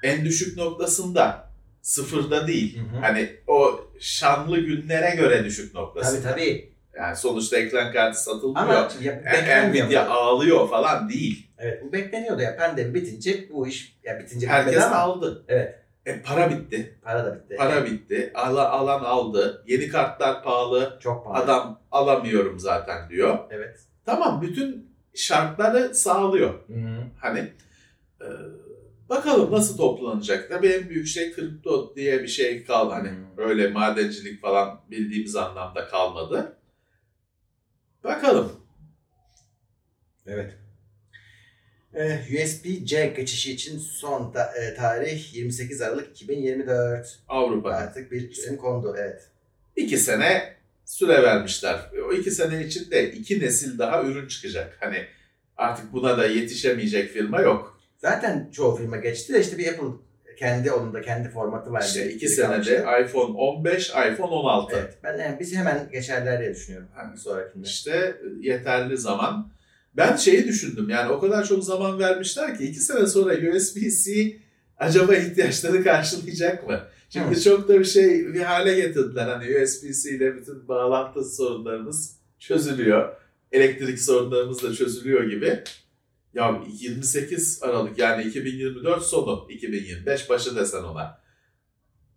en 0.02 0.24
düşük 0.24 0.56
noktasında 0.56 1.50
sıfırda 1.82 2.46
değil. 2.46 2.78
Hı 2.78 2.96
hı. 2.96 3.00
Hani 3.00 3.30
o 3.46 3.80
şanlı 4.00 4.60
günlere 4.60 5.16
göre 5.16 5.44
düşük 5.44 5.74
noktası. 5.74 6.22
Tabii 6.22 6.34
tabii. 6.34 6.72
Yani 6.96 7.16
sonuçta 7.16 7.56
ekran 7.56 7.92
kartı 7.92 8.22
satılmıyor. 8.22 8.66
Ama 8.66 8.88
ya, 9.02 9.22
beklenmiyor. 9.24 9.86
Nvidia 9.86 10.06
bu. 10.08 10.10
ağlıyor 10.12 10.68
falan 10.68 11.08
değil. 11.08 11.50
Evet 11.58 11.82
bu 11.84 11.92
bekleniyordu 11.92 12.42
ya. 12.42 12.56
Pandemi 12.56 12.94
bitince 12.94 13.48
bu 13.52 13.66
iş 13.68 13.98
ya 14.04 14.18
bitince 14.18 14.46
Herkes 14.46 14.82
ama 14.82 14.96
aldı. 14.96 15.44
Evet. 15.48 15.76
E, 16.06 16.22
para 16.22 16.50
bitti. 16.50 16.98
para 17.02 17.24
da 17.24 17.34
bitti. 17.34 17.56
Para 17.56 17.84
bitti. 17.86 18.30
Ala- 18.34 18.70
alan 18.70 19.04
aldı. 19.04 19.64
Yeni 19.66 19.88
kartlar 19.88 20.42
pahalı. 20.42 20.98
Çok 21.02 21.24
pahalı. 21.24 21.44
Adam 21.44 21.80
alamıyorum 21.92 22.58
zaten 22.58 23.08
diyor. 23.10 23.38
Evet. 23.50 23.78
Tamam 24.06 24.42
bütün 24.42 24.90
şartları 25.14 25.94
sağlıyor. 25.94 26.54
Hani 27.20 27.38
e, 28.20 28.26
bakalım 29.08 29.52
nasıl 29.52 29.76
toplanacak. 29.76 30.48
Tabii 30.50 30.68
en 30.68 30.88
büyük 30.88 31.06
şey 31.06 31.32
kripto 31.32 31.92
diye 31.96 32.22
bir 32.22 32.28
şey 32.28 32.64
kaldı. 32.64 32.92
Hani 32.94 33.08
Hmm. 33.08 33.16
öyle 33.38 33.68
madencilik 33.68 34.42
falan 34.42 34.80
bildiğimiz 34.90 35.36
anlamda 35.36 35.88
kalmadı. 35.88 36.56
Bakalım. 38.04 38.52
Evet. 40.26 40.52
Ee, 41.94 42.18
USB-C 42.44 43.06
geçişi 43.16 43.52
için 43.52 43.78
son 43.78 44.32
ta- 44.32 44.52
e, 44.56 44.74
tarih 44.74 45.34
28 45.34 45.80
Aralık 45.82 46.10
2024. 46.10 47.18
Avrupa. 47.28 47.70
Artık 47.70 48.12
bir 48.12 48.30
isim 48.30 48.56
kondu. 48.56 48.94
Evet. 48.98 49.28
İki 49.76 49.98
sene 49.98 50.54
süre 50.84 51.22
vermişler. 51.22 51.80
O 52.08 52.12
iki 52.12 52.30
sene 52.30 52.64
içinde 52.66 53.12
iki 53.12 53.40
nesil 53.40 53.78
daha 53.78 54.02
ürün 54.02 54.28
çıkacak. 54.28 54.76
Hani 54.80 55.06
artık 55.56 55.92
buna 55.92 56.18
da 56.18 56.26
yetişemeyecek 56.26 57.10
firma 57.10 57.40
yok. 57.40 57.80
Zaten 57.98 58.50
çoğu 58.52 58.76
firma 58.76 58.96
geçti 58.96 59.32
de 59.32 59.40
işte 59.40 59.58
bir 59.58 59.66
Apple 59.72 59.86
kendi 60.40 60.72
onun 60.72 60.94
da 60.94 61.00
kendi 61.00 61.28
formatı 61.28 61.72
var. 61.72 61.82
İşte 61.82 62.04
diye 62.04 62.12
iki 62.12 62.18
geri 62.18 62.30
senede 62.30 62.82
kalmıştı. 62.82 63.08
iPhone 63.08 63.36
15, 63.36 63.88
iPhone 63.88 64.30
16. 64.30 64.76
Evet. 64.76 64.98
Ben 65.04 65.18
yani 65.18 65.36
biz 65.40 65.56
hemen 65.56 65.88
geçerler 65.92 66.40
diye 66.40 66.54
düşünüyorum. 66.54 66.88
Bir 67.12 67.18
sonrakinde. 67.18 67.66
İşte 67.66 68.16
yeterli 68.40 68.98
zaman. 68.98 69.50
Ben 69.96 70.16
şeyi 70.16 70.48
düşündüm 70.48 70.88
yani 70.88 71.12
o 71.12 71.20
kadar 71.20 71.44
çok 71.44 71.64
zaman 71.64 71.98
vermişler 71.98 72.58
ki 72.58 72.64
iki 72.64 72.80
sene 72.80 73.06
sonra 73.06 73.34
USB-C 73.34 74.36
acaba 74.78 75.14
ihtiyaçları 75.14 75.84
karşılayacak 75.84 76.68
mı? 76.68 76.80
Şimdi 77.10 77.36
Hı. 77.36 77.40
çok 77.40 77.68
da 77.68 77.80
bir 77.80 77.84
şey 77.84 78.34
bir 78.34 78.40
hale 78.40 78.74
getirdiler. 78.74 79.28
Hani 79.28 79.62
USB-C 79.62 80.10
ile 80.10 80.36
bütün 80.36 80.68
bağlantı 80.68 81.24
sorunlarımız 81.24 82.16
çözülüyor. 82.38 83.16
Elektrik 83.52 84.00
sorunlarımız 84.02 84.62
da 84.62 84.74
çözülüyor 84.74 85.24
gibi. 85.24 85.64
Ya 86.34 86.62
28 86.80 87.62
Aralık 87.62 87.98
yani 87.98 88.22
2024 88.22 89.02
sonu 89.02 89.46
2025 89.50 90.30
başı 90.30 90.56
desen 90.56 90.82
ona. 90.82 91.20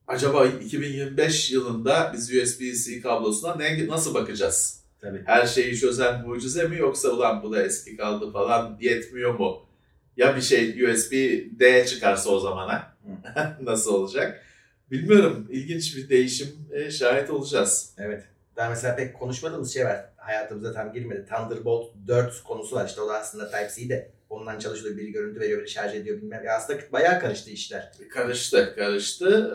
Acaba 0.07 0.45
2025 0.45 1.51
yılında 1.51 2.11
biz 2.14 2.36
USB-C 2.36 3.01
kablosuna 3.01 3.55
ne, 3.55 3.88
nasıl 3.88 4.14
bakacağız? 4.14 4.84
Tabii. 5.01 5.24
her 5.26 5.45
şeyi 5.45 5.78
çözen 5.78 6.28
mucize 6.28 6.68
mi 6.68 6.78
yoksa 6.78 7.09
ulan 7.09 7.43
bu 7.43 7.51
da 7.51 7.64
eski 7.64 7.97
kaldı 7.97 8.32
falan 8.32 8.78
yetmiyor 8.82 9.39
mu? 9.39 9.70
Ya 10.18 10.36
bir 10.36 10.41
şey 10.41 10.84
USB-D 10.84 11.86
çıkarsa 11.86 12.30
o 12.30 12.39
zamana 12.39 12.97
nasıl 13.61 13.93
olacak? 13.93 14.43
Bilmiyorum. 14.91 15.47
İlginç 15.51 15.97
bir 15.97 16.09
değişim 16.09 16.47
şahit 16.91 17.30
olacağız. 17.30 17.93
Evet. 17.97 18.24
Daha 18.55 18.70
mesela 18.70 18.95
pek 18.95 19.14
konuşmadığımız 19.20 19.74
şey 19.74 19.86
var. 19.86 20.12
Hayatımıza 20.26 20.74
tam 20.74 20.93
girmedi. 20.93 21.26
Thunderbolt 21.26 21.91
4 22.07 22.43
konusu 22.43 22.76
var. 22.76 22.88
İşte 22.88 23.01
o 23.01 23.09
da 23.09 23.13
aslında 23.13 23.51
Type-C 23.51 23.89
de 23.89 24.11
ondan 24.30 24.59
çalışılıyor. 24.59 24.97
Biri 24.97 25.11
görüntü 25.11 25.39
veriyor, 25.39 25.59
biri 25.59 25.69
şarj 25.69 25.95
ediyor 25.95 26.17
bilmem. 26.17 26.43
Ya 26.43 26.55
aslında 26.55 26.80
bayağı 26.91 27.19
karıştı 27.19 27.49
işler. 27.49 27.91
Karıştı, 28.09 28.74
karıştı. 28.76 29.53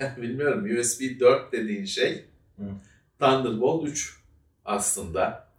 Ee, 0.00 0.16
bilmiyorum. 0.22 0.78
USB 0.78 1.20
4 1.20 1.52
dediğin 1.52 1.84
şey 1.84 2.24
Hı. 2.56 2.64
Thunderbolt 3.20 3.88
3 3.88 4.16
aslında. 4.64 5.50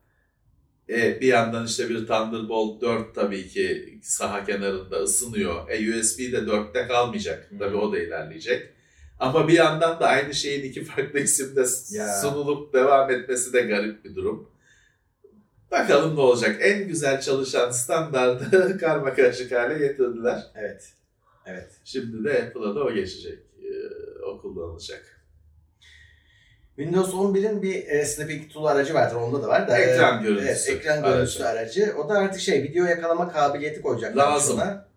E, 0.89 1.21
bir 1.21 1.27
yandan 1.27 1.65
işte 1.65 1.89
bir 1.89 2.07
Thunderbolt 2.07 2.81
4 2.81 3.15
tabii 3.15 3.47
ki 3.47 3.99
saha 4.01 4.45
kenarında 4.45 4.95
ısınıyor. 4.95 5.69
E, 5.69 5.99
USB 5.99 6.19
de 6.19 6.37
4'te 6.37 6.87
kalmayacak. 6.87 7.51
Hı. 7.51 7.57
Tabii 7.59 7.75
o 7.77 7.93
da 7.93 7.99
ilerleyecek. 7.99 8.73
Ama 9.21 9.47
bir 9.47 9.53
yandan 9.53 9.99
da 9.99 10.07
aynı 10.07 10.33
şeyin 10.33 10.63
iki 10.69 10.83
farklı 10.83 11.19
isimde 11.19 11.65
Ya. 11.91 12.21
sunulup 12.21 12.73
devam 12.73 13.11
etmesi 13.11 13.53
de 13.53 13.61
garip 13.61 14.05
bir 14.05 14.15
durum. 14.15 14.49
Bakalım 15.71 16.15
ne 16.15 16.19
olacak. 16.19 16.57
En 16.61 16.87
güzel 16.87 17.21
çalışan 17.21 17.71
standardı 17.71 18.77
karma 18.79 19.13
karışık 19.13 19.51
hale 19.51 19.87
getirdiler. 19.87 20.43
Evet. 20.55 20.93
Evet. 21.45 21.69
Şimdi 21.85 22.23
de 22.23 22.43
Apple'a 22.43 22.75
da 22.75 22.83
o 22.83 22.93
geçecek. 22.93 23.39
Ee, 23.63 24.23
o 24.25 24.41
kullanılacak. 24.41 25.21
Windows 26.75 27.13
11'in 27.13 27.61
bir 27.61 27.87
e, 27.87 28.05
snapping 28.05 28.51
tool 28.53 28.65
aracı 28.65 28.93
vardır. 28.93 29.15
Onda 29.15 29.43
da 29.43 29.47
var 29.47 29.67
da. 29.67 29.77
Ekran 29.77 30.19
e, 30.19 30.27
görüntüsü 30.27 30.71
Evet, 30.71 30.81
ekran 30.81 30.97
aracı. 30.97 31.13
görüntüsü 31.13 31.43
aracı. 31.43 31.93
O 31.97 32.09
da 32.09 32.13
artık 32.13 32.41
şey 32.41 32.63
video 32.63 32.85
yakalama 32.85 33.31
kabiliyeti 33.31 33.81
koyacaklar. 33.81 34.23
Lazım. 34.31 34.55
buna. 34.57 34.87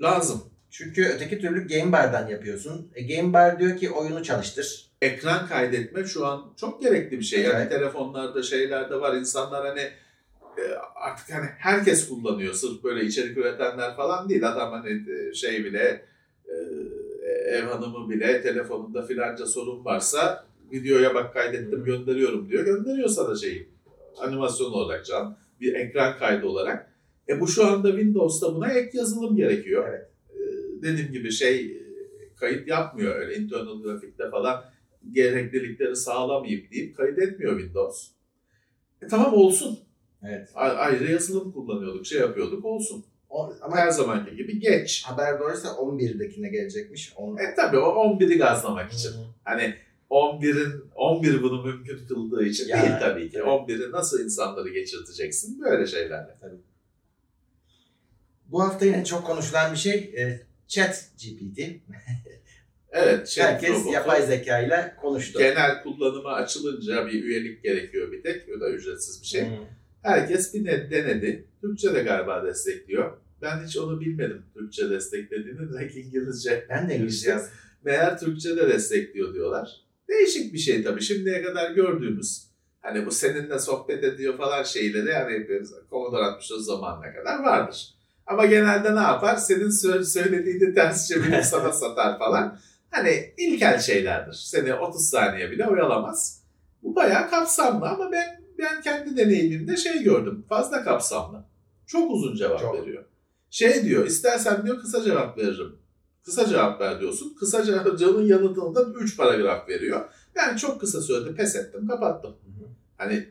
Lazım. 0.00 0.49
Çünkü 0.70 1.04
öteki 1.04 1.38
türlü 1.38 1.68
Game 1.68 1.92
Bar'dan 1.92 2.28
yapıyorsun. 2.28 2.90
E, 2.94 3.02
Game 3.02 3.32
Bar 3.32 3.58
diyor 3.58 3.76
ki 3.76 3.90
oyunu 3.90 4.22
çalıştır. 4.24 4.90
Ekran 5.02 5.46
kaydetme 5.46 6.04
şu 6.04 6.26
an 6.26 6.52
çok 6.56 6.82
gerekli 6.82 7.18
bir 7.18 7.24
şey. 7.24 7.42
Yani 7.42 7.54
Evet. 7.56 7.70
telefonlarda 7.70 8.42
şeylerde 8.42 9.00
var. 9.00 9.16
İnsanlar 9.16 9.66
hani 9.66 9.80
e, 10.58 10.62
artık 10.94 11.34
hani 11.34 11.46
herkes 11.58 12.08
kullanıyor. 12.08 12.54
Sırf 12.54 12.84
böyle 12.84 13.04
içerik 13.04 13.36
üretenler 13.36 13.96
falan 13.96 14.28
değil. 14.28 14.48
Adam 14.48 14.72
hani 14.72 14.90
e, 14.90 15.34
şey 15.34 15.64
bile 15.64 16.04
e, 16.48 16.54
ev 17.28 17.64
hanımı 17.64 18.10
bile 18.10 18.42
telefonunda 18.42 19.02
filanca 19.06 19.46
sorun 19.46 19.84
varsa 19.84 20.46
videoya 20.72 21.14
bak 21.14 21.34
kaydettim 21.34 21.84
gönderiyorum 21.84 22.48
diyor. 22.48 22.64
Gönderiyor 22.64 23.08
sana 23.08 23.36
şeyi. 23.36 23.68
Animasyon 24.18 24.72
olarak 24.72 25.06
can. 25.06 25.36
Bir 25.60 25.74
ekran 25.74 26.18
kaydı 26.18 26.46
olarak. 26.46 26.90
E 27.28 27.40
bu 27.40 27.48
şu 27.48 27.66
anda 27.66 27.88
Windows'ta 27.90 28.54
buna 28.54 28.72
ek 28.72 28.98
yazılım 28.98 29.36
gerekiyor. 29.36 29.88
Evet. 29.88 30.09
Dediğim 30.82 31.12
gibi 31.12 31.32
şey 31.32 31.66
e, 31.76 31.80
kayıt 32.36 32.68
yapmıyor 32.68 33.14
öyle 33.16 33.36
internal 33.36 33.82
grafikte 33.82 34.30
falan 34.30 34.64
gereklilikleri 35.12 35.96
sağlamayıp 35.96 36.70
deyip 36.72 36.96
kaydetmiyor 36.96 37.58
Windows. 37.60 38.08
E 39.02 39.06
tamam 39.06 39.34
olsun. 39.34 39.78
Evet. 40.28 40.48
Ayrı 40.54 41.12
yazılım 41.12 41.52
kullanıyorduk, 41.52 42.06
şey 42.06 42.20
yapıyorduk 42.20 42.64
olsun. 42.64 43.04
O, 43.30 43.54
ama 43.62 43.76
Her 43.76 43.90
zamanki 43.90 44.36
gibi 44.36 44.60
geç. 44.60 45.04
haber 45.06 45.40
doğruysa 45.40 45.68
11'dekine 45.68 46.48
gelecekmiş. 46.50 47.12
On... 47.16 47.36
E 47.36 47.54
tabii 47.56 47.78
o 47.78 47.88
11'i 48.18 48.38
gazlamak 48.38 48.92
için. 48.92 49.10
Hani 49.44 49.74
11'in 50.10 50.84
11 50.94 51.42
bunu 51.42 51.64
mümkün 51.64 52.06
kıldığı 52.06 52.44
için 52.44 52.68
Ya, 52.68 52.82
değil 52.82 52.94
tabii 53.00 53.30
ki. 53.30 53.36
evet. 53.36 53.46
11'i 53.46 53.92
nasıl 53.92 54.24
insanları 54.24 54.68
geçirteceksin 54.68 55.60
böyle 55.60 55.86
şeylerle. 55.86 56.36
Bu 58.46 58.62
hafta 58.62 58.86
yine 58.86 59.04
çok 59.04 59.26
konuşulan 59.26 59.72
bir 59.72 59.78
şey 59.78 59.94
e, 59.94 60.40
Chat 60.70 61.10
GPT. 61.22 61.58
Evet, 62.92 63.28
şey 63.28 63.44
Herkes 63.44 63.70
robotu. 63.70 63.92
yapay 63.92 64.26
zeka 64.26 64.60
ile 64.60 64.94
konuştu. 65.00 65.38
genel 65.38 65.82
kullanıma 65.82 66.32
açılınca 66.32 67.06
bir 67.06 67.24
üyelik 67.24 67.62
gerekiyor 67.62 68.12
bir 68.12 68.22
tek. 68.22 68.48
O 68.56 68.60
da 68.60 68.70
ücretsiz 68.70 69.22
bir 69.22 69.26
şey. 69.26 69.46
Hmm. 69.46 69.66
Herkes 70.02 70.54
bir 70.54 70.64
ne 70.64 70.90
denedi. 70.90 71.48
Türkçe 71.60 71.94
de 71.94 72.02
galiba 72.02 72.44
destekliyor. 72.46 73.16
Ben 73.42 73.64
hiç 73.66 73.76
onu 73.76 74.00
bilmedim 74.00 74.42
Türkçe 74.54 74.90
desteklediğini. 74.90 75.58
Direkt 75.72 75.96
İngilizce. 75.96 76.66
Ben 76.68 76.88
de 76.88 76.96
İngilizce 76.96 77.30
yazdım. 77.30 77.50
Meğer 77.84 78.18
Türkçe 78.18 78.56
de 78.56 78.68
destekliyor 78.68 79.34
diyorlar. 79.34 79.70
Değişik 80.08 80.52
bir 80.52 80.58
şey 80.58 80.82
tabii. 80.82 81.02
Şimdiye 81.02 81.42
kadar 81.42 81.70
gördüğümüz 81.70 82.46
hani 82.80 83.06
bu 83.06 83.10
seninle 83.10 83.58
sohbet 83.58 84.04
ediyor 84.04 84.38
falan 84.38 84.62
şeyleri 84.62 85.12
hani 85.12 85.48
biz 85.48 85.72
Commodore 85.90 86.24
64 86.24 86.60
zamanına 86.60 87.14
kadar 87.14 87.42
vardır. 87.42 87.94
Ama 88.30 88.46
genelde 88.46 88.94
ne 88.94 89.00
yapar? 89.00 89.36
Senin 89.36 89.68
sö- 89.68 90.04
söylediğini 90.04 90.74
ters 90.74 91.08
çevirip 91.08 91.44
sana 91.44 91.72
satar 91.82 92.18
falan. 92.18 92.58
Hani 92.90 93.34
ilkel 93.38 93.78
şeylerdir. 93.78 94.32
Seni 94.32 94.74
30 94.74 95.08
saniye 95.08 95.50
bile 95.50 95.66
oyalamaz. 95.66 96.42
Bu 96.82 96.96
bayağı 96.96 97.30
kapsamlı 97.30 97.88
ama 97.88 98.12
ben 98.12 98.40
ben 98.58 98.82
kendi 98.82 99.16
deneyimimde 99.16 99.76
şey 99.76 100.02
gördüm. 100.02 100.44
Fazla 100.48 100.84
kapsamlı. 100.84 101.44
Çok 101.86 102.10
uzun 102.10 102.34
cevap 102.34 102.60
Çok. 102.60 102.74
veriyor. 102.74 103.04
Şey 103.50 103.84
diyor, 103.84 104.06
istersen 104.06 104.66
diyor 104.66 104.80
kısa 104.80 105.02
cevap 105.02 105.38
veririm. 105.38 105.76
Kısa 106.24 106.46
cevap 106.46 106.80
ver 106.80 107.00
diyorsun. 107.00 107.36
Kısa 107.40 107.64
cevabın 107.96 108.26
yanıtını 108.26 108.74
da 108.74 108.82
3 109.00 109.16
paragraf 109.16 109.68
veriyor. 109.68 110.08
Ben 110.36 110.56
çok 110.56 110.80
kısa 110.80 111.00
sürede 111.00 111.34
pes 111.34 111.56
ettim, 111.56 111.88
kapattım. 111.88 112.30
Hı 112.30 112.64
hı. 112.64 112.68
Hani 112.98 113.28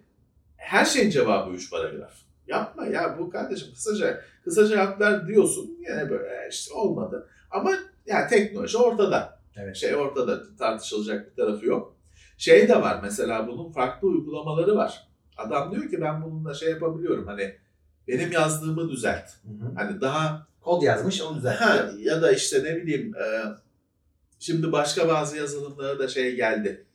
her 0.55 0.85
şeyin 0.85 1.09
cevabı 1.09 1.51
3 1.51 1.71
paragraf. 1.71 2.13
Yapma 2.49 2.85
ya 2.85 3.15
bu 3.19 3.29
kardeşim 3.29 3.73
kısaca 3.73 4.21
kısa 4.43 4.67
cevap 4.67 5.01
ver 5.01 5.27
diyorsun. 5.27 5.77
Yine 5.79 6.09
böyle 6.09 6.47
işte 6.51 6.73
olmadı. 6.73 7.29
Ama 7.51 7.71
yani 8.05 8.27
teknoloji 8.29 8.77
ortada. 8.77 9.39
Evet. 9.55 9.75
Şey 9.75 9.95
ortada 9.95 10.55
tartışılacak 10.57 11.31
bir 11.31 11.35
tarafı 11.35 11.65
yok. 11.65 11.95
Şey 12.37 12.67
de 12.67 12.81
var 12.81 12.99
mesela 13.03 13.47
bunun 13.47 13.71
farklı 13.71 14.07
uygulamaları 14.07 14.75
var. 14.75 15.07
Adam 15.37 15.71
diyor 15.71 15.89
ki 15.89 16.01
ben 16.01 16.23
bununla 16.23 16.53
şey 16.53 16.69
yapabiliyorum 16.69 17.27
hani 17.27 17.55
benim 18.07 18.31
yazdığımı 18.31 18.89
düzelt. 18.89 19.29
Hı 19.43 19.65
hı. 19.65 19.71
Hani 19.75 20.01
daha 20.01 20.47
Kod 20.61 20.81
yazmış 20.81 21.21
onu 21.21 21.31
ha, 21.31 21.37
düzeltiyor. 21.37 21.93
ya 21.99 22.21
da 22.21 22.31
işte 22.31 22.63
ne 22.63 22.75
bileyim 22.75 23.15
e, 23.15 23.25
şimdi 24.39 24.71
başka 24.71 25.07
bazı 25.07 25.37
yazılımlara 25.37 25.99
da 25.99 26.07
şey 26.07 26.35
geldi. 26.35 26.85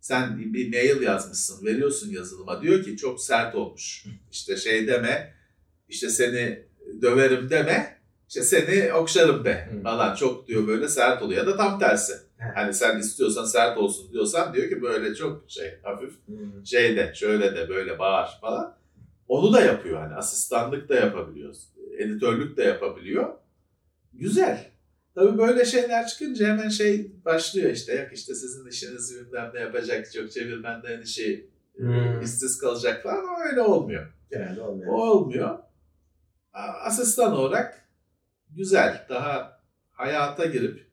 Sen 0.00 0.38
bir 0.54 0.70
mail 0.70 1.02
yazmışsın, 1.02 1.66
veriyorsun 1.66 2.10
yazılıma. 2.10 2.62
Diyor 2.62 2.84
ki 2.84 2.96
çok 2.96 3.20
sert 3.22 3.54
olmuş. 3.54 4.06
İşte 4.32 4.56
şey 4.56 4.86
deme, 4.86 5.34
işte 5.88 6.08
seni 6.08 6.64
döverim 7.02 7.50
deme, 7.50 8.00
işte 8.28 8.42
seni 8.42 8.92
okşarım 8.92 9.44
de 9.44 9.70
falan. 9.82 10.14
Çok 10.14 10.48
diyor 10.48 10.66
böyle 10.66 10.88
sert 10.88 11.22
oluyor. 11.22 11.46
Ya 11.46 11.52
da 11.52 11.56
tam 11.56 11.78
tersi. 11.78 12.12
Hani 12.54 12.74
sen 12.74 12.98
istiyorsan 12.98 13.44
sert 13.44 13.78
olsun 13.78 14.12
diyorsan 14.12 14.54
diyor 14.54 14.68
ki 14.68 14.82
böyle 14.82 15.14
çok 15.14 15.44
şey 15.48 15.78
hafif 15.82 16.12
şey 16.64 16.96
de 16.96 17.12
şöyle 17.14 17.56
de 17.56 17.68
böyle 17.68 17.98
bağır 17.98 18.28
falan. 18.40 18.76
Onu 19.28 19.52
da 19.52 19.60
yapıyor 19.60 20.00
hani 20.00 20.14
asistanlık 20.14 20.88
da 20.88 20.94
yapabiliyor. 20.94 21.54
Editörlük 21.98 22.56
de 22.56 22.62
yapabiliyor. 22.62 23.34
Güzel. 24.12 24.70
Tabii 25.14 25.38
böyle 25.38 25.64
şeyler 25.64 26.06
çıkınca 26.06 26.46
hemen 26.48 26.68
şey 26.68 27.12
başlıyor 27.24 27.70
işte. 27.70 27.94
Yok 27.94 28.08
işte 28.12 28.34
sizin 28.34 28.68
işinizi 28.68 29.26
bilmem 29.26 29.50
ne 29.54 29.60
yapacak, 29.60 30.12
çok 30.12 30.32
çevirmenden 30.32 31.00
işi 31.02 31.50
e, 31.78 31.82
Hmm. 31.82 32.20
işsiz 32.22 32.58
kalacak 32.58 33.02
falan 33.02 33.18
ama 33.18 33.44
öyle 33.50 33.60
olmuyor. 33.60 34.12
Genelde 34.30 34.62
olmuyor. 34.62 34.92
O 34.92 35.10
olmuyor. 35.10 35.58
Asistan 36.84 37.32
olarak 37.32 37.88
güzel. 38.50 39.06
Daha 39.08 39.60
hayata 39.92 40.44
girip 40.46 40.86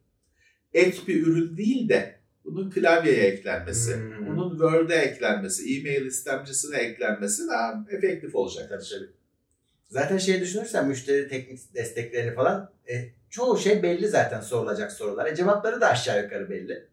ek 0.73 0.97
bir 1.07 1.27
ürün 1.27 1.57
değil 1.57 1.89
de 1.89 2.19
bunun 2.45 2.69
klavyeye 2.71 3.23
eklenmesi, 3.27 3.95
Hmm. 3.95 4.25
bunun 4.27 4.49
Word'e 4.49 4.95
eklenmesi, 4.95 5.77
e-mail 5.79 6.05
istemcisine 6.05 6.77
eklenmesi 6.77 7.47
daha 7.47 7.85
efektif 7.91 8.35
olacak. 8.35 8.69
Tabii, 8.69 8.83
tabii. 8.99 9.09
Zaten 9.89 10.17
şey 10.17 10.41
düşünürsen 10.41 10.87
müşteri 10.87 11.27
teknik 11.27 11.73
desteklerini 11.75 12.35
falan 12.35 12.71
e, 12.89 13.09
çoğu 13.29 13.57
şey 13.57 13.83
belli 13.83 14.07
zaten 14.07 14.41
sorulacak 14.41 14.91
sorular. 14.91 15.25
E, 15.25 15.35
cevapları 15.35 15.81
da 15.81 15.87
aşağı 15.87 16.23
yukarı 16.23 16.49
belli. 16.49 16.87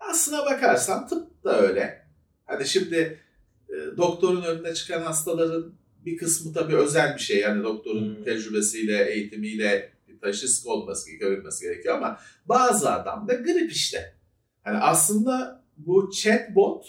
Aslına 0.00 0.46
bakarsan 0.46 1.08
tıp 1.08 1.44
da 1.44 1.60
öyle. 1.60 2.06
Hani 2.46 2.66
şimdi 2.66 3.20
e, 3.68 3.96
doktorun 3.96 4.42
önüne 4.42 4.74
çıkan 4.74 5.02
hastaların 5.02 5.74
bir 6.04 6.16
kısmı 6.16 6.52
tabii 6.52 6.76
özel 6.76 7.14
bir 7.14 7.20
şey. 7.20 7.38
Yani 7.40 7.64
doktorun 7.64 8.16
Hmm. 8.16 8.24
tecrübesiyle, 8.24 9.10
eğitimiyle 9.10 9.92
bir 10.08 10.20
taşısı 10.20 10.70
olması, 10.70 11.10
görülmesi 11.10 11.64
gerekiyor 11.64 11.94
ama 11.94 12.20
bazı 12.44 12.92
adam 12.92 13.28
da 13.28 13.34
grip 13.34 13.72
işte. 13.72 14.14
Hani 14.62 14.78
aslında 14.78 15.64
bu 15.76 16.10
chatbot 16.10 16.86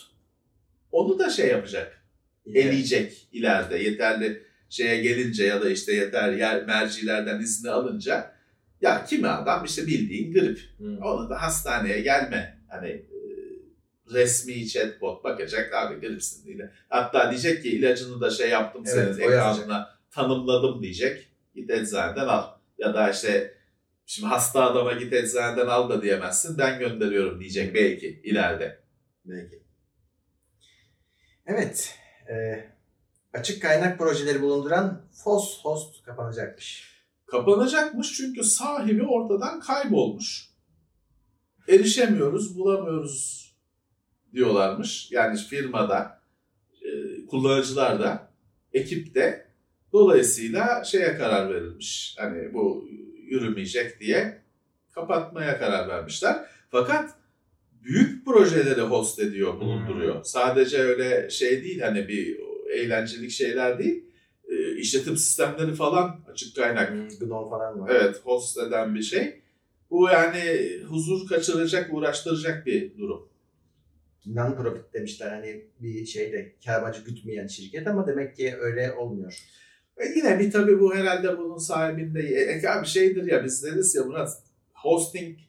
onu 0.92 1.20
da 1.20 1.30
şey 1.30 1.48
yapacak, 1.48 2.02
eleyecek 2.46 3.28
ileride 3.32 3.78
yeterli 3.78 4.44
şeye 4.70 5.02
gelince 5.02 5.44
ya 5.44 5.62
da 5.62 5.70
işte 5.70 5.94
yeter 5.94 6.34
yer 6.34 6.66
mercilerden 6.66 7.40
izni 7.40 7.70
alınca 7.70 8.37
ya 8.82 9.06
kimi 9.06 9.28
adam 9.28 9.66
işte 9.66 9.88
bildiğin 9.88 10.34
grip. 10.34 10.60
Hmm. 10.78 11.02
Onu 11.02 11.30
da 11.30 11.42
hastaneye 11.42 12.02
gelme. 12.02 12.58
Hani 12.68 12.88
e, 12.90 13.04
resmi 14.14 14.68
chatbot 14.68 15.24
bakacak 15.24 15.74
abi 15.74 16.00
gripsin 16.08 16.46
diye. 16.46 16.72
Hatta 16.90 17.32
diyecek 17.32 17.64
ki 17.64 17.70
ilacını 17.70 18.22
da 18.22 18.30
şey 18.30 18.50
yaptım 18.50 18.84
Evet, 18.88 19.16
senin 19.16 19.28
ekranına 19.28 19.98
tanımladım 20.12 20.82
diyecek. 20.82 21.28
Git 21.56 21.70
eczaneden 21.70 22.28
al. 22.28 22.48
Ya 22.78 22.94
da 22.94 23.10
işte 23.10 23.54
şimdi 24.06 24.28
hasta 24.28 24.64
adama 24.64 24.94
git 24.94 25.14
eczaneden 25.14 25.68
al 25.68 25.90
da 25.90 26.02
diyemezsin. 26.02 26.58
Ben 26.58 26.80
gönderiyorum 26.80 27.40
diyecek 27.40 27.74
belki 27.74 28.22
ileride. 28.24 28.80
Belki. 29.26 29.64
Evet. 31.46 31.96
e, 32.30 32.66
açık 33.34 33.62
kaynak 33.62 34.00
projeleri 34.00 34.42
bulunduran 34.42 35.02
FOSS 35.12 35.66
host 35.66 36.04
kapanacakmış. 36.04 36.97
Kapanacakmış 37.28 38.14
çünkü 38.14 38.44
sahibi 38.44 39.04
ortadan 39.04 39.60
kaybolmuş. 39.60 40.50
Erişemiyoruz, 41.68 42.58
bulamıyoruz 42.58 43.48
diyorlarmış. 44.34 45.12
Yani 45.12 45.38
firmada, 45.38 46.22
e, 46.82 47.26
kullanıcılarda, 47.26 48.32
ekipte 48.74 49.48
dolayısıyla 49.94 50.84
şeye 50.84 51.18
karar 51.18 51.54
verilmiş. 51.54 52.16
Hani 52.20 52.54
bu 52.54 52.88
yürümeyecek 53.28 54.00
diye 54.00 54.42
kapatmaya 54.92 55.60
karar 55.60 55.88
vermişler. 55.88 56.46
Fakat 56.72 57.10
büyük 57.84 58.26
projeleri 58.26 58.82
host 58.82 59.20
ediyor, 59.20 59.60
bulunduruyor. 59.60 60.24
Sadece 60.24 60.78
öyle 60.78 61.30
şey 61.30 61.64
değil 61.64 61.82
hani 61.82 62.08
bir 62.08 62.40
eğlencelik 62.74 63.32
şeyler 63.32 63.80
değil. 63.80 64.04
E, 64.48 64.76
işletim 64.78 65.18
sistemleri 65.18 65.74
falan 65.74 66.20
açık 66.32 66.56
kaynak. 66.56 66.90
Hmm, 66.90 67.08
Gnome 67.20 67.50
falan 67.50 67.80
var. 67.80 67.90
Evet, 67.90 68.22
host 68.24 68.58
eden 68.58 68.96
bir 68.96 69.02
şey. 69.02 69.42
Bu 69.90 70.10
yani 70.10 70.42
huzur 70.90 71.28
kaçıracak, 71.28 71.94
uğraştıracak 71.94 72.66
bir 72.66 72.98
durum. 72.98 73.30
Non-profit 74.26 74.94
demişler 74.94 75.30
hani 75.30 75.66
bir 75.80 76.06
şeyde 76.06 76.56
kar 76.66 76.82
amacı 76.82 77.04
gütmeyen 77.04 77.48
şirket 77.48 77.88
ama 77.88 78.08
demek 78.08 78.36
ki 78.36 78.56
öyle 78.60 78.94
olmuyor. 78.94 79.44
E 79.98 80.06
yine 80.16 80.40
bir 80.40 80.52
tabii 80.52 80.80
bu 80.80 80.96
herhalde 80.96 81.38
bunun 81.38 81.58
sahibinde 81.58 82.20
e, 82.20 82.82
bir 82.82 82.88
şeydir 82.88 83.24
ya 83.32 83.46
biz 83.46 83.64
deriz 83.64 83.96
ya 83.96 84.04
Murat 84.04 84.30
hosting 84.74 85.40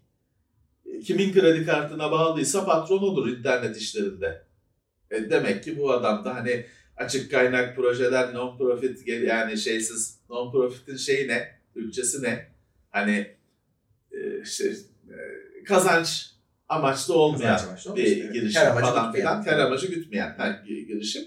e, 0.87 1.01
kimin 1.01 1.33
kredi 1.33 1.67
kartına 1.67 2.11
bağlıysa 2.11 2.65
patron 2.65 2.99
olur 2.99 3.29
internet 3.29 3.77
işlerinde. 3.77 4.43
E 5.11 5.31
demek 5.31 5.65
ki 5.65 5.79
bu 5.79 5.93
adam 5.93 6.25
da 6.25 6.35
hani 6.35 6.67
açık 6.99 7.31
kaynak 7.31 7.77
projeler 7.77 8.35
non-profit 8.35 9.09
yani 9.09 9.59
şeysiz 9.59 10.19
non-profit'in 10.31 10.97
şeyi 10.97 11.29
ne? 11.29 11.59
Türkçesi 11.75 12.23
ne? 12.23 12.49
Hani 12.91 13.37
e, 14.13 14.45
şey, 14.45 14.71
e, 14.71 15.17
kazanç 15.65 16.31
amaçlı 16.69 17.15
olmayan 17.15 17.57
Kazanç 17.57 17.87
amaçlı 17.87 17.97
bir 17.97 18.23
evet. 18.23 18.33
girişim 18.33 18.63
Kar 18.63 18.81
falan 18.81 19.13
filan. 19.13 19.45
Kar 19.45 19.59
amacı 19.59 19.87
gütmeyen 19.87 20.35
her 20.37 20.65
girişim. 20.65 21.25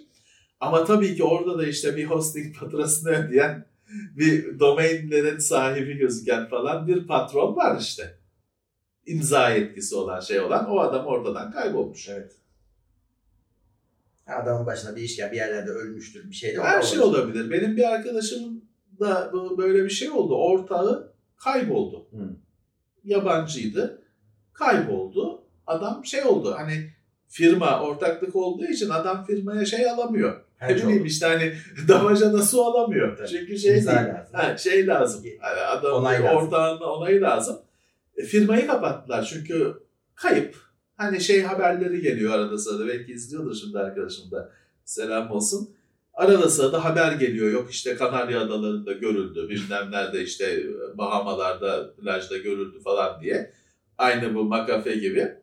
Ama 0.59 0.85
tabii 0.85 1.15
ki 1.15 1.23
orada 1.23 1.57
da 1.57 1.67
işte 1.67 1.95
bir 1.97 2.05
hosting 2.05 2.55
faturasını 2.59 3.09
ödeyen 3.11 3.65
bir 4.17 4.59
domainlerin 4.59 5.37
sahibi 5.37 5.97
gözüken 5.97 6.49
falan 6.49 6.87
bir 6.87 7.07
patron 7.07 7.55
var 7.55 7.79
işte. 7.79 8.17
İmza 9.05 9.49
yetkisi 9.49 9.95
olan 9.95 10.19
şey 10.19 10.39
olan 10.39 10.69
o 10.69 10.79
adam 10.79 11.05
ortadan 11.05 11.51
kaybolmuş. 11.51 12.09
Evet. 12.09 12.40
Adamın 14.27 14.65
başına 14.65 14.95
bir 14.95 15.01
iş 15.01 15.17
gel 15.17 15.31
bir 15.31 15.37
yerlerde 15.37 15.71
ölmüştür 15.71 16.29
bir 16.29 16.35
şey 16.35 16.55
de 16.55 16.61
Her 16.61 16.81
şey 16.81 16.99
olabilir. 16.99 17.51
Benim 17.51 17.77
bir 17.77 17.93
arkadaşımın 17.93 18.63
da 18.99 19.31
böyle 19.57 19.83
bir 19.83 19.89
şey 19.89 20.09
oldu. 20.09 20.35
Ortağı 20.35 21.13
kayboldu. 21.37 22.07
Hı. 22.11 22.35
Yabancıydı. 23.03 24.01
Kayboldu. 24.53 25.43
Adam 25.67 26.05
şey 26.05 26.23
oldu 26.23 26.55
hani 26.57 26.91
firma 27.27 27.81
ortaklık 27.81 28.35
olduğu 28.35 28.65
için 28.65 28.89
adam 28.89 29.25
firmaya 29.25 29.65
şey 29.65 29.89
alamıyor. 29.89 30.41
Ne 30.61 30.75
bileyim 30.75 31.05
işte 31.05 31.25
hani 31.25 31.53
damacana 31.87 32.41
su 32.41 32.61
alamıyor. 32.65 33.17
Tabii. 33.17 33.27
Çünkü 33.27 33.57
şey 33.57 33.73
değil. 33.73 33.85
lazım. 33.85 34.33
Ha, 34.33 34.57
şey 34.57 34.87
lazım. 34.87 35.23
Adam 35.67 35.93
Onay 35.93 36.23
lazım. 36.23 36.37
ortağının 36.37 36.81
onayı 36.81 37.21
lazım. 37.21 37.57
E, 38.17 38.23
firmayı 38.23 38.67
kapattılar 38.67 39.23
çünkü 39.23 39.73
kayıp. 40.15 40.70
Hani 41.01 41.21
şey 41.21 41.41
haberleri 41.41 42.01
geliyor 42.01 42.33
arada 42.33 42.57
sırada. 42.57 42.87
Belki 42.87 43.11
izliyordur 43.11 43.55
şimdi 43.55 43.79
arkadaşım 43.79 44.31
da. 44.31 44.51
Selam 44.85 45.31
olsun. 45.31 45.69
Arada 46.13 46.49
sırada 46.49 46.85
haber 46.85 47.11
geliyor. 47.11 47.51
Yok 47.51 47.71
işte 47.71 47.95
Kanarya 47.95 48.41
Adaları'nda 48.41 48.93
görüldü. 48.93 49.49
Bilmem 49.49 49.91
nerede 49.91 50.23
işte 50.23 50.63
Bahamalar'da 50.97 51.93
plajda 51.93 52.37
görüldü 52.37 52.79
falan 52.83 53.21
diye. 53.21 53.53
Aynı 53.97 54.35
bu 54.35 54.43
makafe 54.43 54.95
gibi. 54.95 55.33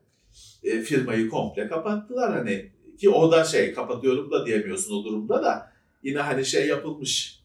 E, 0.63 0.81
firmayı 0.81 1.29
komple 1.29 1.67
kapattılar 1.67 2.33
hani. 2.33 2.71
Ki 2.99 3.09
o 3.09 3.31
da 3.31 3.43
şey 3.43 3.73
kapatıyorum 3.73 4.31
da 4.31 4.45
diyemiyorsun 4.45 4.93
o 4.93 5.03
durumda 5.03 5.43
da. 5.43 5.71
Yine 6.03 6.19
hani 6.19 6.45
şey 6.45 6.67
yapılmış. 6.67 7.43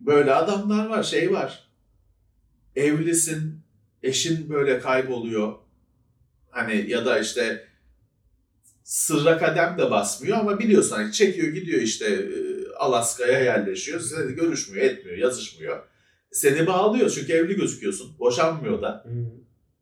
Böyle 0.00 0.34
adamlar 0.34 0.86
var 0.86 1.02
şey 1.02 1.32
var. 1.32 1.68
Evlisin, 2.76 3.60
eşin 4.02 4.50
böyle 4.50 4.78
kayboluyor. 4.78 5.63
Hani 6.54 6.90
ya 6.90 7.06
da 7.06 7.18
işte 7.18 7.68
sırra 8.84 9.38
kadem 9.38 9.78
de 9.78 9.90
basmıyor 9.90 10.38
ama 10.38 10.58
biliyorsun 10.58 10.96
hani 10.96 11.12
çekiyor 11.12 11.48
gidiyor 11.48 11.80
işte 11.80 12.06
e, 12.06 12.28
Alaska'ya 12.76 13.40
yerleşiyor. 13.40 14.00
De 14.00 14.32
görüşmüyor, 14.32 14.84
etmiyor, 14.84 15.18
yazışmıyor. 15.18 15.82
Seni 16.32 16.66
bağlıyor 16.66 17.10
çünkü 17.10 17.32
evli 17.32 17.56
gözüküyorsun. 17.56 18.18
Boşanmıyor 18.18 18.82
da. 18.82 19.06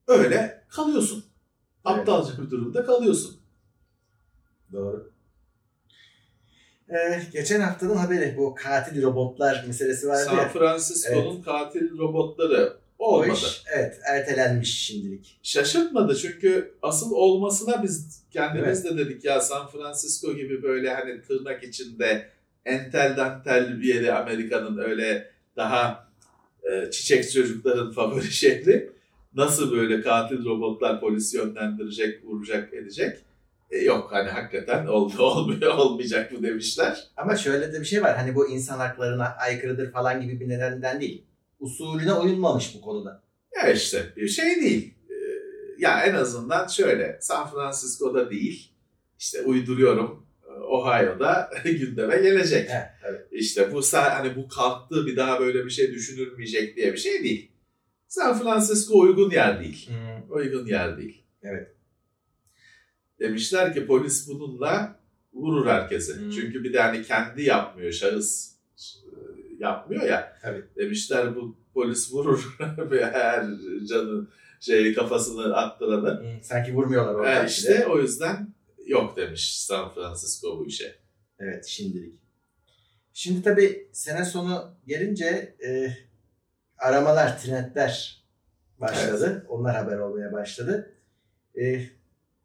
Öyle 0.06 0.64
kalıyorsun. 0.68 1.24
Aptalca 1.84 2.42
bir 2.42 2.50
durumda 2.50 2.84
kalıyorsun. 2.84 3.40
Doğru. 4.72 5.12
Ee, 6.88 7.22
geçen 7.32 7.60
haftanın 7.60 7.96
haberi 7.96 8.34
bu 8.36 8.54
katil 8.54 9.02
robotlar 9.02 9.64
meselesi 9.66 10.08
vardı 10.08 10.24
San. 10.24 10.48
Francisco'nun 10.48 11.42
katil 11.42 11.98
robotları 11.98 12.81
O 13.02 13.14
olmadı. 13.14 13.32
iş, 13.32 13.62
evet 13.74 14.00
ertelenmiş 14.04 14.78
şimdilik. 14.78 15.38
Şaşırtmadı 15.42 16.16
çünkü 16.16 16.74
asıl 16.82 17.10
olmasına 17.10 17.82
biz 17.82 18.22
kendimiz 18.30 18.84
de 18.84 18.98
dedik 18.98 19.24
ya 19.24 19.40
San 19.40 19.66
Francisco 19.66 20.34
gibi 20.34 20.62
böyle 20.62 20.94
hani 20.94 21.22
tırnak 21.22 21.64
içinde 21.64 22.28
entel 22.64 23.16
dantel 23.16 23.80
bir 23.80 23.94
yeri 23.94 24.12
Amerika'nın 24.12 24.78
öyle 24.78 25.30
daha 25.56 26.08
e, 26.70 26.90
çiçek 26.90 27.32
çocukların 27.32 27.90
favori 27.94 28.32
şehri. 28.32 28.90
Nasıl 29.34 29.72
böyle 29.72 30.00
katil 30.00 30.44
robotlar 30.44 31.00
polisi 31.00 31.36
yönlendirecek, 31.36 32.24
vuracak, 32.24 32.74
edecek? 32.74 33.18
E, 33.70 33.78
yok 33.78 34.08
hani 34.12 34.30
hakikaten 34.30 34.86
oldu, 34.86 35.22
olmuyor, 35.22 35.74
olmayacak 35.74 36.32
bu 36.32 36.42
demişler. 36.42 37.04
Ama 37.16 37.36
şöyle 37.36 37.72
de 37.72 37.80
bir 37.80 37.84
şey 37.84 38.02
var. 38.02 38.16
Hani 38.16 38.34
bu 38.34 38.48
insan 38.48 38.78
haklarına 38.78 39.36
aykırıdır 39.40 39.92
falan 39.92 40.20
gibi 40.20 40.40
bir 40.40 40.48
nedenden 40.48 41.00
değil. 41.00 41.24
Usulüne 41.62 42.12
uyulmamış 42.12 42.74
bu 42.74 42.80
konuda. 42.80 43.22
Ya 43.56 43.72
işte 43.72 44.12
bir 44.16 44.28
şey 44.28 44.60
değil. 44.60 44.94
Ee, 45.10 45.14
Ya 45.78 46.04
en 46.04 46.14
azından 46.14 46.66
şöyle 46.66 47.18
San 47.20 47.50
Francisco'da 47.50 48.30
değil 48.30 48.72
işte 49.18 49.42
uyduruyorum 49.42 50.26
Ohio'da 50.68 51.50
gündeme 51.64 52.16
gelecek. 52.16 52.70
He, 52.70 52.90
evet. 53.04 53.26
İşte 53.32 53.72
bu 53.72 53.80
hani 53.92 54.36
bu 54.36 54.48
kalktı 54.48 55.06
bir 55.06 55.16
daha 55.16 55.40
böyle 55.40 55.64
bir 55.64 55.70
şey 55.70 55.92
düşünülmeyecek 55.92 56.76
diye 56.76 56.92
bir 56.92 56.98
şey 56.98 57.22
değil. 57.24 57.52
San 58.08 58.38
Francisco 58.38 58.98
uygun 58.98 59.30
yer 59.30 59.60
değil. 59.60 59.90
Uygun 60.30 60.66
yer 60.66 60.98
değil. 60.98 61.22
Evet. 61.42 61.68
Demişler 63.20 63.74
ki 63.74 63.86
polis 63.86 64.28
bununla 64.28 65.00
vurur 65.32 65.66
herkesi. 65.66 66.16
Hmm. 66.16 66.30
Çünkü 66.30 66.64
bir 66.64 66.72
de 66.72 66.80
hani 66.80 67.02
kendi 67.02 67.42
yapmıyor 67.42 67.92
şahıs 67.92 68.51
e, 68.51 68.51
yapmıyor 69.62 70.02
ya. 70.02 70.36
Tabii. 70.42 70.64
Demişler 70.76 71.36
bu 71.36 71.56
polis 71.74 72.12
vurur 72.12 72.56
her 73.12 73.44
canı 73.88 74.26
şey 74.60 74.94
kafasını 74.94 75.56
attıranı. 75.56 76.08
Hı, 76.08 76.44
Sanki 76.44 76.74
vurmuyorlar 76.74 77.14
orada. 77.14 77.36
Ha, 77.36 77.44
işte 77.44 77.86
o 77.86 77.98
yüzden 77.98 78.54
yok 78.86 79.16
demiş 79.16 79.58
San 79.58 79.94
Francisco 79.94 80.58
bu 80.58 80.66
işe. 80.66 80.94
Evet 81.38 81.66
şimdilik. 81.66 82.20
Şimdi 83.12 83.42
tabii 83.42 83.88
sene 83.92 84.24
sonu 84.24 84.74
gelince 84.86 85.56
e, 85.66 85.96
aramalar, 86.78 87.38
trendler 87.42 88.22
başladı. 88.80 89.46
Onlar 89.48 89.76
haber 89.76 89.98
olmaya 89.98 90.32
başladı. 90.32 90.92
E, 91.60 91.82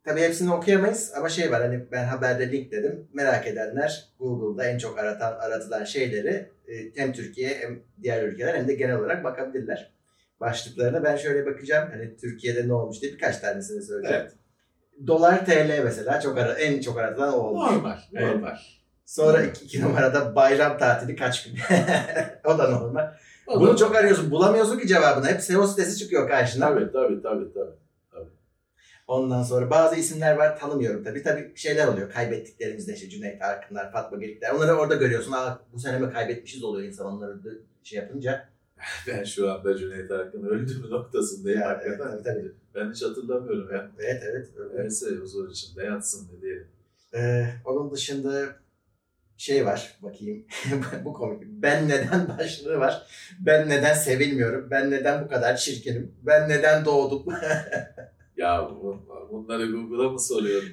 tabii 0.08 0.22
hepsini 0.22 0.54
okuyamayız 0.54 1.14
ama 1.16 1.30
şey 1.30 1.52
var 1.52 1.62
hani 1.62 1.92
ben 1.92 2.06
haberde 2.06 2.52
link 2.52 2.72
dedim. 2.72 3.08
Merak 3.14 3.48
edenler 3.48 4.06
Google'da 4.20 4.66
en 4.66 4.78
çok 4.78 5.00
aratan 5.00 5.40
aratılan 5.40 5.84
şeyleri 5.84 6.50
e, 6.68 6.74
hem 6.96 7.14
Türkiye 7.14 7.50
hem 7.60 7.80
diğer 8.04 8.24
ülkeler 8.24 8.56
hem 8.56 8.68
de 8.68 8.74
genel 8.74 9.00
olarak 9.00 9.24
bakabilirler. 9.24 9.92
Başlıklarına 10.40 11.04
ben 11.04 11.16
şöyle 11.16 11.46
bakacağım. 11.46 11.90
Hani 11.92 12.18
Türkiye'de 12.18 12.68
ne 12.68 12.74
olmuş 12.74 13.02
diye 13.02 13.14
birkaç 13.14 13.38
tanesini 13.38 13.82
söyleyeceğim. 13.82 14.24
Evet. 14.24 14.34
Dolar 15.08 15.46
TL 15.46 15.82
mesela 15.84 16.20
çok 16.20 16.38
ara, 16.38 16.54
en 16.54 16.82
çok 16.82 16.98
aratılan 16.98 17.34
o 17.34 17.38
olmuş. 17.38 17.72
Normal, 17.72 17.98
Evet. 18.14 18.36
normal. 18.36 18.56
Sonra 19.06 19.44
iki, 19.44 19.66
iki 19.66 19.82
numarada 19.82 20.36
bayram 20.36 20.78
tatili 20.78 21.16
kaç 21.16 21.44
gün? 21.44 21.54
o 22.46 22.58
da 22.58 22.70
normal. 22.70 23.08
Bunu 23.48 23.78
çok 23.78 23.96
arıyorsun. 23.96 24.32
Bulamıyorsun 24.32 24.80
ki 24.80 24.88
cevabını. 24.88 25.28
Hep 25.28 25.42
SEO 25.42 25.68
sitesi 25.68 25.98
çıkıyor 25.98 26.30
karşına. 26.30 26.68
Tabii 26.68 26.92
tabii 26.92 27.22
tabii 27.22 27.54
tabii. 27.54 27.87
Ondan 29.08 29.44
sonra 29.44 29.70
bazı 29.70 29.96
isimler 29.96 30.36
var 30.38 30.60
tanımıyorum 30.60 31.04
tabii. 31.04 31.24
Tabii 31.24 31.52
şeyler 31.56 31.88
oluyor. 31.88 32.12
Kaybettiklerimizde 32.12 32.94
işte 32.94 33.10
Cüneyt 33.10 33.42
Arkınlar, 33.42 33.92
Fatma 33.92 34.18
Girikler. 34.18 34.52
Onları 34.52 34.74
orada 34.74 34.96
görüyorsun. 34.96 35.32
Aa, 35.32 35.60
bu 35.74 35.80
sene 35.80 36.00
mi 36.00 36.14
kaybetmişiz 36.14 36.64
oluyor 36.64 36.88
insan 36.88 37.06
onları 37.08 37.40
şey 37.84 38.00
yapınca. 38.00 38.50
Ben 39.08 39.24
şu 39.24 39.52
anda 39.52 39.78
Cüneyt 39.78 40.12
Arkın 40.12 40.44
öldü 40.44 40.78
mü 40.80 40.90
noktasındayım 40.90 41.60
Ya, 41.62 41.70
hakikaten. 41.70 42.12
evet, 42.14 42.26
tabii. 42.26 42.52
Ben 42.76 42.92
hiç 42.92 43.04
hatırlamıyorum 43.04 43.74
ya. 43.76 43.92
Evet 44.00 44.24
evet. 44.32 44.48
Öyle. 44.58 44.84
Neyse 44.84 45.06
huzur 45.10 45.50
içinde 45.52 45.84
yatsın 45.84 46.28
ne 46.36 46.42
diyelim. 46.42 46.68
Ee, 47.16 47.46
onun 47.66 47.92
dışında 47.92 48.46
şey 49.38 49.66
var 49.66 49.98
bakayım 50.04 50.46
bu 51.06 51.14
komik. 51.14 51.44
Ben 51.48 51.90
neden 51.90 52.28
başlığı 52.38 52.80
var. 52.80 53.08
Ben 53.40 53.70
neden 53.70 53.94
sevilmiyorum. 53.94 54.68
Ben 54.72 54.92
neden 54.92 55.26
bu 55.26 55.28
kadar 55.30 55.56
çirkinim. 55.58 56.16
Ben 56.22 56.50
neden 56.50 56.86
doğdum. 56.86 57.26
Ya 58.38 58.70
bu- 58.82 59.02
bunları 59.32 59.72
Google'a 59.72 60.10
mı 60.10 60.20
soruyorsun? 60.20 60.72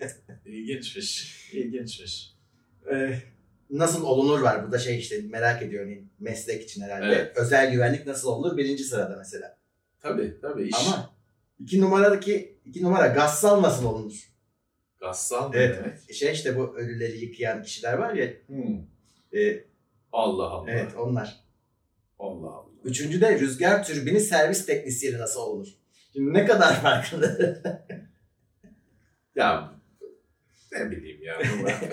İlginçmiş. 0.46 1.36
İlginçmiş. 1.52 2.34
Ee, 2.92 3.18
nasıl 3.70 4.04
olunur 4.04 4.40
var. 4.40 4.68
Bu 4.68 4.72
da 4.72 4.78
şey 4.78 4.98
işte 4.98 5.20
merak 5.30 5.62
ediyorum 5.62 6.10
meslek 6.20 6.62
için 6.62 6.82
herhalde. 6.82 7.06
Evet. 7.06 7.36
Özel 7.36 7.72
güvenlik 7.72 8.06
nasıl 8.06 8.28
olunur? 8.28 8.56
Birinci 8.56 8.84
sırada 8.84 9.16
mesela. 9.18 9.58
Tabii 10.00 10.38
tabii 10.42 10.68
iş. 10.68 10.74
Ama 10.86 11.10
iki 11.60 11.80
numaradaki 11.80 12.58
iki 12.64 12.82
numara 12.82 13.06
gassal 13.06 13.62
nasıl 13.62 13.84
olunur? 13.86 14.32
Gassal 15.00 15.54
Evet. 15.54 15.76
demek? 15.84 16.14
Şey 16.14 16.32
işte 16.32 16.56
bu 16.58 16.76
ölüleri 16.76 17.18
yıkayan 17.18 17.62
kişiler 17.62 17.92
var 17.92 18.14
ya. 18.14 18.32
Hmm. 18.46 18.78
e, 19.34 19.64
Allah 20.12 20.44
Allah. 20.50 20.70
evet 20.70 20.92
onlar. 20.98 21.40
Allah 22.18 22.50
Allah. 22.50 22.66
Üçüncü 22.84 23.20
de 23.20 23.40
rüzgar 23.40 23.84
türbini 23.84 24.20
servis 24.20 24.66
teknisyeni 24.66 25.18
nasıl 25.18 25.40
olunur? 25.40 25.68
Şimdi 26.16 26.34
ne 26.34 26.44
kadar 26.44 26.80
farklı. 26.82 27.38
Ya 29.34 29.72
ne 30.72 30.90
bileyim 30.90 31.22
ya. 31.22 31.38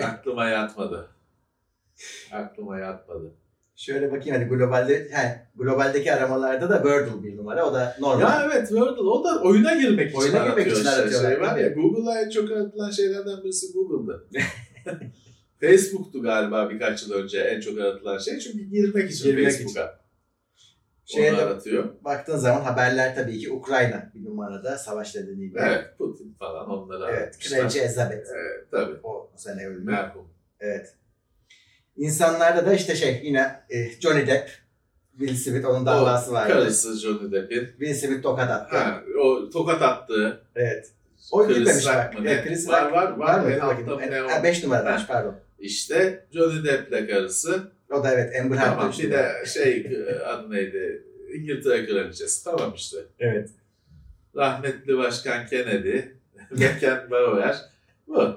aklıma 0.06 0.48
yatmadı. 0.48 1.10
Aklıma 2.32 2.78
yatmadı. 2.78 3.34
Şöyle 3.76 4.12
bakayım 4.12 4.40
hani 4.40 4.48
globalde 4.48 5.08
he, 5.12 5.46
globaldeki 5.56 6.12
aramalarda 6.12 6.70
da 6.70 6.76
Wordle 6.76 7.22
bir 7.24 7.36
numara. 7.36 7.66
O 7.66 7.74
da 7.74 7.96
normal. 8.00 8.20
Ya 8.20 8.50
evet 8.52 8.68
Wordle 8.68 9.00
o 9.00 9.24
da 9.24 9.42
oyuna 9.42 9.74
girmek 9.74 10.10
için 10.10 10.18
Oyuna 10.18 10.38
girmek 10.38 10.48
aratıyor 10.52 10.66
için 10.76 10.84
işte. 10.84 10.90
aratıyorlar, 10.90 11.30
Şey 11.30 11.40
var 11.40 11.56
ya. 11.58 11.68
Google'a 11.68 12.20
en 12.20 12.30
çok 12.30 12.50
aratılan 12.50 12.90
şeylerden 12.90 13.44
birisi 13.44 13.72
Google'dı. 13.72 14.28
Facebook'tu 15.60 16.22
galiba 16.22 16.70
birkaç 16.70 17.02
yıl 17.02 17.12
önce 17.12 17.40
en 17.40 17.60
çok 17.60 17.78
aratılan 17.78 18.18
şey. 18.18 18.38
Çünkü 18.38 18.64
girmek 18.64 19.10
için 19.10 19.24
Girmek 19.24 19.44
Facebook'a. 19.44 20.03
Şeye 21.06 21.32
Onu 21.34 21.40
aratıyor. 21.40 21.84
baktığın 22.04 22.36
zaman 22.36 22.60
haberler 22.60 23.14
tabii 23.14 23.38
ki 23.38 23.52
Ukrayna 23.52 24.10
bir 24.14 24.24
numarada 24.24 24.78
savaş 24.78 25.14
nedeniyle. 25.14 25.60
Evet 25.66 25.84
Putin 25.98 26.34
falan 26.38 26.70
onları 26.70 27.12
Evet. 27.16 27.38
Kraliçe 27.48 27.80
Elizabeth. 27.80 28.26
Evet 28.34 28.70
tabii. 28.70 28.94
O 29.02 29.30
sene 29.36 29.66
öldü. 29.66 29.84
Merhum. 29.84 30.28
Evet. 30.60 30.94
İnsanlarda 31.96 32.66
da 32.66 32.74
işte 32.74 32.96
şey 32.96 33.20
yine 33.24 33.60
e, 33.70 34.00
Johnny 34.00 34.26
Depp, 34.26 34.50
Will 35.18 35.34
Smith 35.36 35.66
onun 35.68 35.86
davası 35.86 36.32
vardı. 36.32 36.52
Karısı 36.52 36.98
Johnny 37.00 37.32
Depp'in. 37.32 37.66
Will 37.66 37.94
Smith 37.94 38.22
tokat 38.22 38.50
attı. 38.50 38.76
Ha, 38.76 39.02
o 39.24 39.50
tokat 39.50 39.82
attığı. 39.82 40.42
Evet. 40.56 40.90
O 41.32 41.48
gitmemiş 41.48 41.86
bak. 41.86 42.18
mı? 42.18 42.24
Evet, 42.28 42.44
Chris 42.44 42.68
Var, 42.68 42.82
Rock- 42.84 42.92
var, 42.92 43.10
var. 43.16 43.40
mı? 43.40 43.50
En 43.50 43.58
altta 43.60 43.96
mı 43.96 44.00
ne 44.10 44.18
Ha, 44.18 44.40
o? 44.40 44.42
5 44.44 44.62
numaradaymış 44.64 45.06
pardon. 45.06 45.34
İşte 45.58 46.26
Johnny 46.32 46.64
Depp'le 46.64 47.08
karısı. 47.10 47.72
O 47.94 48.04
da 48.04 48.14
evet 48.14 48.40
Amber 48.40 48.56
Heard 48.56 48.76
Tamam 48.76 48.92
bir 48.98 49.10
de 49.10 49.32
şey 49.46 49.86
adı 50.26 50.50
neydi? 50.50 51.04
İngiltere 51.34 51.86
Kraliçesi. 51.86 52.44
Tamam 52.44 52.72
işte. 52.74 52.96
Evet. 53.18 53.50
Rahmetli 54.36 54.98
Başkan 54.98 55.46
Kennedy. 55.46 56.00
Beckenbauer. 56.50 57.56
Bu. 58.06 58.34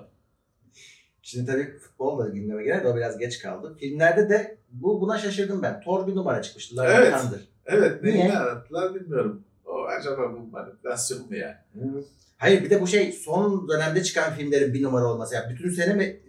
Şimdi 1.22 1.52
tabii 1.52 1.78
futbol 1.80 2.20
da 2.20 2.30
gündeme 2.30 2.84
de 2.84 2.88
o 2.88 2.96
biraz 2.96 3.18
geç 3.18 3.40
kaldı. 3.40 3.78
Filmlerde 3.80 4.30
de 4.30 4.58
bu 4.72 5.02
buna 5.02 5.18
şaşırdım 5.18 5.62
ben. 5.62 5.82
Thor 5.82 6.08
bir 6.08 6.16
numara 6.16 6.42
çıkmıştı. 6.42 6.78
Love 6.78 6.88
Evet. 6.88 7.14
Thunder. 7.22 7.40
Evet 7.66 8.04
Niye? 8.04 8.16
neyini 8.16 8.38
arattılar 8.38 8.96
bilmiyorum. 8.96 9.44
O 9.66 9.84
acaba 9.84 10.34
bu 10.34 10.52
manipülasyon 10.52 11.28
mu 11.30 11.36
ya? 11.36 11.66
Hayır 12.38 12.64
bir 12.64 12.70
de 12.70 12.82
bu 12.82 12.88
şey 12.88 13.12
son 13.12 13.70
dönemde 13.70 14.04
çıkan 14.04 14.34
filmlerin 14.34 14.74
bir 14.74 14.84
numara 14.84 15.06
olması. 15.06 15.36
Yani 15.36 15.54
bütün 15.54 15.70
sene 15.70 15.94
mi 15.94 16.20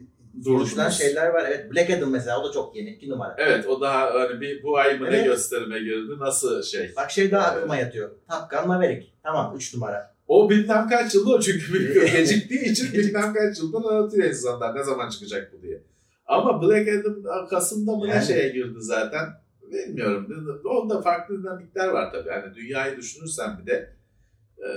konuşulan 0.45 0.89
şeyler 0.91 1.28
var. 1.28 1.45
Evet 1.49 1.72
Black 1.74 1.91
Adam 1.91 2.11
mesela 2.11 2.41
o 2.41 2.49
da 2.49 2.53
çok 2.53 2.76
yeni. 2.76 2.91
iki 2.91 3.11
numara. 3.11 3.34
Evet 3.39 3.66
o 3.66 3.80
daha 3.80 4.14
hani 4.14 4.41
bir 4.41 4.62
bu 4.62 4.78
ay 4.78 4.99
mı 4.99 5.05
ne 5.11 5.16
Evet. 5.16 5.26
gösterime 5.26 5.78
girdi 5.78 6.12
nasıl 6.18 6.62
şey? 6.62 6.93
Bak 6.97 7.11
şey 7.11 7.30
daha 7.30 7.47
aklıma 7.47 7.76
yatıyor. 7.76 8.11
Top 8.30 8.51
Gun 8.51 8.68
Maverick. 8.68 9.07
Tamam 9.22 9.57
3 9.57 9.74
numara. 9.74 10.14
O 10.28 10.51
bilmem 10.51 10.89
kaç 10.89 11.14
yılda 11.14 11.30
o 11.30 11.41
çünkü 11.41 11.74
bir 11.74 12.03
geciktiği 12.12 12.64
için 12.72 12.93
bilmem 12.93 13.34
kaç 13.34 13.59
yıldan 13.59 13.82
aratıyor 13.82 14.28
insanlar 14.28 14.74
ne 14.76 14.84
zaman 14.84 15.09
çıkacak 15.11 15.53
bu 15.53 15.62
diye. 15.62 15.82
Ama 16.26 16.62
Black 16.62 16.89
Adam 16.89 17.49
Kasım'da 17.49 17.93
mı 17.97 18.07
ne 18.07 18.11
Yani. 18.11 18.26
şeye 18.26 18.49
girdi 18.49 18.76
zaten 18.78 19.28
bilmiyorum. 19.72 20.28
Onda 20.64 21.03
farklı 21.03 21.43
dinamikler 21.43 21.89
var 21.89 22.12
tabii. 22.12 22.30
Hani 22.30 22.55
dünyayı 22.55 22.97
düşünürsen 22.97 23.59
bir 23.61 23.66
de 23.66 23.97
e, 24.59 24.68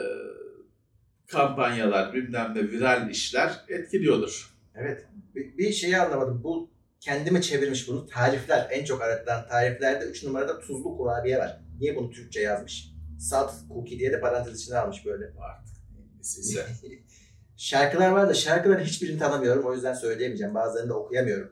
kampanyalar 1.27 2.13
bilmem 2.13 2.53
ne 2.55 2.71
viral 2.71 3.09
işler 3.09 3.51
etkiliyordur. 3.69 4.51
Evet. 4.75 5.05
Bir, 5.35 5.57
bir 5.57 5.71
şeyi 5.71 5.97
anlamadım. 5.97 6.43
Bu 6.43 6.71
kendime 6.99 7.41
çevirmiş 7.41 7.87
bunu. 7.87 8.07
Tarifler. 8.07 8.67
En 8.71 8.85
çok 8.85 9.01
aratılan 9.01 9.47
tariflerde 9.47 10.05
3 10.05 10.23
numarada 10.23 10.59
tuzlu 10.59 10.97
kurabiye 10.97 11.37
var. 11.39 11.61
Niye 11.79 11.95
bunu 11.95 12.11
Türkçe 12.11 12.41
yazmış? 12.41 12.91
Salt 13.19 13.53
cookie 13.67 13.99
diye 13.99 14.11
de 14.11 14.19
parantez 14.19 14.61
içine 14.61 14.77
almış 14.77 15.05
böyle. 15.05 15.25
Artık 15.25 15.75
neyse. 16.15 16.65
Şarkılar 17.57 18.11
var 18.11 18.29
da 18.29 18.33
şarkıların 18.33 18.83
hiçbirini 18.83 19.19
tanımıyorum. 19.19 19.65
O 19.65 19.73
yüzden 19.73 19.93
söyleyemeyeceğim. 19.93 20.55
Bazılarını 20.55 20.89
da 20.89 20.93
okuyamıyorum. 20.93 21.51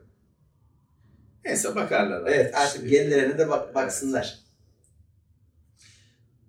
Neyse 1.44 1.74
bakarlar. 1.74 2.26
Evet 2.26 2.54
artık 2.54 2.88
gerilerine 2.90 3.38
de 3.38 3.48
bak 3.48 3.74
baksınlar. 3.74 4.38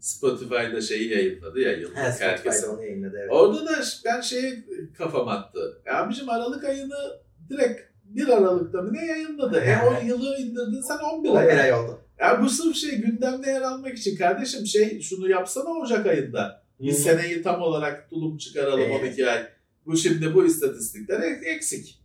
Spotify'da 0.01 0.81
şeyi 0.81 1.09
yayınladı 1.11 1.59
ya 1.59 1.73
yıllık 1.73 1.97
He 1.97 2.01
herkes. 2.01 2.41
Spotify'da 2.55 2.71
onu 2.71 2.83
yayınladı 2.83 3.17
evet. 3.19 3.31
Orada 3.31 3.65
da 3.65 3.71
ben 4.05 4.21
şey 4.21 4.53
kafam 4.97 5.27
attı. 5.27 5.81
Ya 5.85 6.03
abicim 6.03 6.29
Aralık 6.29 6.63
ayını 6.63 7.19
direkt 7.49 7.81
1 8.05 8.27
Aralık'ta 8.27 8.81
mı 8.81 8.93
ne 8.93 9.05
yayınladı? 9.05 9.59
e 9.59 9.77
o 9.77 10.07
yılı 10.07 10.37
indirdin 10.37 10.81
sen 10.81 10.97
11 10.97 11.29
11 11.29 11.39
ay. 11.39 11.61
ay 11.61 11.73
oldu. 11.73 11.99
Ya 12.19 12.41
bu 12.43 12.49
sırf 12.49 12.75
şey 12.75 12.95
gündemde 12.95 13.49
yer 13.49 13.61
almak 13.61 13.97
için 13.97 14.17
kardeşim 14.17 14.65
şey 14.65 15.01
şunu 15.01 15.29
yapsana 15.29 15.69
Ocak 15.69 16.05
ayında. 16.05 16.63
Bir 16.79 16.91
seneyi 16.91 17.41
tam 17.41 17.61
olarak 17.61 18.09
tulum 18.09 18.37
çıkaralım 18.37 18.79
Evet. 18.81 19.03
12 19.03 19.29
ay. 19.29 19.47
Bu 19.85 19.97
şimdi 19.97 20.33
bu 20.33 20.45
istatistikler 20.45 21.21
ek- 21.21 21.49
eksik. 21.49 22.00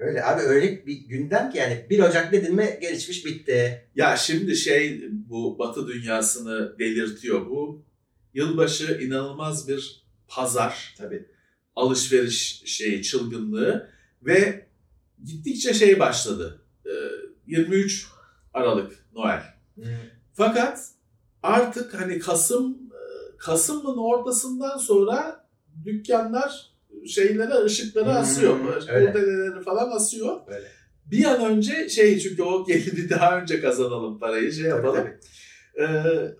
Öyle 0.00 0.24
abi 0.24 0.42
öyle 0.42 0.86
bir 0.86 0.96
gündem 0.96 1.50
ki 1.50 1.58
yani 1.58 1.86
1 1.90 2.00
Ocak 2.00 2.32
dedin 2.32 2.54
mi 2.54 2.78
gelişmiş 2.80 3.26
bitti. 3.26 3.88
Ya 3.94 4.16
şimdi 4.16 4.56
şey 4.56 5.08
bu 5.12 5.58
batı 5.58 5.88
dünyasını 5.88 6.78
delirtiyor. 6.78 7.46
Bu 7.46 7.84
yılbaşı 8.34 8.98
inanılmaz 9.02 9.68
bir 9.68 10.04
pazar. 10.28 10.94
Tabii. 10.98 11.26
alışveriş 11.76 12.62
şeyi 12.66 13.02
çılgınlığı 13.02 13.90
ve 14.22 14.66
gittikçe 15.24 15.74
şey 15.74 15.98
başladı. 15.98 16.62
Ee, 16.86 16.90
23 17.46 18.06
Aralık 18.54 19.06
Noel. 19.12 19.42
Fakat 20.32 20.88
artık 21.42 22.00
hani 22.00 22.18
Kasım 22.18 22.72
e, 22.72 23.36
Kasım'ın 23.36 23.96
ortasından 23.96 24.78
sonra 24.78 25.46
dükkanlar 25.84 26.70
şeylere 27.08 27.64
ışıkları 27.64 28.04
Hmm, 28.04 28.16
asıyor. 28.16 28.56
öyle. 28.94 29.12
Kurdeleleri 29.12 29.64
falan 29.64 29.90
asıyor. 29.90 30.40
Öyle. 30.46 30.66
Bir 31.06 31.24
an 31.24 31.44
önce 31.44 31.88
şey 31.88 32.18
çünkü 32.18 32.42
o 32.42 32.66
geliri 32.66 33.10
daha 33.10 33.40
önce 33.40 33.60
kazanalım 33.60 34.18
parayı 34.18 34.52
şey 34.52 34.64
Tabii, 34.64 34.76
yapalım. 34.76 34.96
tabii. 35.76 35.84
Ee, 35.84 36.34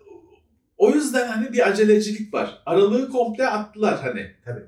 o 0.77 0.91
yüzden 0.91 1.27
hani 1.29 1.53
bir 1.53 1.69
acelecilik 1.69 2.35
var. 2.35 2.63
Aralığı 2.67 3.09
komple 3.11 3.47
attılar 3.47 4.01
hani. 4.01 4.31
Tabii. 4.45 4.63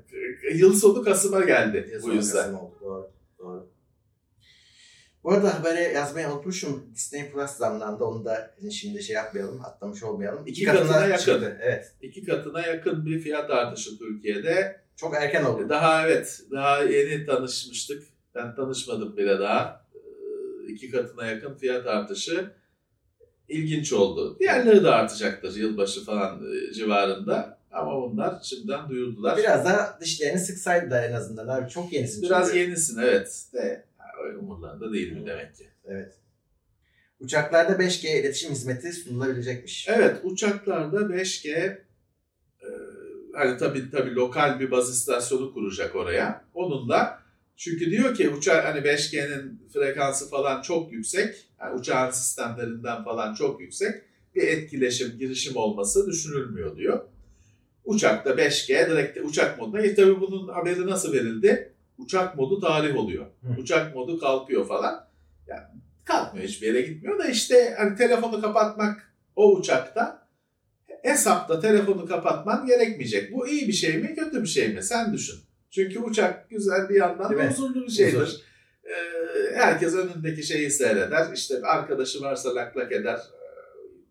Yıl 0.57 0.73
sonu 0.73 1.03
Kasım'a 1.03 1.39
geldi 1.41 1.89
Yazın 1.93 2.11
bu 2.11 2.15
yüzden. 2.15 2.37
Kasım 2.41 2.55
oldu. 2.55 2.75
Doğru. 2.81 3.11
Doğru. 3.39 3.73
Bu 5.23 5.31
arada 5.31 5.59
haberi 5.59 5.93
yazmayı 5.93 6.27
unutmuşum. 6.27 6.83
Disney 6.95 7.31
Plus 7.31 7.51
zamlandı. 7.51 8.03
Onu 8.03 8.25
da 8.25 8.55
şimdi 8.71 9.03
şey 9.03 9.15
yapmayalım, 9.15 9.61
atlamış 9.65 10.03
olmayalım. 10.03 10.47
İki 10.47 10.65
katına 10.65 11.05
yakın. 11.05 11.17
çıktı. 11.25 11.57
Evet. 11.61 11.91
İki 12.01 12.25
katına 12.25 12.61
yakın 12.61 13.05
bir 13.05 13.19
fiyat 13.19 13.49
artışı 13.51 13.97
Türkiye'de. 13.97 14.82
Çok 14.95 15.15
erken 15.15 15.43
oldu. 15.43 15.69
Daha 15.69 16.07
evet, 16.07 16.41
daha 16.51 16.83
yeni 16.83 17.25
tanışmıştık. 17.25 18.03
Ben 18.35 18.55
tanışmadım 18.55 19.17
bile 19.17 19.39
daha. 19.39 19.85
Ee, 19.95 20.71
İki 20.71 20.91
katına 20.91 21.25
yakın 21.25 21.53
fiyat 21.53 21.87
artışı 21.87 22.51
ilginç 23.49 23.93
oldu. 23.93 24.39
Diğerleri 24.39 24.83
de 24.83 24.89
artacaktır 24.89 25.55
yılbaşı 25.55 26.05
falan 26.05 26.41
e, 26.53 26.73
civarında. 26.73 27.57
Ama 27.71 28.01
bunlar 28.01 28.39
şimdiden 28.43 28.89
duyurdular. 28.89 29.37
Biraz 29.37 29.65
da 29.65 29.97
dişlerini 30.01 30.39
sıksaydılar 30.39 31.03
en 31.03 31.13
azından 31.13 31.47
abi. 31.47 31.69
Çok 31.69 31.93
yenisin. 31.93 32.21
Biraz 32.21 32.47
çünkü. 32.47 32.59
yenisin 32.59 32.99
evet. 33.01 33.45
De 33.53 33.85
umurlarında 34.39 34.93
değil 34.93 35.11
mi 35.11 35.27
demek 35.27 35.55
ki. 35.55 35.67
Evet. 35.87 36.13
Uçaklarda 37.19 37.71
5G 37.73 38.19
iletişim 38.19 38.51
hizmeti 38.51 38.93
sunulabilecekmiş. 38.93 39.87
Evet 39.89 40.17
uçaklarda 40.23 40.97
5G 40.97 41.49
e, 41.49 41.81
hani 43.33 43.57
tabii 43.57 43.91
tabii 43.91 44.15
lokal 44.15 44.59
bir 44.59 44.71
baz 44.71 44.89
istasyonu 44.89 45.53
kuracak 45.53 45.95
oraya. 45.95 46.45
Onunla 46.53 47.19
çünkü 47.57 47.91
diyor 47.91 48.15
ki 48.15 48.29
uçak 48.29 48.65
hani 48.65 48.79
5G'nin 48.79 49.61
frekansı 49.73 50.29
falan 50.29 50.61
çok 50.61 50.91
yüksek. 50.91 51.35
Yani 51.59 51.79
uçağın 51.79 52.11
sistemlerinden 52.11 53.03
falan 53.03 53.33
çok 53.33 53.61
yüksek. 53.61 54.01
Bir 54.35 54.47
etkileşim, 54.47 55.17
girişim 55.19 55.57
olması 55.57 56.07
düşünülmüyor 56.07 56.77
diyor. 56.77 56.99
Uçakta 57.85 58.29
5G 58.29 58.89
direkt 58.89 59.19
uçak 59.23 59.59
moduna. 59.59 59.81
E 59.81 59.95
tabii 59.95 60.21
bunun 60.21 60.47
haberi 60.47 60.87
nasıl 60.87 61.13
verildi? 61.13 61.73
Uçak 61.97 62.37
modu 62.37 62.59
tarih 62.59 62.95
oluyor. 62.95 63.25
Hı. 63.25 63.61
Uçak 63.61 63.95
modu 63.95 64.19
kalkıyor 64.19 64.67
falan. 64.67 65.07
Yani 65.47 65.63
kalkmıyor 66.05 66.47
hiçbir 66.47 66.67
yere 66.67 66.81
gitmiyor 66.81 67.19
da 67.19 67.25
işte 67.25 67.73
hani 67.77 67.95
telefonu 67.95 68.41
kapatmak 68.41 69.13
o 69.35 69.55
uçakta 69.55 70.22
hesapta 71.03 71.59
telefonu 71.59 72.05
kapatman 72.05 72.65
gerekmeyecek. 72.65 73.33
Bu 73.33 73.47
iyi 73.47 73.67
bir 73.67 73.73
şey 73.73 73.97
mi 73.97 74.15
kötü 74.15 74.41
bir 74.41 74.47
şey 74.47 74.73
mi 74.73 74.83
sen 74.83 75.13
düşün. 75.13 75.35
Çünkü 75.71 75.99
uçak 75.99 76.49
güzel 76.49 76.89
bir 76.89 76.95
yandan 76.95 77.29
Değil 77.29 77.41
da 77.41 77.49
huzurlu 77.49 77.85
bir 77.85 77.91
şeydir. 77.91 78.21
Huzur. 78.21 78.39
Ee, 78.85 79.55
herkes 79.55 79.93
önündeki 79.93 80.43
şeyi 80.43 80.71
seyreder. 80.71 81.33
İşte 81.33 81.61
arkadaşı 81.61 82.21
varsa 82.21 82.55
lak 82.55 82.77
lak 82.77 82.91
eder. 82.91 83.17
Ee, 83.17 83.43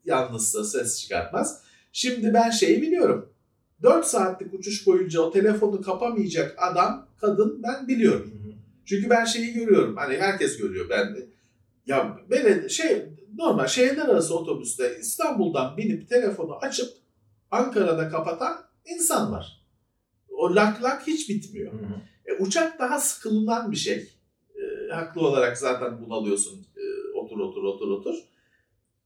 Yalnızsa 0.05 0.65
ses 0.65 1.01
çıkartmaz. 1.01 1.63
Şimdi 1.93 2.35
ben 2.35 2.51
şeyi 2.51 2.83
biliyorum. 2.83 3.33
4 3.83 4.07
saatlik 4.07 4.55
uçuş 4.55 4.87
boyunca 4.87 5.21
o 5.21 5.33
telefonu 5.33 5.83
kapamayacak 5.83 6.55
adam, 6.59 7.09
kadın 7.21 7.63
ben 7.63 7.89
biliyorum. 7.89 8.33
Çünkü 8.85 9.11
ben 9.11 9.25
şeyi 9.25 9.53
görüyorum. 9.53 9.97
Hani 9.97 10.17
herkes 10.17 10.59
görüyor 10.59 10.87
ben 10.91 11.15
de. 11.15 11.27
Ya 11.87 12.19
böyle 12.31 12.69
şey 12.69 13.07
normal 13.37 13.67
şehirler 13.67 14.09
arası 14.09 14.39
otobüste 14.39 14.97
İstanbul'dan 15.01 15.77
binip 15.77 16.09
telefonu 16.09 16.57
açıp 16.57 16.89
Ankara'da 17.51 18.09
kapatan 18.09 18.57
insan 18.85 19.33
var. 19.33 19.63
O 20.31 20.55
lak 20.55 20.83
lak 20.83 21.07
hiç 21.07 21.29
bitmiyor. 21.29 21.73
E, 22.27 22.33
uçak 22.43 22.79
daha 22.79 23.01
sıkılınan 23.01 23.73
bir 23.73 23.77
şey. 23.77 24.09
E, 24.55 24.93
haklı 24.93 25.21
olarak 25.29 25.59
zaten 25.59 26.05
bunalıyorsun. 26.07 26.67
E, 26.77 26.83
otur 27.19 27.39
otur 27.39 27.63
otur 27.65 27.89
otur. 27.91 28.15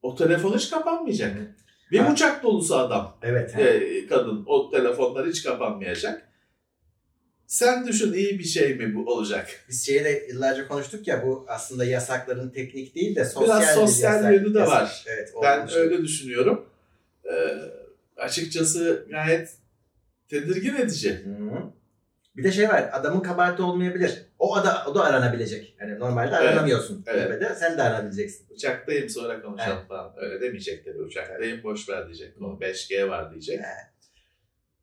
O 0.02 0.14
telefon 0.14 0.52
hiç 0.56 0.70
kapanmayacak. 0.70 1.56
Bir 1.90 1.98
Ha. 1.98 2.12
uçak 2.12 2.42
dolusu 2.42 2.76
adam, 2.76 3.16
Evet. 3.22 3.54
e, 3.58 4.06
kadın 4.06 4.44
o 4.46 4.70
telefonlar 4.70 5.26
hiç 5.26 5.42
kapanmayacak. 5.42 6.25
Sen 7.46 7.86
düşün 7.86 8.12
iyi 8.12 8.38
bir 8.38 8.44
şey 8.44 8.74
mi 8.74 8.94
bu 8.94 9.12
olacak? 9.12 9.64
Biz 9.68 9.86
şeyi 9.86 10.04
de 10.04 10.26
yıllarca 10.28 10.68
konuştuk 10.68 11.08
ya 11.08 11.26
bu 11.26 11.44
aslında 11.48 11.84
yasakların 11.84 12.50
teknik 12.50 12.94
değil 12.94 13.16
de 13.16 13.24
sosyal 13.24 13.60
Biraz 13.60 13.68
bir 13.76 13.80
sosyal 13.80 14.14
yasak- 14.14 14.32
yönü 14.32 14.54
de 14.54 14.58
yasak. 14.58 14.82
var. 14.82 15.04
Evet, 15.08 15.32
Ben 15.42 15.60
olduğunu 15.62 15.76
öyle 15.76 16.02
düşünüyorum. 16.02 16.66
Ee, 17.24 17.56
açıkçası 18.16 19.06
gayet 19.10 19.50
tedirgin 20.28 20.74
edici. 20.76 21.24
Hı 21.24 21.30
hı. 21.44 21.62
Bir 22.36 22.44
de 22.44 22.52
şey 22.52 22.68
var, 22.68 22.90
adamın 22.92 23.20
kabahati 23.20 23.62
olmayabilir. 23.62 24.22
O 24.38 24.56
da 24.64 24.84
o 24.88 24.94
da 24.94 25.04
aranabilecek. 25.04 25.76
Yani 25.80 25.98
normalde 25.98 26.36
Evet, 26.36 26.48
aranamıyorsun. 26.48 27.04
evet. 27.06 27.28
Tepede, 27.28 27.54
sen 27.54 27.78
de 27.78 27.82
aranabileceksin. 27.82 28.46
Uçaktayım 28.54 29.08
sonra 29.08 29.42
konuşalım 29.42 29.76
Evet. 29.78 29.88
falan. 29.88 30.12
Öyle 30.16 30.40
demeyecek 30.40 30.84
tabii. 30.84 30.98
Uçaktayım 31.02 31.62
boş 31.62 31.88
ver 31.88 32.06
diyecek. 32.06 32.42
O 32.42 32.60
5G 32.60 33.08
var 33.08 33.30
diyecek. 33.30 33.56
Evet. 33.58 33.95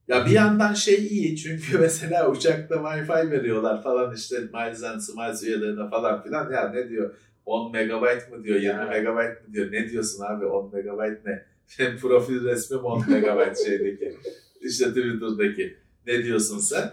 Ya 0.07 0.25
bir 0.25 0.31
yandan 0.31 0.73
şey 0.73 1.07
iyi 1.07 1.37
çünkü 1.37 1.77
mesela 1.79 2.29
uçakta 2.31 2.75
Wi-Fi 2.75 3.31
veriyorlar 3.31 3.83
falan 3.83 4.15
işte 4.15 4.39
Miles 4.39 4.83
and 4.83 4.99
Smiles 4.99 5.43
üyelerine 5.43 5.89
falan 5.89 6.23
filan. 6.23 6.51
Ya 6.51 6.69
ne 6.69 6.89
diyor? 6.89 7.13
10 7.45 7.71
megabayt 7.71 8.31
mı 8.31 8.43
diyor, 8.43 8.55
20 8.55 8.67
Ya. 8.67 8.85
megabayt 8.85 9.47
mı 9.47 9.53
diyor. 9.53 9.71
Ne 9.71 9.89
diyorsun 9.89 10.23
abi 10.23 10.45
10 10.45 10.73
megabayt 10.75 11.25
ne? 11.25 11.45
Benim 11.79 11.97
profil 11.97 12.43
resmim 12.43 12.79
10 12.85 13.09
megabayt 13.11 13.65
şeydeki. 13.65 14.17
işte 14.61 14.85
Twitter'daki. 14.85 15.77
Ne 16.07 16.23
diyorsun 16.23 16.59
sen? 16.59 16.91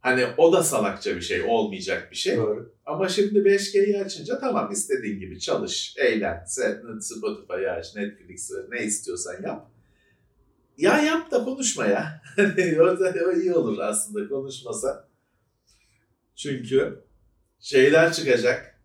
Hani 0.00 0.24
o 0.36 0.52
da 0.52 0.62
salakça 0.62 1.16
bir 1.16 1.20
şey, 1.20 1.42
olmayacak 1.42 2.08
bir 2.10 2.16
şey. 2.16 2.36
Doğru. 2.36 2.72
Ama 2.86 3.08
şimdi 3.08 3.38
5G'yi 3.38 4.04
açınca 4.04 4.38
tamam 4.38 4.72
istediğin 4.72 5.20
gibi 5.20 5.40
çalış, 5.40 5.94
eğlen, 5.98 6.44
Spotify'ı 7.00 7.70
aç, 7.70 7.96
Netflix'i 7.96 8.54
ne 8.70 8.84
istiyorsan 8.84 9.42
yap. 9.42 9.66
Ya 10.78 10.98
yap 11.02 11.30
da 11.30 11.44
konuşma 11.44 11.86
ya. 11.86 12.22
Hani 12.36 12.82
o, 12.82 13.00
da- 13.00 13.14
o 13.28 13.32
iyi 13.32 13.52
olur 13.54 13.78
aslında 13.78 14.28
konuşmasa. 14.28 15.08
Çünkü 16.36 17.02
şeyler 17.60 18.12
çıkacak. 18.12 18.80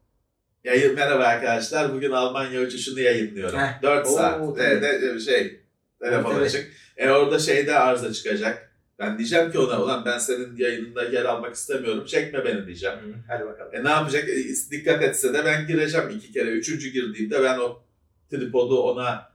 Yayın, 0.63 0.95
merhaba 0.95 1.23
arkadaşlar 1.23 1.93
bugün 1.93 2.11
Almanya 2.11 2.61
uçuşunu 2.61 2.99
yayınlıyorum. 2.99 3.59
Heh. 3.59 3.81
4 3.81 4.07
Oo, 4.07 4.11
saat. 4.11 4.57
tabii. 4.57 4.61
E, 4.61 4.81
ne- 5.15 5.19
şey 5.19 5.59
telefon 6.01 6.33
Tabii. 6.33 6.43
açık. 6.45 6.71
E 6.97 7.09
orada 7.09 7.39
şeyde 7.39 7.79
arıza 7.79 8.13
çıkacak. 8.13 8.71
Ben 8.99 9.17
diyeceğim 9.17 9.51
ki 9.51 9.59
ona 9.59 9.81
ulan 9.83 10.05
ben 10.05 10.17
senin 10.17 10.57
yayınında 10.57 11.03
yer 11.03 11.25
almak 11.25 11.55
istemiyorum. 11.55 12.05
Çekme 12.05 12.45
beni 12.45 12.65
diyeceğim. 12.65 12.95
Hı, 12.95 13.13
Hadi 13.27 13.45
bakalım. 13.45 13.75
E 13.75 13.83
ne 13.83 13.89
yapacak? 13.89 14.29
E, 14.29 14.35
dikkat 14.71 15.03
etse 15.03 15.33
de 15.33 15.45
ben 15.45 15.67
gireceğim 15.67 16.09
iki 16.09 16.31
kere. 16.33 16.49
Üçüncü 16.49 16.89
girdiğimde 16.89 17.43
ben 17.43 17.57
o 17.59 17.83
tripodu 18.31 18.77
ona 18.81 19.29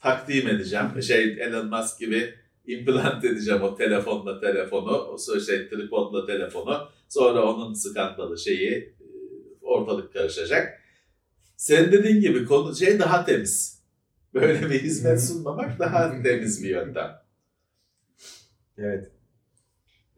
takdim 0.00 0.48
edeceğim. 0.48 1.02
Şey 1.02 1.42
Elon 1.42 1.66
Musk 1.66 1.98
gibi 1.98 2.34
implant 2.66 3.24
edeceğim 3.24 3.62
o 3.62 3.76
telefonla 3.76 4.40
telefonu. 4.40 4.90
O 4.90 5.40
şey 5.40 5.68
tripodla 5.68 6.26
telefonu. 6.26 6.88
Sonra 7.08 7.42
onun 7.54 7.74
skandalı 7.74 8.38
şeyi 8.38 8.70
e, 8.70 9.04
ortalık 9.62 10.12
karışacak. 10.12 10.80
Senin 11.56 11.92
dediğin 11.92 12.20
gibi 12.20 12.44
konu 12.44 12.76
şey 12.76 12.98
daha 12.98 13.24
temiz. 13.24 13.82
Böyle 14.34 14.70
bir 14.70 14.82
hizmet 14.82 15.24
sunmamak 15.24 15.78
daha 15.78 16.22
temiz 16.22 16.62
bir 16.62 16.68
yöntem. 16.68 17.10
Evet. 18.78 19.10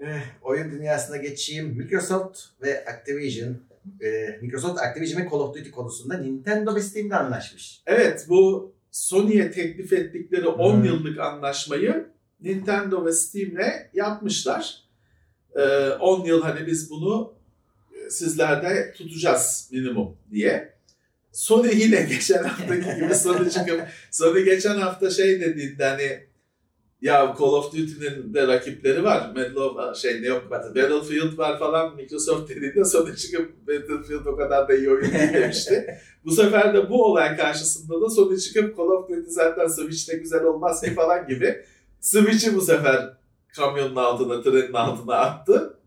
Eh, 0.01 0.23
oyun 0.43 0.71
dünyasına 0.71 1.17
geçeyim. 1.17 1.77
Microsoft 1.77 2.41
ve 2.63 2.85
Activision, 2.85 3.57
eh, 4.01 4.43
Microsoft 4.43 4.81
Activision 4.81 5.21
ve 5.23 5.31
Call 5.31 5.39
of 5.39 5.57
Duty 5.57 5.71
konusunda 5.71 6.19
Nintendo 6.19 6.75
ve 6.75 6.81
Steam'de 6.81 7.17
anlaşmış. 7.17 7.83
Evet 7.87 8.27
bu 8.29 8.73
Sony'ye 8.91 9.51
teklif 9.51 9.93
ettikleri 9.93 10.47
10 10.49 10.77
Hmm. 10.77 10.85
yıllık 10.85 11.19
anlaşmayı 11.19 12.07
Nintendo 12.41 13.05
ve 13.07 13.13
Steam'le 13.13 13.73
yapmışlar. 13.95 14.83
Ee, 15.57 15.89
10 15.89 16.25
yıl 16.25 16.43
hani 16.43 16.67
biz 16.67 16.91
bunu 16.91 17.35
e, 17.95 18.11
sizlerde 18.11 18.93
tutacağız 18.97 19.69
minimum 19.73 20.17
diye. 20.31 20.79
Sony 21.33 21.71
yine 21.75 22.03
geçen 22.11 22.45
haftaki 22.45 23.01
gibi 23.01 23.15
Sony 23.15 23.51
çıkıp 23.51 23.83
Sony 24.11 24.45
geçen 24.45 24.77
hafta 24.77 25.11
şey 25.11 25.41
dediğinde 25.41 25.85
hani 25.85 26.28
ya 27.03 27.37
Call 27.39 27.47
of 27.47 27.73
Duty'nin 27.73 28.35
de 28.35 28.47
rakipleri 28.47 29.05
var. 29.05 29.33
Medal 29.35 29.61
of, 29.61 29.97
şey 29.97 30.23
ne 30.23 30.27
yok 30.27 30.51
Battlefield 30.51 31.39
var 31.39 31.59
falan 31.59 31.97
Microsoft 31.97 32.51
dediğinde 32.51 32.85
Sony 32.85 33.17
çıkıp 33.17 33.67
Battlefield 33.69 34.27
o 34.27 34.37
kadar 34.37 34.69
da 34.69 34.75
iyi 34.75 34.91
oyun 34.91 35.13
değil 35.13 35.33
demişti. 35.33 35.87
Bu 36.25 36.31
sefer 36.31 36.75
de 36.75 36.91
bu 36.91 37.05
olay 37.05 37.37
karşısında 37.37 38.01
da 38.01 38.11
Sony 38.11 38.37
çıkıp 38.37 38.77
Call 38.77 38.85
of 38.85 39.09
Duty 39.09 39.31
zaten 39.31 39.67
Switch'te 39.67 40.17
güzel 40.17 40.45
olmaz 40.45 40.81
ki 40.83 40.95
falan 40.95 41.29
gibi 41.29 41.65
Switch'i 42.01 42.55
bu 42.55 42.61
sefer 42.61 43.11
kamyonun 43.57 43.97
altına, 43.97 44.43
trenin 44.43 44.73
altına 44.73 45.15
attı. 45.15 45.79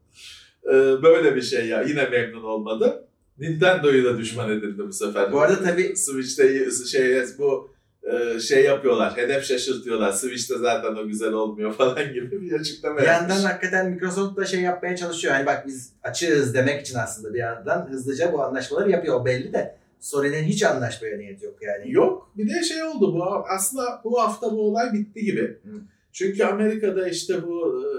Ee, 0.65 1.03
böyle 1.03 1.35
bir 1.35 1.41
şey 1.41 1.67
ya. 1.67 1.81
Yine 1.81 2.09
memnun 2.09 2.43
olmadı. 2.43 3.07
Nintendo'yu 3.39 4.05
da 4.05 4.17
düşman 4.17 4.51
edildi 4.51 4.87
bu 4.87 4.93
sefer. 4.93 5.31
Bu 5.31 5.41
arada 5.41 5.63
tabii 5.63 5.95
Switch'te 5.95 6.71
şey 6.91 7.23
bu 7.37 7.71
e, 8.11 8.39
şey 8.39 8.63
yapıyorlar. 8.63 9.17
Hedef 9.17 9.43
şaşırtıyorlar. 9.43 10.11
Switch'te 10.11 10.57
zaten 10.57 10.95
o 10.95 11.07
güzel 11.07 11.33
olmuyor 11.33 11.73
falan 11.77 12.13
gibi 12.13 12.41
bir 12.41 12.51
açıklama 12.59 12.97
bir 12.97 13.03
yapmış. 13.03 13.29
yandan 13.29 13.49
hakikaten 13.49 13.91
Microsoft 13.91 14.37
da 14.37 14.45
şey 14.45 14.61
yapmaya 14.61 14.95
çalışıyor. 14.97 15.33
Hani 15.33 15.45
bak 15.45 15.67
biz 15.67 15.93
açığız 16.03 16.53
demek 16.53 16.81
için 16.81 16.95
aslında 16.95 17.33
bir 17.33 17.39
yandan 17.39 17.87
hızlıca 17.89 18.33
bu 18.33 18.43
anlaşmaları 18.43 18.91
yapıyor. 18.91 19.21
O 19.21 19.25
belli 19.25 19.53
de 19.53 19.75
Sony'nin 19.99 20.43
hiç 20.43 20.63
anlaşmaya 20.63 21.17
niyeti 21.17 21.45
yok 21.45 21.55
yani. 21.61 21.91
Yok. 21.91 22.31
Bir 22.37 22.49
de 22.55 22.63
şey 22.63 22.83
oldu 22.83 23.13
bu 23.13 23.23
aslında 23.49 24.01
bu 24.03 24.21
hafta 24.21 24.51
bu 24.51 24.61
olay 24.61 24.93
bitti 24.93 25.21
gibi. 25.21 25.41
Hı. 25.41 25.81
Çünkü 26.11 26.43
Amerika'da 26.43 27.07
işte 27.07 27.43
bu 27.43 27.83
e, 27.83 27.89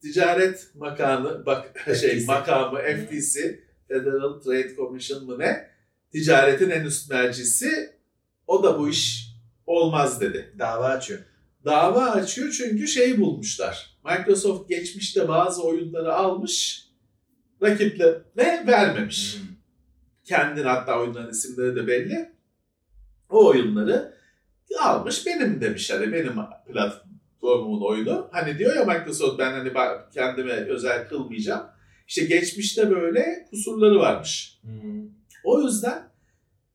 ticaret 0.00 0.70
makanı 0.74 1.46
bak 1.46 1.86
şey 2.00 2.18
FTC. 2.18 2.26
makamı 2.26 2.78
Hı. 2.78 2.96
FTC 2.96 3.60
Federal 3.88 4.40
Trade 4.40 4.76
Commission 4.76 5.24
mı 5.24 5.38
ne? 5.38 5.68
Ticaretin 6.12 6.70
en 6.70 6.84
üst 6.84 7.10
mercisi 7.10 7.90
o 8.46 8.62
da 8.62 8.78
bu 8.78 8.88
iş 8.88 9.21
olmaz 9.66 10.20
dedi. 10.20 10.54
Dava 10.58 10.86
açıyor. 10.86 11.20
Dava 11.64 12.04
açıyor 12.04 12.50
çünkü 12.50 12.88
şey 12.88 13.20
bulmuşlar. 13.20 13.96
Microsoft 14.04 14.68
geçmişte 14.68 15.28
bazı 15.28 15.62
oyunları 15.62 16.14
almış 16.14 16.86
rakiplerine 17.62 18.66
vermemiş 18.66 19.36
kendin 20.24 20.64
hatta 20.64 21.00
oyunların 21.00 21.30
isimleri 21.30 21.76
de 21.76 21.86
belli. 21.86 22.32
O 23.30 23.46
oyunları 23.46 24.14
almış 24.80 25.26
benim 25.26 25.60
demiş 25.60 25.90
hani 25.90 26.12
benim 26.12 26.32
platformumun 26.66 27.80
oyunu. 27.80 28.28
Hani 28.32 28.58
diyor 28.58 28.76
ya 28.76 28.84
Microsoft 28.84 29.38
ben 29.38 29.52
hani 29.52 29.72
kendime 30.14 30.52
özel 30.52 31.08
kılmayacağım. 31.08 31.66
İşte 32.08 32.24
geçmişte 32.24 32.90
böyle 32.90 33.46
kusurları 33.50 33.98
varmış. 33.98 34.60
O 35.44 35.62
yüzden 35.62 36.08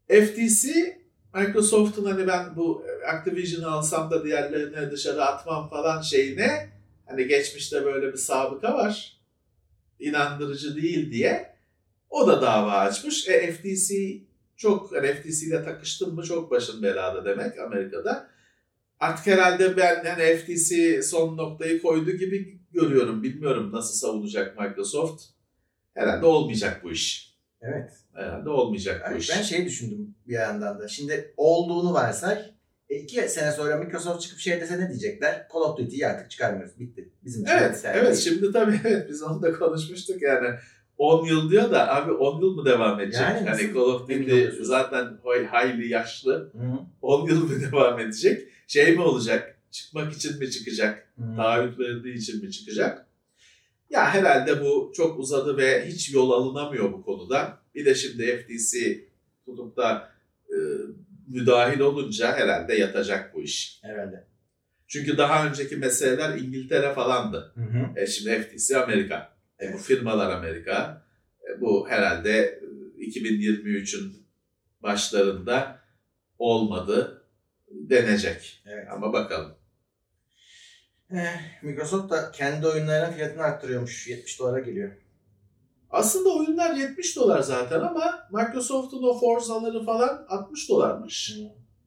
FTC 0.10 0.98
Microsoft'un 1.34 2.06
hani 2.06 2.28
ben 2.28 2.56
bu 2.56 2.86
Activision'ı 3.14 3.72
alsam 3.72 4.12
da 4.12 4.24
diğerlerini 4.24 4.92
dışarı 4.92 5.26
atmam 5.26 5.70
falan 5.70 6.02
şeyine 6.02 6.70
hani 7.06 7.28
geçmişte 7.28 7.86
böyle 7.86 8.14
bir 8.14 8.18
sabıka 8.18 8.74
var. 8.74 9.18
inandırıcı 10.00 10.76
değil 10.76 11.12
diye 11.12 11.56
o 12.10 12.28
da 12.28 12.42
dava 12.42 12.72
açmış. 12.72 13.28
E, 13.28 13.52
FTC 13.52 13.96
çok 14.56 14.96
hani 14.96 15.14
FTC 15.14 15.46
ile 15.46 15.64
takıştın 15.64 16.16
mı 16.16 16.24
çok 16.24 16.52
başın 16.52 16.84
belada 16.84 17.26
demek 17.26 17.60
Amerika'da. 17.60 18.30
Artık 19.00 19.28
herhalde 19.28 19.78
ben 19.78 20.06
hani 20.06 20.38
FTC 20.38 21.02
son 21.02 21.38
noktayı 21.38 21.82
koydu 21.82 22.12
gibi 22.12 22.60
görüyorum. 22.72 23.24
Bilmiyorum 23.24 23.72
nasıl 23.74 23.94
savunacak 23.94 24.60
Microsoft. 24.60 25.24
Herhalde 25.94 26.26
olmayacak 26.26 26.84
bu 26.84 26.92
iş. 26.92 27.37
Evet. 27.62 27.92
Herhalde 28.14 28.50
olmayacak 28.50 29.02
bu 29.08 29.12
Yani 29.12 29.20
iş. 29.22 29.30
ben 29.38 29.42
şey 29.42 29.66
düşündüm 29.66 30.16
bir 30.28 30.34
yandan 30.34 30.80
da. 30.80 30.88
Şimdi 30.88 31.34
olduğunu 31.38 31.94
varsay 31.94 32.38
E, 32.90 32.96
iki 32.96 33.30
sene 33.30 33.52
sonra 33.52 33.78
Microsoft 33.78 34.22
çıkıp 34.22 34.40
şey 34.40 34.62
dese 34.62 34.80
ne 34.80 34.90
diyecekler? 34.90 35.48
Call 35.54 35.60
of 35.60 35.78
Duty'yi 35.78 36.08
artık 36.08 36.32
çıkarmıyoruz. 36.32 36.80
Bitti. 36.80 37.10
Bizim 37.26 37.44
için 37.44 37.54
Evet, 37.54 37.82
evet. 37.86 38.04
değil. 38.06 38.16
Şimdi 38.16 38.52
tabii 38.52 38.80
evet 38.86 39.10
biz 39.10 39.24
onu 39.24 39.42
da 39.42 39.54
konuşmuştuk 39.54 40.22
yani. 40.22 40.48
10 40.98 41.26
yıl 41.26 41.52
diyor 41.52 41.72
da 41.72 41.96
abi 41.96 42.12
10 42.12 42.42
yıl 42.42 42.56
mı 42.56 42.66
devam 42.66 43.00
edecek? 43.00 43.22
Yani 43.22 43.50
hani 43.50 43.74
Call 43.74 43.82
of 43.82 44.02
Duty 44.02 44.46
zaten 44.62 45.08
hay- 45.24 45.46
hayli 45.46 45.88
yaşlı. 45.90 46.52
Hı 46.54 46.58
hı. 46.60 46.78
10 47.02 47.28
yıl 47.28 47.44
mı 47.50 47.62
devam 47.72 48.00
edecek? 48.00 48.48
Şey 48.68 48.96
mi 48.96 49.02
olacak? 49.02 49.60
Çıkmak 49.72 50.14
için 50.14 50.40
mi 50.40 50.52
çıkacak? 50.52 51.08
Hı. 51.18 51.36
Taahhüt 51.36 51.80
verildiği 51.80 52.16
için 52.16 52.46
mi 52.46 52.52
çıkacak? 52.52 53.07
Ya 53.90 54.14
herhalde 54.14 54.62
bu 54.62 54.92
çok 54.96 55.20
uzadı 55.20 55.58
ve 55.58 55.88
hiç 55.88 56.14
yol 56.14 56.32
alınamıyor 56.32 56.94
bu 56.94 57.04
konuda. 57.04 57.60
Bir 57.76 57.86
de 57.86 57.96
şimdi 57.96 58.38
FTC 58.38 59.00
tutup 59.46 59.78
da 59.78 60.12
e, 60.50 60.56
müdahil 61.28 61.80
olunca 61.80 62.38
herhalde 62.38 62.76
yatacak 62.76 63.34
bu 63.34 63.42
iş. 63.42 63.80
Herhalde. 63.84 64.28
Çünkü 64.88 65.18
daha 65.18 65.48
önceki 65.48 65.78
meseleler 65.78 66.38
İngiltere 66.38 66.94
falandı. 66.94 67.52
Hı 67.56 67.62
hı. 67.62 68.00
E 68.00 68.08
şimdi 68.08 68.42
FTC 68.42 68.78
Amerika. 68.78 69.34
E 69.62 69.74
bu 69.74 69.78
firmalar 69.78 70.32
Amerika. 70.32 71.06
E 71.50 71.62
bu 71.62 71.90
herhalde 71.90 72.60
e, 72.98 73.02
2023'ün 73.02 74.14
başlarında 74.84 75.80
olmadı 76.40 77.24
denecek. 77.72 78.64
Evet. 78.66 78.88
Ama 78.92 79.14
bakalım. 79.14 79.57
Eh, 81.12 81.64
Microsoft 81.64 82.12
da 82.12 82.32
kendi 82.32 82.68
oyunlarının 82.68 83.16
fiyatını 83.16 83.44
arttırıyormuş. 83.44 84.08
70 84.08 84.40
dolara 84.40 84.60
geliyor. 84.60 84.92
Aslında 85.90 86.30
oyunlar 86.30 86.76
70 86.76 87.16
dolar 87.16 87.42
zaten 87.42 87.80
ama 87.80 88.28
Microsoft'un 88.32 89.04
o 89.04 89.20
Forza'ları 89.20 89.86
falan 89.86 90.26
60 90.30 90.70
dolarmış. 90.70 91.38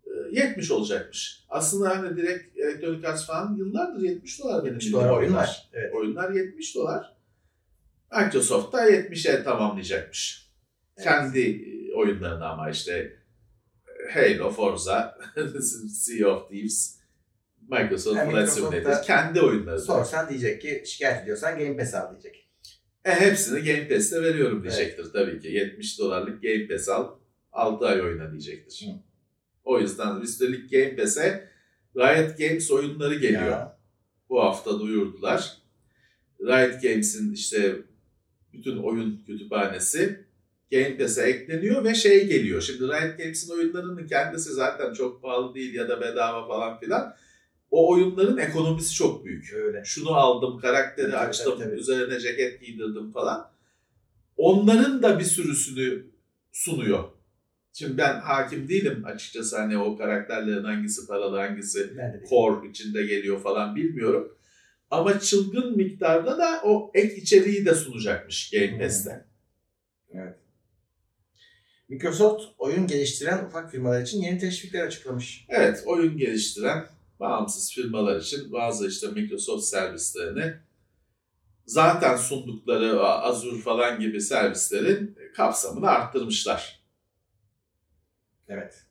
E, 0.06 0.40
70 0.40 0.70
olacakmış. 0.70 1.44
Aslında 1.48 1.90
hani 1.90 2.16
direkt 2.16 2.58
Electronic 2.58 3.08
Arts 3.08 3.26
falan 3.26 3.56
yıllardır 3.56 4.02
70 4.02 4.40
dolar 4.40 4.64
benim 4.64 4.74
70 4.74 4.86
bildiğim 4.86 5.04
dolar 5.04 5.10
oyun 5.10 5.20
oyunlar. 5.20 5.40
var. 5.40 5.70
Evet. 5.72 5.94
Oyunlar 5.94 6.30
70 6.30 6.74
dolar. 6.74 7.16
Microsoft 8.16 8.72
da 8.72 8.90
70'e 8.90 9.42
tamamlayacakmış. 9.42 10.50
Evet. 10.96 11.08
Kendi 11.08 11.40
e, 11.40 11.94
oyunlarını 11.94 12.46
ama 12.46 12.70
işte 12.70 13.16
Halo, 14.14 14.50
Forza, 14.50 15.18
Sea 15.88 16.28
of 16.28 16.48
Thieves, 16.48 16.99
Microsoft 17.70 18.16
Yani 18.16 18.32
Flight 18.32 18.48
Simulator 18.48 19.02
kendi 19.02 19.40
oyunları. 19.40 19.80
Sorsan 19.80 20.28
diyecek 20.28 20.62
ki 20.62 20.82
şikayet 20.86 21.22
ediyorsan 21.22 21.58
Game 21.58 21.76
Pass 21.76 21.94
al 21.94 22.10
diyecek. 22.10 22.48
E, 23.04 23.10
hepsini 23.10 23.64
Game 23.64 23.88
Pass'te 23.88 24.22
veriyorum 24.22 24.62
diyecektir 24.62 25.12
tabii 25.12 25.40
ki. 25.40 25.48
70 25.48 25.98
dolarlık 25.98 26.42
Game 26.42 26.68
Pass 26.68 26.88
al, 26.88 27.08
6 27.52 27.86
ay 27.86 28.00
oyna 28.00 28.30
diyecektir. 28.30 28.86
Hı. 28.86 28.90
O 29.64 29.80
yüzden 29.80 30.20
üstelik 30.20 30.70
Game 30.70 30.96
Pass'e 30.96 31.50
Riot 31.96 32.38
Games 32.38 32.70
oyunları 32.70 33.14
geliyor. 33.14 33.42
Ya. 33.42 33.78
Bu 34.28 34.42
hafta 34.42 34.80
duyurdular. 34.80 35.56
Riot 36.40 36.82
Games'in 36.82 37.32
işte 37.32 37.76
bütün 38.52 38.76
oyun 38.76 39.24
kütüphanesi 39.26 40.26
Game 40.72 40.98
Pass'e 40.98 41.22
ekleniyor 41.22 41.84
ve 41.84 41.94
şey 41.94 42.26
geliyor. 42.26 42.60
Şimdi 42.60 42.82
Riot 42.82 43.18
Games'in 43.18 43.52
oyunlarının 43.52 44.06
kendisi 44.06 44.52
zaten 44.52 44.92
çok 44.92 45.22
pahalı 45.22 45.54
değil 45.54 45.74
ya 45.74 45.88
da 45.88 46.00
bedava 46.00 46.48
falan 46.48 46.80
filan. 46.80 47.16
O 47.70 47.92
oyunların 47.92 48.38
ekonomisi 48.38 48.94
çok 48.94 49.24
büyük. 49.24 49.52
Öyle. 49.52 49.82
Şunu 49.84 50.10
aldım, 50.10 50.58
karakteri 50.58 51.10
Tabii, 51.10 51.16
açtım, 51.16 51.52
tabii, 51.58 51.64
tabii. 51.64 51.80
üzerine 51.80 52.20
ceket 52.20 52.60
giydirdim 52.60 53.12
falan. 53.12 53.50
Onların 54.36 55.02
da 55.02 55.18
bir 55.18 55.24
sürüsünü 55.24 56.06
sunuyor. 56.52 57.04
Şimdi 57.72 57.98
ben 57.98 58.20
hakim 58.20 58.68
değilim 58.68 59.02
açıkçası 59.06 59.58
hani 59.58 59.78
o 59.78 59.96
karakterlerin 59.96 60.64
hangisi 60.64 61.06
paralı 61.06 61.36
hangisi 61.36 61.90
core 62.28 62.70
içinde 62.70 63.02
geliyor 63.02 63.42
falan 63.42 63.76
bilmiyorum. 63.76 64.36
Ama 64.90 65.20
çılgın 65.20 65.76
miktarda 65.76 66.38
da 66.38 66.60
o 66.64 66.90
ek 66.94 67.14
içeriği 67.16 67.66
de 67.66 67.74
sunacakmış 67.74 68.50
Game 68.50 68.78
Pass'te. 68.78 69.24
Evet. 70.14 70.36
Microsoft 71.88 72.42
oyun 72.58 72.86
geliştiren 72.86 73.44
ufak 73.44 73.70
firmalar 73.70 74.02
için 74.02 74.22
yeni 74.22 74.38
teşvikler 74.38 74.86
açıklamış. 74.86 75.46
Evet, 75.48 75.82
oyun 75.86 76.16
geliştiren 76.16 76.86
bağımsız 77.20 77.72
firmalar 77.72 78.16
için 78.16 78.52
bazı 78.52 78.88
işte 78.88 79.06
Microsoft 79.08 79.64
servislerini 79.64 80.54
zaten 81.66 82.16
sundukları 82.16 83.06
Azure 83.06 83.60
falan 83.60 84.00
gibi 84.00 84.20
servislerin 84.20 85.18
kapsamını 85.36 85.88
arttırmışlar. 85.88 86.80
Evet. 88.48 88.84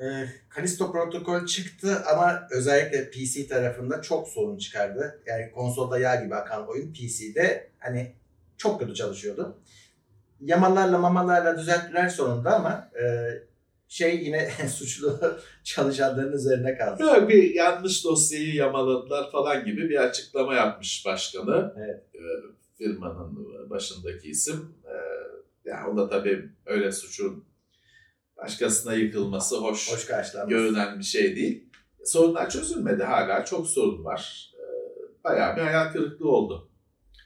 Ee, 0.00 0.28
Callisto 0.56 0.92
protokol 0.92 1.46
çıktı 1.46 2.02
ama 2.12 2.46
özellikle 2.50 3.10
PC 3.10 3.48
tarafında 3.48 4.02
çok 4.02 4.28
sorun 4.28 4.58
çıkardı. 4.58 5.22
Yani 5.26 5.50
konsolda 5.50 5.98
yağ 5.98 6.24
gibi 6.24 6.34
akan 6.34 6.68
oyun 6.68 6.92
PC'de 6.92 7.70
hani 7.78 8.14
çok 8.56 8.80
kötü 8.80 8.94
çalışıyordu. 8.94 9.58
Yamalarla 10.40 10.98
mamalarla 10.98 11.58
düzelttiler 11.58 12.08
sonunda 12.08 12.56
ama 12.56 12.90
e, 13.02 13.04
şey 13.88 14.24
yine 14.24 14.50
suçlu 14.76 15.20
çalışanların 15.64 16.32
üzerine 16.32 16.78
kaldı. 16.78 17.04
Ya 17.04 17.28
bir 17.28 17.54
yanlış 17.54 18.04
dosyayı 18.04 18.54
yamaladılar 18.54 19.30
falan 19.30 19.64
gibi 19.64 19.88
bir 19.88 19.96
açıklama 20.04 20.54
yapmış 20.54 21.06
başkanı. 21.06 21.74
Evet. 21.78 22.04
Ee, 22.14 22.18
firmanın 22.78 23.70
başındaki 23.70 24.28
isim. 24.28 24.74
Ee, 24.84 24.90
yani 25.64 25.88
o 25.88 25.96
da 25.96 26.08
tabii 26.08 26.48
öyle 26.66 26.92
suçun 26.92 27.44
başkasına 28.36 28.94
yıkılması 28.94 29.56
hoş, 29.56 29.92
Hoş 29.92 30.04
karşılanmış. 30.06 30.54
görünen 30.54 30.98
bir 30.98 31.04
şey 31.04 31.36
değil. 31.36 31.68
Sorunlar 32.04 32.50
çözülmedi. 32.50 33.02
Hala 33.02 33.44
çok 33.44 33.66
sorun 33.66 34.04
var. 34.04 34.52
Ee, 34.54 35.24
bayağı 35.24 35.56
bir 35.56 35.62
hayal 35.62 35.92
kırıklığı 35.92 36.30
oldu. 36.30 36.70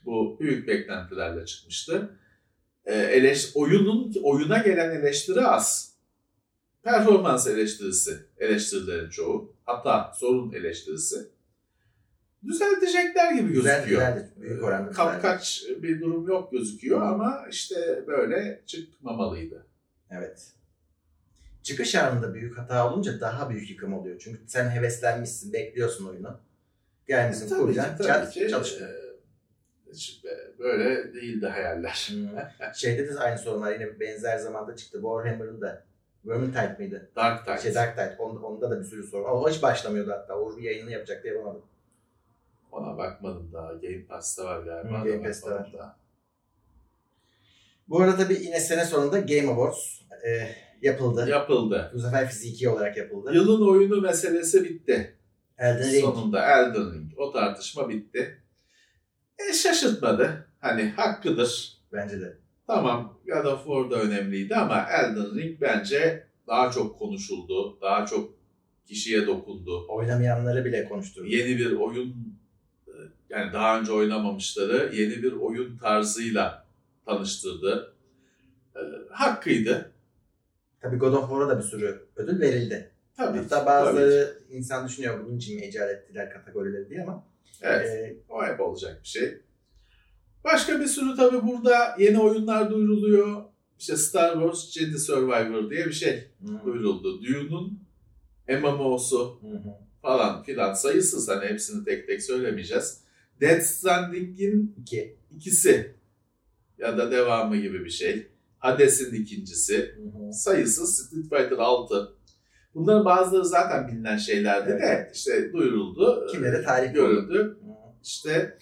Bu 0.04 0.36
büyük 0.40 0.68
beklentilerle 0.68 1.46
çıkmıştı. 1.46 2.18
Ee, 2.84 2.94
eleş, 2.94 3.50
oyunun 3.54 4.12
oyuna 4.22 4.58
gelen 4.58 4.90
eleştiri 5.00 5.40
az. 5.40 5.91
Performans 6.82 7.46
eleştirisi, 7.46 8.18
eleştirilerin 8.38 9.10
çoğu. 9.10 9.54
Hatta 9.64 10.12
sorun 10.14 10.52
eleştirisi. 10.52 11.16
Düzeltecekler 12.46 13.32
gibi 13.32 13.52
gözüküyor. 13.52 13.84
güzeldi. 13.84 14.28
Büyük 14.36 14.64
oranda 14.64 14.88
güzeldi. 14.88 15.10
Kapkaç 15.12 15.64
bir 15.82 16.00
durum 16.00 16.28
yok 16.28 16.52
gözüküyor 16.52 17.02
ama 17.02 17.46
işte 17.50 18.04
böyle 18.06 18.62
çıkmamalıydı. 18.66 19.66
Evet. 20.10 20.52
Çıkış 21.62 21.94
anında 21.94 22.34
büyük 22.34 22.58
hata 22.58 22.92
olunca 22.92 23.20
daha 23.20 23.50
büyük 23.50 23.70
yıkım 23.70 23.94
oluyor. 23.94 24.18
Çünkü 24.18 24.40
sen 24.46 24.70
heveslenmişsin, 24.70 25.52
bekliyorsun 25.52 26.08
oyunu. 26.08 26.40
Gelmişsin, 27.06 27.48
Tabii 27.48 27.60
kuracaksın, 27.60 27.96
ki, 27.96 28.02
tabii 28.02 28.24
çat, 28.24 28.32
ki. 28.34 28.48
çalışmıyor. 28.50 28.90
Ee, 28.90 29.12
hiç 29.92 30.24
böyle 30.58 31.14
değildi 31.14 31.46
hayaller. 31.46 32.08
Hmm. 32.12 32.72
Şeyde 32.74 33.08
de 33.08 33.18
aynı 33.18 33.38
sorun 33.38 33.60
var. 33.60 33.72
Yine 33.72 34.00
benzer 34.00 34.38
zamanda 34.38 34.76
çıktı. 34.76 34.98
Warhammer'ın 35.02 35.60
da 35.60 35.84
Vermintide 36.24 36.76
miydi? 36.78 37.10
Dark 37.16 37.46
Tide. 37.46 37.58
Şey 37.62 37.74
Dark 37.74 37.96
Tide. 37.96 38.16
Onda, 38.18 38.46
onda 38.46 38.70
da 38.70 38.80
bir 38.80 38.84
sürü 38.84 39.06
sorun. 39.06 39.24
O 39.24 39.48
hiç 39.50 39.62
başlamıyordu 39.62 40.10
hatta. 40.12 40.34
O 40.34 40.58
yayını 40.58 40.90
yapacaktı 40.90 41.28
yapamadım. 41.28 41.62
Ona 42.72 42.98
bakmadım 42.98 43.50
daha. 43.52 43.72
Game 43.72 44.04
Pass'ta 44.08 44.44
var 44.44 44.60
galiba. 44.62 44.90
Hı, 44.90 44.94
Ona 44.94 45.04
Game 45.04 45.24
bakmadım 45.24 45.50
var. 45.58 45.72
daha. 45.78 45.96
Bu 47.88 48.00
arada 48.00 48.28
bir 48.28 48.40
yine 48.40 48.60
sene 48.60 48.84
sonunda 48.84 49.18
Game 49.18 49.48
Awards 49.50 50.00
e, 50.26 50.48
yapıldı. 50.82 51.28
Yapıldı. 51.28 51.90
Bu 51.94 51.98
sefer 52.00 52.28
fiziki 52.28 52.68
olarak 52.68 52.96
yapıldı. 52.96 53.34
Yılın 53.34 53.68
oyunu 53.68 54.00
meselesi 54.00 54.64
bitti. 54.64 55.16
Elden 55.58 55.92
Ring. 55.92 56.00
Sonunda 56.04 56.44
Elden 56.46 56.94
Ring. 56.94 57.12
O 57.18 57.32
tartışma 57.32 57.88
bitti. 57.88 58.38
E 59.50 59.52
şaşırtmadı. 59.52 60.46
Hani 60.60 60.90
hakkıdır. 60.90 61.78
Bence 61.92 62.20
de. 62.20 62.36
Tamam 62.74 63.18
God 63.26 63.44
of 63.44 63.64
War 63.64 63.90
da 63.90 64.02
önemliydi 64.02 64.54
ama 64.56 64.86
Elden 64.90 65.34
Ring 65.34 65.60
bence 65.60 66.26
daha 66.46 66.70
çok 66.70 66.98
konuşuldu. 66.98 67.78
Daha 67.80 68.06
çok 68.06 68.34
kişiye 68.86 69.26
dokundu. 69.26 69.86
Oynamayanları 69.88 70.64
bile 70.64 70.84
konuşturdu. 70.88 71.26
Yeni 71.26 71.58
bir 71.58 71.72
oyun 71.72 72.36
e, 72.86 72.92
yani 73.30 73.52
daha 73.52 73.80
önce 73.80 73.92
oynamamışları 73.92 74.94
yeni 74.94 75.22
bir 75.22 75.32
oyun 75.32 75.76
tarzıyla 75.78 76.66
tanıştırdı. 77.06 77.94
E, 78.76 78.80
hakkıydı. 79.10 79.92
Tabii 80.80 80.96
God 80.96 81.12
of 81.12 81.28
War'a 81.28 81.48
da 81.48 81.58
bir 81.58 81.62
sürü 81.64 82.06
ödül 82.16 82.40
verildi. 82.40 82.90
Tabii. 83.16 83.38
Hatta 83.38 83.48
tabii. 83.56 83.66
bazıları 83.66 84.38
insan 84.50 84.88
düşünüyor 84.88 85.24
bunun 85.26 85.36
için 85.36 85.56
mi 85.56 85.66
icat 85.66 85.90
ettiler 85.90 86.30
kategorileri 86.30 86.90
diye 86.90 87.02
ama 87.02 87.24
Evet. 87.62 87.86
e, 87.86 88.16
O 88.28 88.44
hep 88.46 88.60
olacak 88.60 89.00
bir 89.02 89.08
şey. 89.08 89.38
Başka 90.44 90.80
bir 90.80 90.86
sürü 90.86 91.16
tabii 91.16 91.46
burada 91.46 91.96
yeni 91.98 92.20
oyunlar 92.20 92.70
duyuruluyor. 92.70 93.44
İşte 93.78 93.96
Star 93.96 94.32
Wars 94.32 94.70
Jedi 94.70 94.98
Survivor 94.98 95.70
diye 95.70 95.86
bir 95.86 95.92
şey 95.92 96.28
hmm, 96.40 96.64
duyuruldu. 96.64 97.22
Dune'un 97.22 97.80
MMO'su 98.48 99.38
hı 99.40 99.46
hı. 99.46 99.74
falan 100.02 100.42
filan 100.42 100.74
sayısız 100.74 101.28
hani 101.28 101.46
hepsini 101.46 101.84
tek 101.84 102.06
tek 102.06 102.22
söylemeyeceğiz. 102.22 103.00
Death 103.40 103.62
Stranding'in 103.62 104.74
iki. 104.80 105.16
ikisi 105.36 105.96
ya 106.78 106.98
da 106.98 107.10
devamı 107.10 107.56
gibi 107.56 107.84
bir 107.84 107.90
şey. 107.90 108.28
Hades'in 108.58 109.14
ikincisi. 109.14 109.76
Hı 109.76 110.02
hı. 110.02 110.32
Sayısız 110.32 111.06
Street 111.06 111.22
Fighter 111.22 111.58
6. 111.58 112.12
Bunların 112.74 113.04
bazıları 113.04 113.44
zaten 113.44 113.88
bilinen 113.88 114.16
şeylerdi 114.16 114.70
de 114.70 114.78
Evet. 114.82 115.16
işte 115.16 115.52
duyuruldu. 115.52 116.26
Kimleri 116.32 116.64
tarih 116.64 116.94
görüldü. 116.94 117.58
İşte 118.04 118.58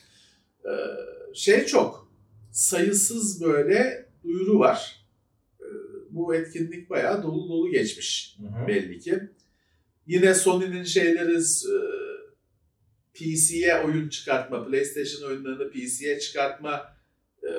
e, 0.65 0.73
şey 1.35 1.67
çok 1.67 2.13
sayısız 2.53 3.45
böyle 3.45 4.09
duyuru 4.25 4.59
var. 4.59 5.07
E, 5.61 5.67
Bu 6.11 6.35
etkinlik 6.35 6.91
bayağı 6.91 7.23
dolu 7.23 7.49
dolu 7.49 7.71
geçmiş 7.71 8.37
Hı 8.41 8.63
hı. 8.63 8.69
belli 8.69 8.99
ki. 8.99 9.21
Yine 10.07 10.35
Sony'nin 10.35 10.85
şeyleri 10.85 11.37
e, 11.37 11.77
PC'ye 13.15 13.83
oyun 13.85 14.09
çıkartma, 14.09 14.67
PlayStation 14.67 15.29
oyunlarını 15.31 15.71
PC'ye 15.71 16.21
çıkartma 16.21 16.97
e, 17.43 17.51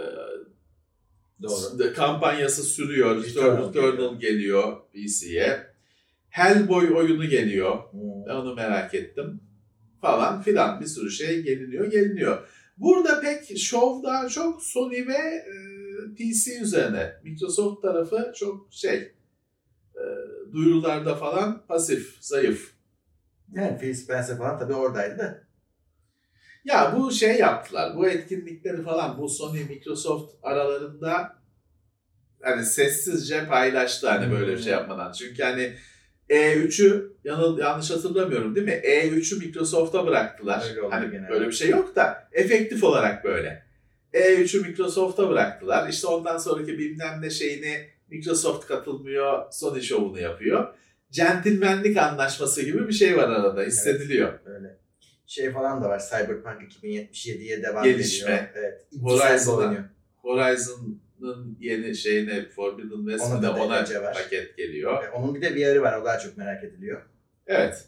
Doğru. 1.43 1.93
kampanyası 1.93 2.63
sürüyor. 2.63 3.23
Returnal 3.23 3.69
Returnal, 3.69 4.19
geliyor 4.19 4.77
PC'ye. 4.93 5.71
Hellboy 6.29 6.93
oyunu 6.95 7.29
geliyor. 7.29 7.75
Hı. 7.75 7.97
Ben 8.27 8.35
onu 8.35 8.55
merak 8.55 8.93
ettim. 8.93 9.41
Falan 10.01 10.41
filan 10.41 10.81
bir 10.81 10.85
sürü 10.85 11.11
şey 11.11 11.41
geliniyor, 11.41 11.91
geliniyor. 11.91 12.47
Burada 12.81 13.21
pek 13.21 13.57
şov 13.59 14.03
daha 14.03 14.29
çok 14.29 14.63
Sony 14.63 15.07
ve 15.07 15.13
e, 15.13 15.53
PC 16.15 16.59
üzerine. 16.61 17.13
Microsoft 17.23 17.81
tarafı 17.81 18.33
çok 18.35 18.67
şey 18.71 18.97
e, 19.95 20.03
duyurularda 20.53 21.15
falan 21.15 21.65
pasif, 21.67 22.17
zayıf. 22.21 22.73
Yani 23.53 23.77
Phil 23.77 23.93
Spencer 23.93 24.37
falan 24.37 24.59
tabii 24.59 24.73
oradaydı 24.73 25.17
da. 25.17 25.43
Ya 26.65 26.95
bu 26.97 27.11
şey 27.11 27.37
yaptılar. 27.37 27.97
Bu 27.97 28.07
etkinlikleri 28.07 28.83
falan 28.83 29.17
bu 29.17 29.29
Sony 29.29 29.63
Microsoft 29.63 30.35
aralarında 30.43 31.35
hani 32.41 32.65
sessizce 32.65 33.47
paylaştı 33.47 34.09
hani 34.09 34.31
böyle 34.31 34.51
bir 34.51 34.61
şey 34.61 34.71
yapmadan. 34.71 35.11
Çünkü 35.11 35.43
hani 35.43 35.75
E3'ü 36.31 37.13
yanıl, 37.23 37.59
yanlış 37.59 37.91
hatırlamıyorum 37.91 38.55
değil 38.55 38.67
mi? 38.67 38.81
E3'ü 38.83 39.39
Microsoft'a 39.39 40.07
bıraktılar. 40.07 40.63
Öyle 40.69 40.87
hani 40.89 41.11
genelde. 41.11 41.29
böyle 41.31 41.47
bir 41.47 41.51
şey 41.51 41.69
yok 41.69 41.95
da 41.95 42.27
efektif 42.31 42.83
olarak 42.83 43.23
böyle. 43.23 43.63
E3'ü 44.13 44.67
Microsoft'a 44.67 45.29
bıraktılar. 45.29 45.89
İşte 45.89 46.07
ondan 46.07 46.37
sonraki 46.37 46.77
bilmem 46.79 47.21
ne 47.21 47.29
şeyini 47.29 47.87
Microsoft 48.09 48.67
katılmıyor, 48.67 49.51
Sony 49.51 49.81
şovunu 49.81 50.19
yapıyor. 50.19 50.73
Centilmenlik 51.11 51.97
anlaşması 51.97 52.61
gibi 52.61 52.87
bir 52.87 52.93
şey 52.93 53.17
var 53.17 53.29
arada 53.29 53.61
hissediliyor. 53.61 54.39
Öyle. 54.45 54.77
Şey 55.27 55.51
falan 55.51 55.83
da 55.83 55.89
var. 55.89 56.01
Cyberpunk 56.09 56.61
2077'ye 56.83 57.63
devam 57.63 57.83
Gelişme. 57.83 58.31
ediyor. 58.33 58.49
Evet. 58.55 58.85
Horizon'a. 59.01 59.65
Horizon. 59.65 59.85
Horizon'ın 60.21 61.00
yeni 61.59 61.95
şeyine 61.95 62.49
Forbidden 62.49 63.05
West'e 63.09 63.33
Ona 63.33 63.41
de 63.43 63.49
ona 63.49 63.69
var. 64.03 64.13
paket 64.13 64.57
geliyor. 64.57 65.03
Ve 65.03 65.09
Onun 65.09 65.35
bir 65.35 65.41
de 65.41 65.55
VR'ı 65.55 65.81
var. 65.81 66.01
O 66.01 66.05
daha 66.05 66.19
çok 66.19 66.37
merak 66.37 66.63
ediliyor. 66.63 67.01
Evet. 67.47 67.87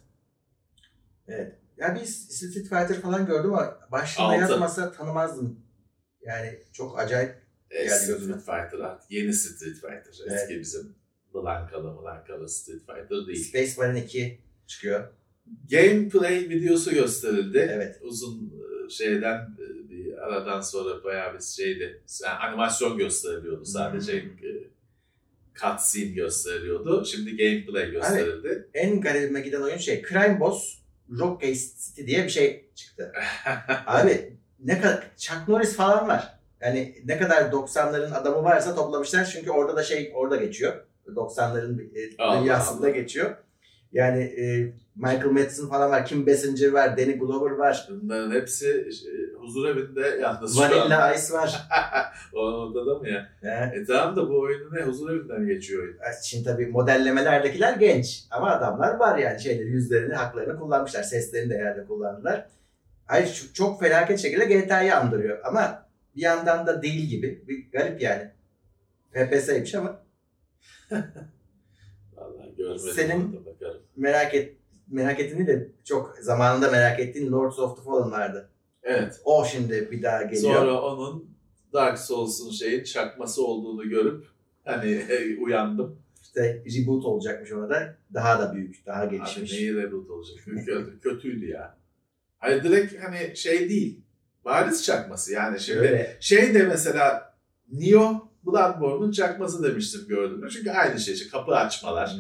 Evet. 1.27 1.55
Ya 1.77 1.95
bir 1.95 2.05
Street 2.05 2.53
Fighter 2.53 3.01
falan 3.01 3.25
gördüm 3.25 3.53
ama 3.53 3.79
başlığında 3.91 4.27
Altı. 4.27 4.39
yazmasa 4.41 4.91
tanımazdım. 4.91 5.59
Yani 6.21 6.59
çok 6.73 6.99
acayip. 6.99 7.35
E, 7.71 7.83
Geldi 7.83 7.93
Street. 7.99 8.19
Fighter. 8.35 8.97
Yeni 9.09 9.33
Street 9.33 9.73
Fighter. 9.75 10.19
Evet. 10.27 10.31
Eski 10.41 10.59
bizim 10.59 10.95
Blankalı 11.33 12.01
Blankalı 12.01 12.49
Street 12.49 12.79
Fighter 12.79 13.27
değil. 13.27 13.43
Space 13.43 13.71
Marine 13.77 14.03
2 14.05 14.39
çıkıyor. 14.67 15.07
Gameplay 15.71 16.49
videosu 16.49 16.91
gösterildi. 16.93 17.69
Evet. 17.71 17.99
Uzun 18.01 18.53
e, 18.85 18.89
şeyden 18.89 19.37
e, 19.37 19.82
aradan 20.23 20.61
sonra 20.61 21.03
bayağı 21.03 21.33
bir 21.33 21.43
şeydi. 21.43 22.01
Yani 22.23 22.37
animasyon 22.37 22.97
gösteriliyordu 22.97 23.65
sadece. 23.65 24.23
Hmm. 24.23 24.29
e, 24.29 24.73
Cutscene 25.55 26.11
gösteriliyordu. 26.11 27.05
Şimdi 27.05 27.37
gameplay 27.37 27.91
gösterildi. 27.91 28.67
En 28.73 29.01
garibime 29.01 29.41
giden 29.41 29.61
oyun 29.61 29.77
şey 29.77 30.03
Crime 30.09 30.39
Boss 30.39 30.77
Rockgate 31.19 31.55
City 31.55 32.05
diye 32.05 32.23
bir 32.23 32.29
şey 32.29 32.69
çıktı. 32.75 33.13
Abi 33.85 34.33
ne 34.59 34.81
kadar 34.81 35.03
Chuck 35.17 35.47
Norris 35.47 35.75
falan 35.75 36.07
var. 36.07 36.39
Yani 36.61 36.95
ne 37.05 37.17
kadar 37.17 37.41
90'ların 37.41 38.13
adamı 38.13 38.43
varsa 38.43 38.75
toplamışlar 38.75 39.25
çünkü 39.25 39.51
orada 39.51 39.75
da 39.75 39.83
şey 39.83 40.11
orada 40.15 40.35
geçiyor. 40.35 40.73
90'ların 41.07 41.81
e, 41.95 42.41
dünyasında 42.41 42.89
geçiyor. 42.89 43.35
Yani 43.91 44.23
e, 44.23 44.73
Michael 44.95 45.31
Madsen 45.31 45.67
falan 45.69 45.91
var, 45.91 46.05
Kim 46.05 46.27
Basinger 46.27 46.71
var, 46.71 46.97
Danny 46.97 47.17
Glover 47.17 47.51
var, 47.51 47.87
Bunların 47.89 48.31
hepsi 48.31 48.67
e, 48.69 49.37
huzur 49.39 49.69
evinde 49.69 50.19
yalnız. 50.21 50.59
Vanilla 50.59 51.13
Ice 51.13 51.33
var. 51.33 51.67
o 52.33 52.39
ortada 52.39 52.99
mı 52.99 53.09
ya? 53.09 53.29
Yani, 53.41 53.75
E 53.75 53.85
tamam 53.85 54.15
da 54.15 54.29
bu 54.29 54.39
oyunu 54.39 54.75
ne? 54.75 54.81
Huzur 54.81 55.09
evinden 55.09 55.47
geçiyor 55.47 55.83
oyun. 55.83 55.97
şimdi 56.23 56.43
tabii 56.43 56.67
modellemelerdekiler 56.67 57.73
genç 57.77 58.23
ama 58.31 58.51
adamlar 58.51 58.95
var 58.95 59.17
yani 59.17 59.39
şeyleri 59.41 59.67
yüzlerini, 59.69 60.13
haklarını 60.13 60.59
kullanmışlar. 60.59 61.03
Seslerini 61.03 61.49
de 61.49 61.57
herhalde 61.57 61.85
kullandılar. 61.85 62.47
Hayır 63.05 63.49
çok 63.53 63.79
felaket 63.79 64.19
şekilde 64.19 64.45
GTA'yı 64.45 64.95
andırıyor 64.97 65.39
ama 65.45 65.85
bir 66.15 66.21
yandan 66.21 66.67
da 66.67 66.81
değil 66.81 67.09
gibi. 67.09 67.43
Bir 67.47 67.71
garip 67.71 68.01
yani. 68.01 68.31
FPS'ymiş 69.11 69.75
ama 69.75 69.99
Vallahi 72.15 72.55
görmedim. 72.57 72.91
Senin- 72.95 73.33
da 73.61 73.73
merak 73.95 74.33
et 74.33 74.57
merak 74.87 75.19
ettiğini 75.19 75.47
de 75.47 75.71
çok 75.83 76.17
zamanında 76.21 76.71
merak 76.71 76.99
ettiğin 76.99 77.31
Lords 77.31 77.59
of 77.59 77.77
the 77.77 77.83
Fallen 77.83 78.11
vardı. 78.11 78.49
Evet. 78.83 79.21
O 79.25 79.45
şimdi 79.45 79.91
bir 79.91 80.03
daha 80.03 80.23
geliyor. 80.23 80.53
Sonra 80.55 80.81
onun 80.81 81.29
Dark 81.73 81.99
Souls'un 81.99 82.51
şeyin 82.51 82.83
çakması 82.83 83.45
olduğunu 83.45 83.89
görüp 83.89 84.25
hani 84.65 85.05
uyandım. 85.41 85.99
İşte 86.21 86.63
reboot 86.65 87.05
olacakmış 87.05 87.51
ona 87.51 87.69
da. 87.69 87.97
Daha 88.13 88.39
da 88.39 88.55
büyük, 88.55 88.85
daha 88.85 89.01
Abi 89.01 89.17
gelişmiş. 89.17 89.51
neyi 89.53 89.75
reboot 89.75 90.09
olacak? 90.09 90.35
Kötü, 90.65 90.99
kötüydü 90.99 91.45
ya. 91.45 91.77
Hayır 92.39 92.63
direkt 92.63 93.03
hani 93.03 93.37
şey 93.37 93.69
değil. 93.69 94.01
Bariz 94.45 94.83
çakması 94.83 95.33
yani 95.33 95.59
şimdi. 95.59 95.79
Öyle. 95.79 96.17
Şey 96.19 96.53
de 96.53 96.63
mesela 96.63 97.35
Neo 97.71 98.29
Bloodborne'un 98.45 99.11
çakması 99.11 99.63
demiştim 99.63 100.01
gördüm. 100.07 100.47
Çünkü 100.51 100.71
aynı 100.71 100.99
şey 100.99 101.13
işte 101.13 101.29
kapı 101.29 101.55
açmalar. 101.55 102.15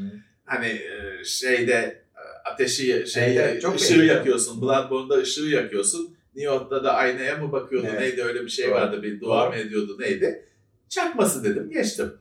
Hani 0.45 0.67
e, 0.67 1.23
şeyde 1.23 2.02
ateşi 2.45 3.07
şey 3.07 3.37
Evet, 3.37 3.61
çok 3.61 3.75
ışığı 3.75 3.93
benziyor. 3.93 4.15
yakıyorsun. 4.15 4.61
Bloodborne'da 4.61 5.17
ışığı 5.17 5.41
yakıyorsun. 5.45 6.15
Neo'da 6.35 6.83
da 6.83 6.93
aynaya 6.93 7.37
mı 7.37 7.51
bakıyordu 7.51 7.87
Evet. 7.89 7.99
neydi 7.99 8.23
öyle 8.23 8.41
bir 8.43 8.49
şey 8.49 8.65
Doğru. 8.65 8.73
vardı 8.75 9.03
bir 9.03 9.21
dua 9.21 9.49
mı 9.49 9.55
ediyordu 9.55 9.95
neydi. 9.99 10.45
Çakması 10.89 11.43
dedim 11.43 11.69
geçtim. 11.69 12.13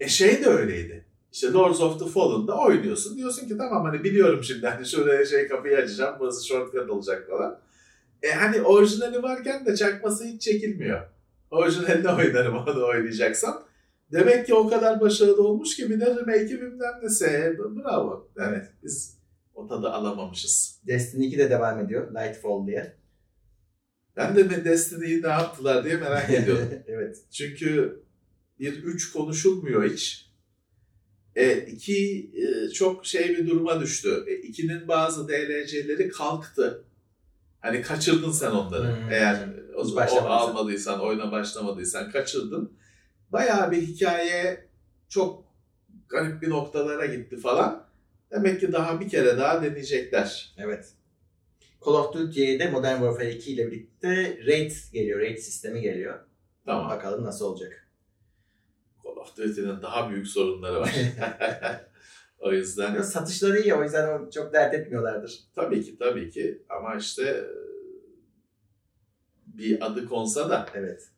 E 0.00 0.08
şey 0.08 0.44
de 0.44 0.48
öyleydi. 0.48 1.04
İşte 1.32 1.52
Lords 1.52 1.80
of 1.80 1.98
the 1.98 2.06
Fallen'da 2.06 2.58
oynuyorsun. 2.58 3.16
Diyorsun 3.16 3.48
ki 3.48 3.56
tamam 3.58 3.84
hani 3.84 4.04
biliyorum 4.04 4.44
şimdi 4.44 4.66
hani 4.66 4.86
şuraya 4.86 5.26
şey 5.26 5.48
kapıyı 5.48 5.76
açacağım 5.76 6.16
burası 6.20 6.46
shortcut 6.46 6.90
olacak 6.90 7.26
falan. 7.30 7.60
E 8.22 8.30
hani 8.30 8.62
orijinali 8.62 9.22
varken 9.22 9.66
de 9.66 9.76
çakması 9.76 10.24
hiç 10.24 10.42
çekilmiyor. 10.42 11.00
Orijinalini 11.50 12.08
oynarım 12.18 12.56
onu 12.56 12.86
oynayacaksam. 12.86 13.64
Demek 14.12 14.46
ki 14.46 14.54
o 14.54 14.68
kadar 14.68 15.00
başarılı 15.00 15.42
olmuş 15.42 15.76
ki 15.76 15.90
bir 15.90 16.00
de 16.00 16.06
remake'i 16.06 16.60
bilmem 16.60 16.94
nesi. 17.02 17.24
E, 17.24 17.58
Bravo. 17.58 18.28
Yani 18.38 18.62
biz 18.82 19.17
o 19.58 19.66
tadı 19.66 19.90
alamamışız. 19.90 20.80
Destiny 20.86 21.26
2 21.26 21.38
de 21.38 21.50
devam 21.50 21.80
ediyor. 21.80 22.14
Nightfall 22.14 22.66
diye. 22.66 22.96
Ben 24.16 24.36
de 24.36 24.64
Destiny'yi 24.64 25.22
ne 25.22 25.28
yaptılar 25.28 25.84
diye 25.84 25.96
merak 25.96 26.30
ediyorum. 26.30 26.68
evet. 26.86 27.16
Çünkü 27.32 28.02
bir 28.58 28.72
üç 28.72 29.12
konuşulmuyor 29.12 29.84
hiç. 29.84 30.28
E, 31.36 31.56
iki 31.56 32.30
e, 32.34 32.68
çok 32.68 33.06
şey 33.06 33.28
bir 33.28 33.48
duruma 33.48 33.80
düştü. 33.80 34.24
E, 34.26 34.34
ikinin 34.34 34.88
bazı 34.88 35.28
DLC'leri 35.28 36.08
kalktı. 36.08 36.84
Hani 37.60 37.82
kaçırdın 37.82 38.32
sen 38.32 38.50
onları. 38.50 38.96
Hmm. 38.96 39.10
Eğer 39.10 39.48
o, 39.76 39.82
o 39.96 40.28
almadıysan, 40.28 41.00
oyuna 41.00 41.32
başlamadıysan 41.32 42.10
kaçırdın. 42.10 42.72
Bayağı 43.32 43.70
bir 43.70 43.82
hikaye 43.82 44.68
çok 45.08 45.44
garip 46.08 46.42
bir 46.42 46.50
noktalara 46.50 47.06
gitti 47.06 47.36
falan. 47.36 47.87
Demek 48.30 48.60
ki 48.60 48.72
daha 48.72 49.00
bir 49.00 49.08
kere 49.08 49.38
daha 49.38 49.62
deneyecekler. 49.62 50.54
Evet. 50.58 50.92
Call 51.84 51.92
of 51.92 52.14
Duty'ye 52.14 52.58
de 52.58 52.70
Modern 52.70 52.96
Warfare 52.96 53.32
2 53.32 53.52
ile 53.52 53.66
birlikte 53.66 54.38
raid 54.46 54.72
geliyor. 54.92 55.20
Raid 55.20 55.38
sistemi 55.38 55.80
geliyor. 55.80 56.18
Tamam. 56.66 56.90
Bakalım 56.90 57.24
nasıl 57.24 57.44
olacak. 57.44 57.88
Call 59.04 59.16
of 59.16 59.36
Duty'nin 59.36 59.82
daha 59.82 60.10
büyük 60.10 60.26
sorunları 60.26 60.80
var. 60.80 60.94
o 62.38 62.52
yüzden 62.52 62.94
Yok, 62.94 63.04
Satışları 63.04 63.60
iyi 63.60 63.74
o 63.74 63.82
yüzden 63.82 64.30
çok 64.30 64.52
dert 64.52 64.74
etmiyorlardır. 64.74 65.40
Tabii 65.54 65.82
ki 65.82 65.98
tabii 65.98 66.30
ki 66.30 66.62
ama 66.68 66.96
işte 66.96 67.44
bir 69.46 69.86
adı 69.86 70.06
konsa 70.06 70.50
da 70.50 70.66
Evet. 70.74 71.10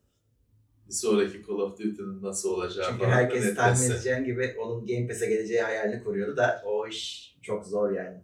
Bir 0.90 0.94
sonraki 0.94 1.42
Call 1.46 1.54
of 1.54 1.72
Duty'nin 1.78 2.22
nasıl 2.22 2.50
olacağı 2.50 2.86
Çünkü 2.90 2.98
falan 2.98 3.10
herkes 3.10 3.54
tahmin 3.54 3.90
edeceğin 3.90 4.24
gibi 4.24 4.54
onun 4.58 4.86
Game 4.86 5.06
Pass'e 5.08 5.26
geleceği 5.26 5.60
hayalini 5.60 6.04
kuruyordu 6.04 6.36
da 6.36 6.62
o 6.66 6.86
iş 6.88 7.34
çok 7.42 7.66
zor 7.66 7.90
yani. 7.92 8.20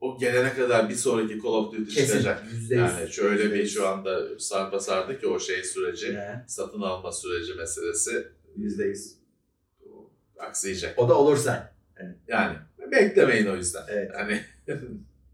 O 0.00 0.18
gelene 0.18 0.54
kadar 0.54 0.88
bir 0.88 0.94
sonraki 0.94 1.42
Call 1.42 1.48
of 1.50 1.72
Duty 1.72 1.94
Kesin. 1.94 2.06
çıkacak. 2.06 2.44
Yüzde 2.52 2.74
yüz. 2.74 2.82
Yani 2.82 3.10
şöyle 3.12 3.42
Yüzde 3.42 3.54
bir 3.54 3.60
yüz. 3.60 3.74
şu 3.74 3.86
anda 3.88 4.38
sarpa 4.38 4.80
sardı 4.80 5.20
ki 5.20 5.26
o 5.26 5.38
şey 5.38 5.62
süreci, 5.64 6.06
Ya, 6.12 6.44
satın 6.48 6.80
alma 6.80 7.12
süreci 7.12 7.54
meselesi 7.54 8.26
Yüzde 8.56 8.84
yüz. 8.84 9.14
aksayacak. 10.38 10.98
O 10.98 11.08
da 11.08 11.18
olursa. 11.18 11.74
Yani 12.28 12.56
beklemeyin 12.92 13.46
o 13.46 13.56
yüzden. 13.56 13.82
Evet. 13.88 14.10
Hani 14.14 14.40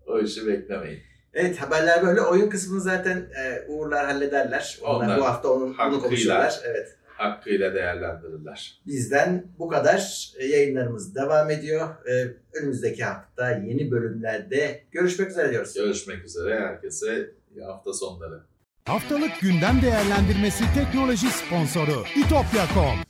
o 0.06 0.20
işi 0.20 0.46
beklemeyin. 0.46 1.00
Evet 1.34 1.60
haberler 1.60 2.06
böyle. 2.06 2.20
Oyun 2.20 2.50
kısmını 2.50 2.80
zaten 2.80 3.16
e, 3.16 3.64
Uğurlar 3.68 4.06
hallederler. 4.06 4.78
Onlar, 4.82 5.06
Onlar 5.06 5.18
bu 5.18 5.24
hafta 5.24 5.48
onun, 5.48 5.72
hakkıyla. 5.74 6.02
konuşurlar. 6.02 6.60
Evet. 6.64 6.96
Hakkıyla 7.06 7.74
değerlendirirler. 7.74 8.80
Bizden 8.86 9.44
bu 9.58 9.68
kadar. 9.68 10.32
E, 10.38 10.46
yayınlarımız 10.46 11.14
devam 11.14 11.50
ediyor. 11.50 11.88
E, 12.06 12.34
önümüzdeki 12.58 13.04
hafta 13.04 13.50
yeni 13.50 13.90
bölümlerde 13.90 14.82
görüşmek 14.92 15.30
üzere 15.30 15.50
diyoruz. 15.50 15.74
Görüşmek 15.74 16.24
üzere. 16.24 16.60
Herkese 16.60 17.30
iyi 17.54 17.64
hafta 17.64 17.92
sonları. 17.92 18.40
Haftalık 18.84 19.40
gündem 19.40 19.82
değerlendirmesi 19.82 20.64
teknoloji 20.74 21.26
sponsoru 21.30 22.04
itopya.com. 22.16 23.09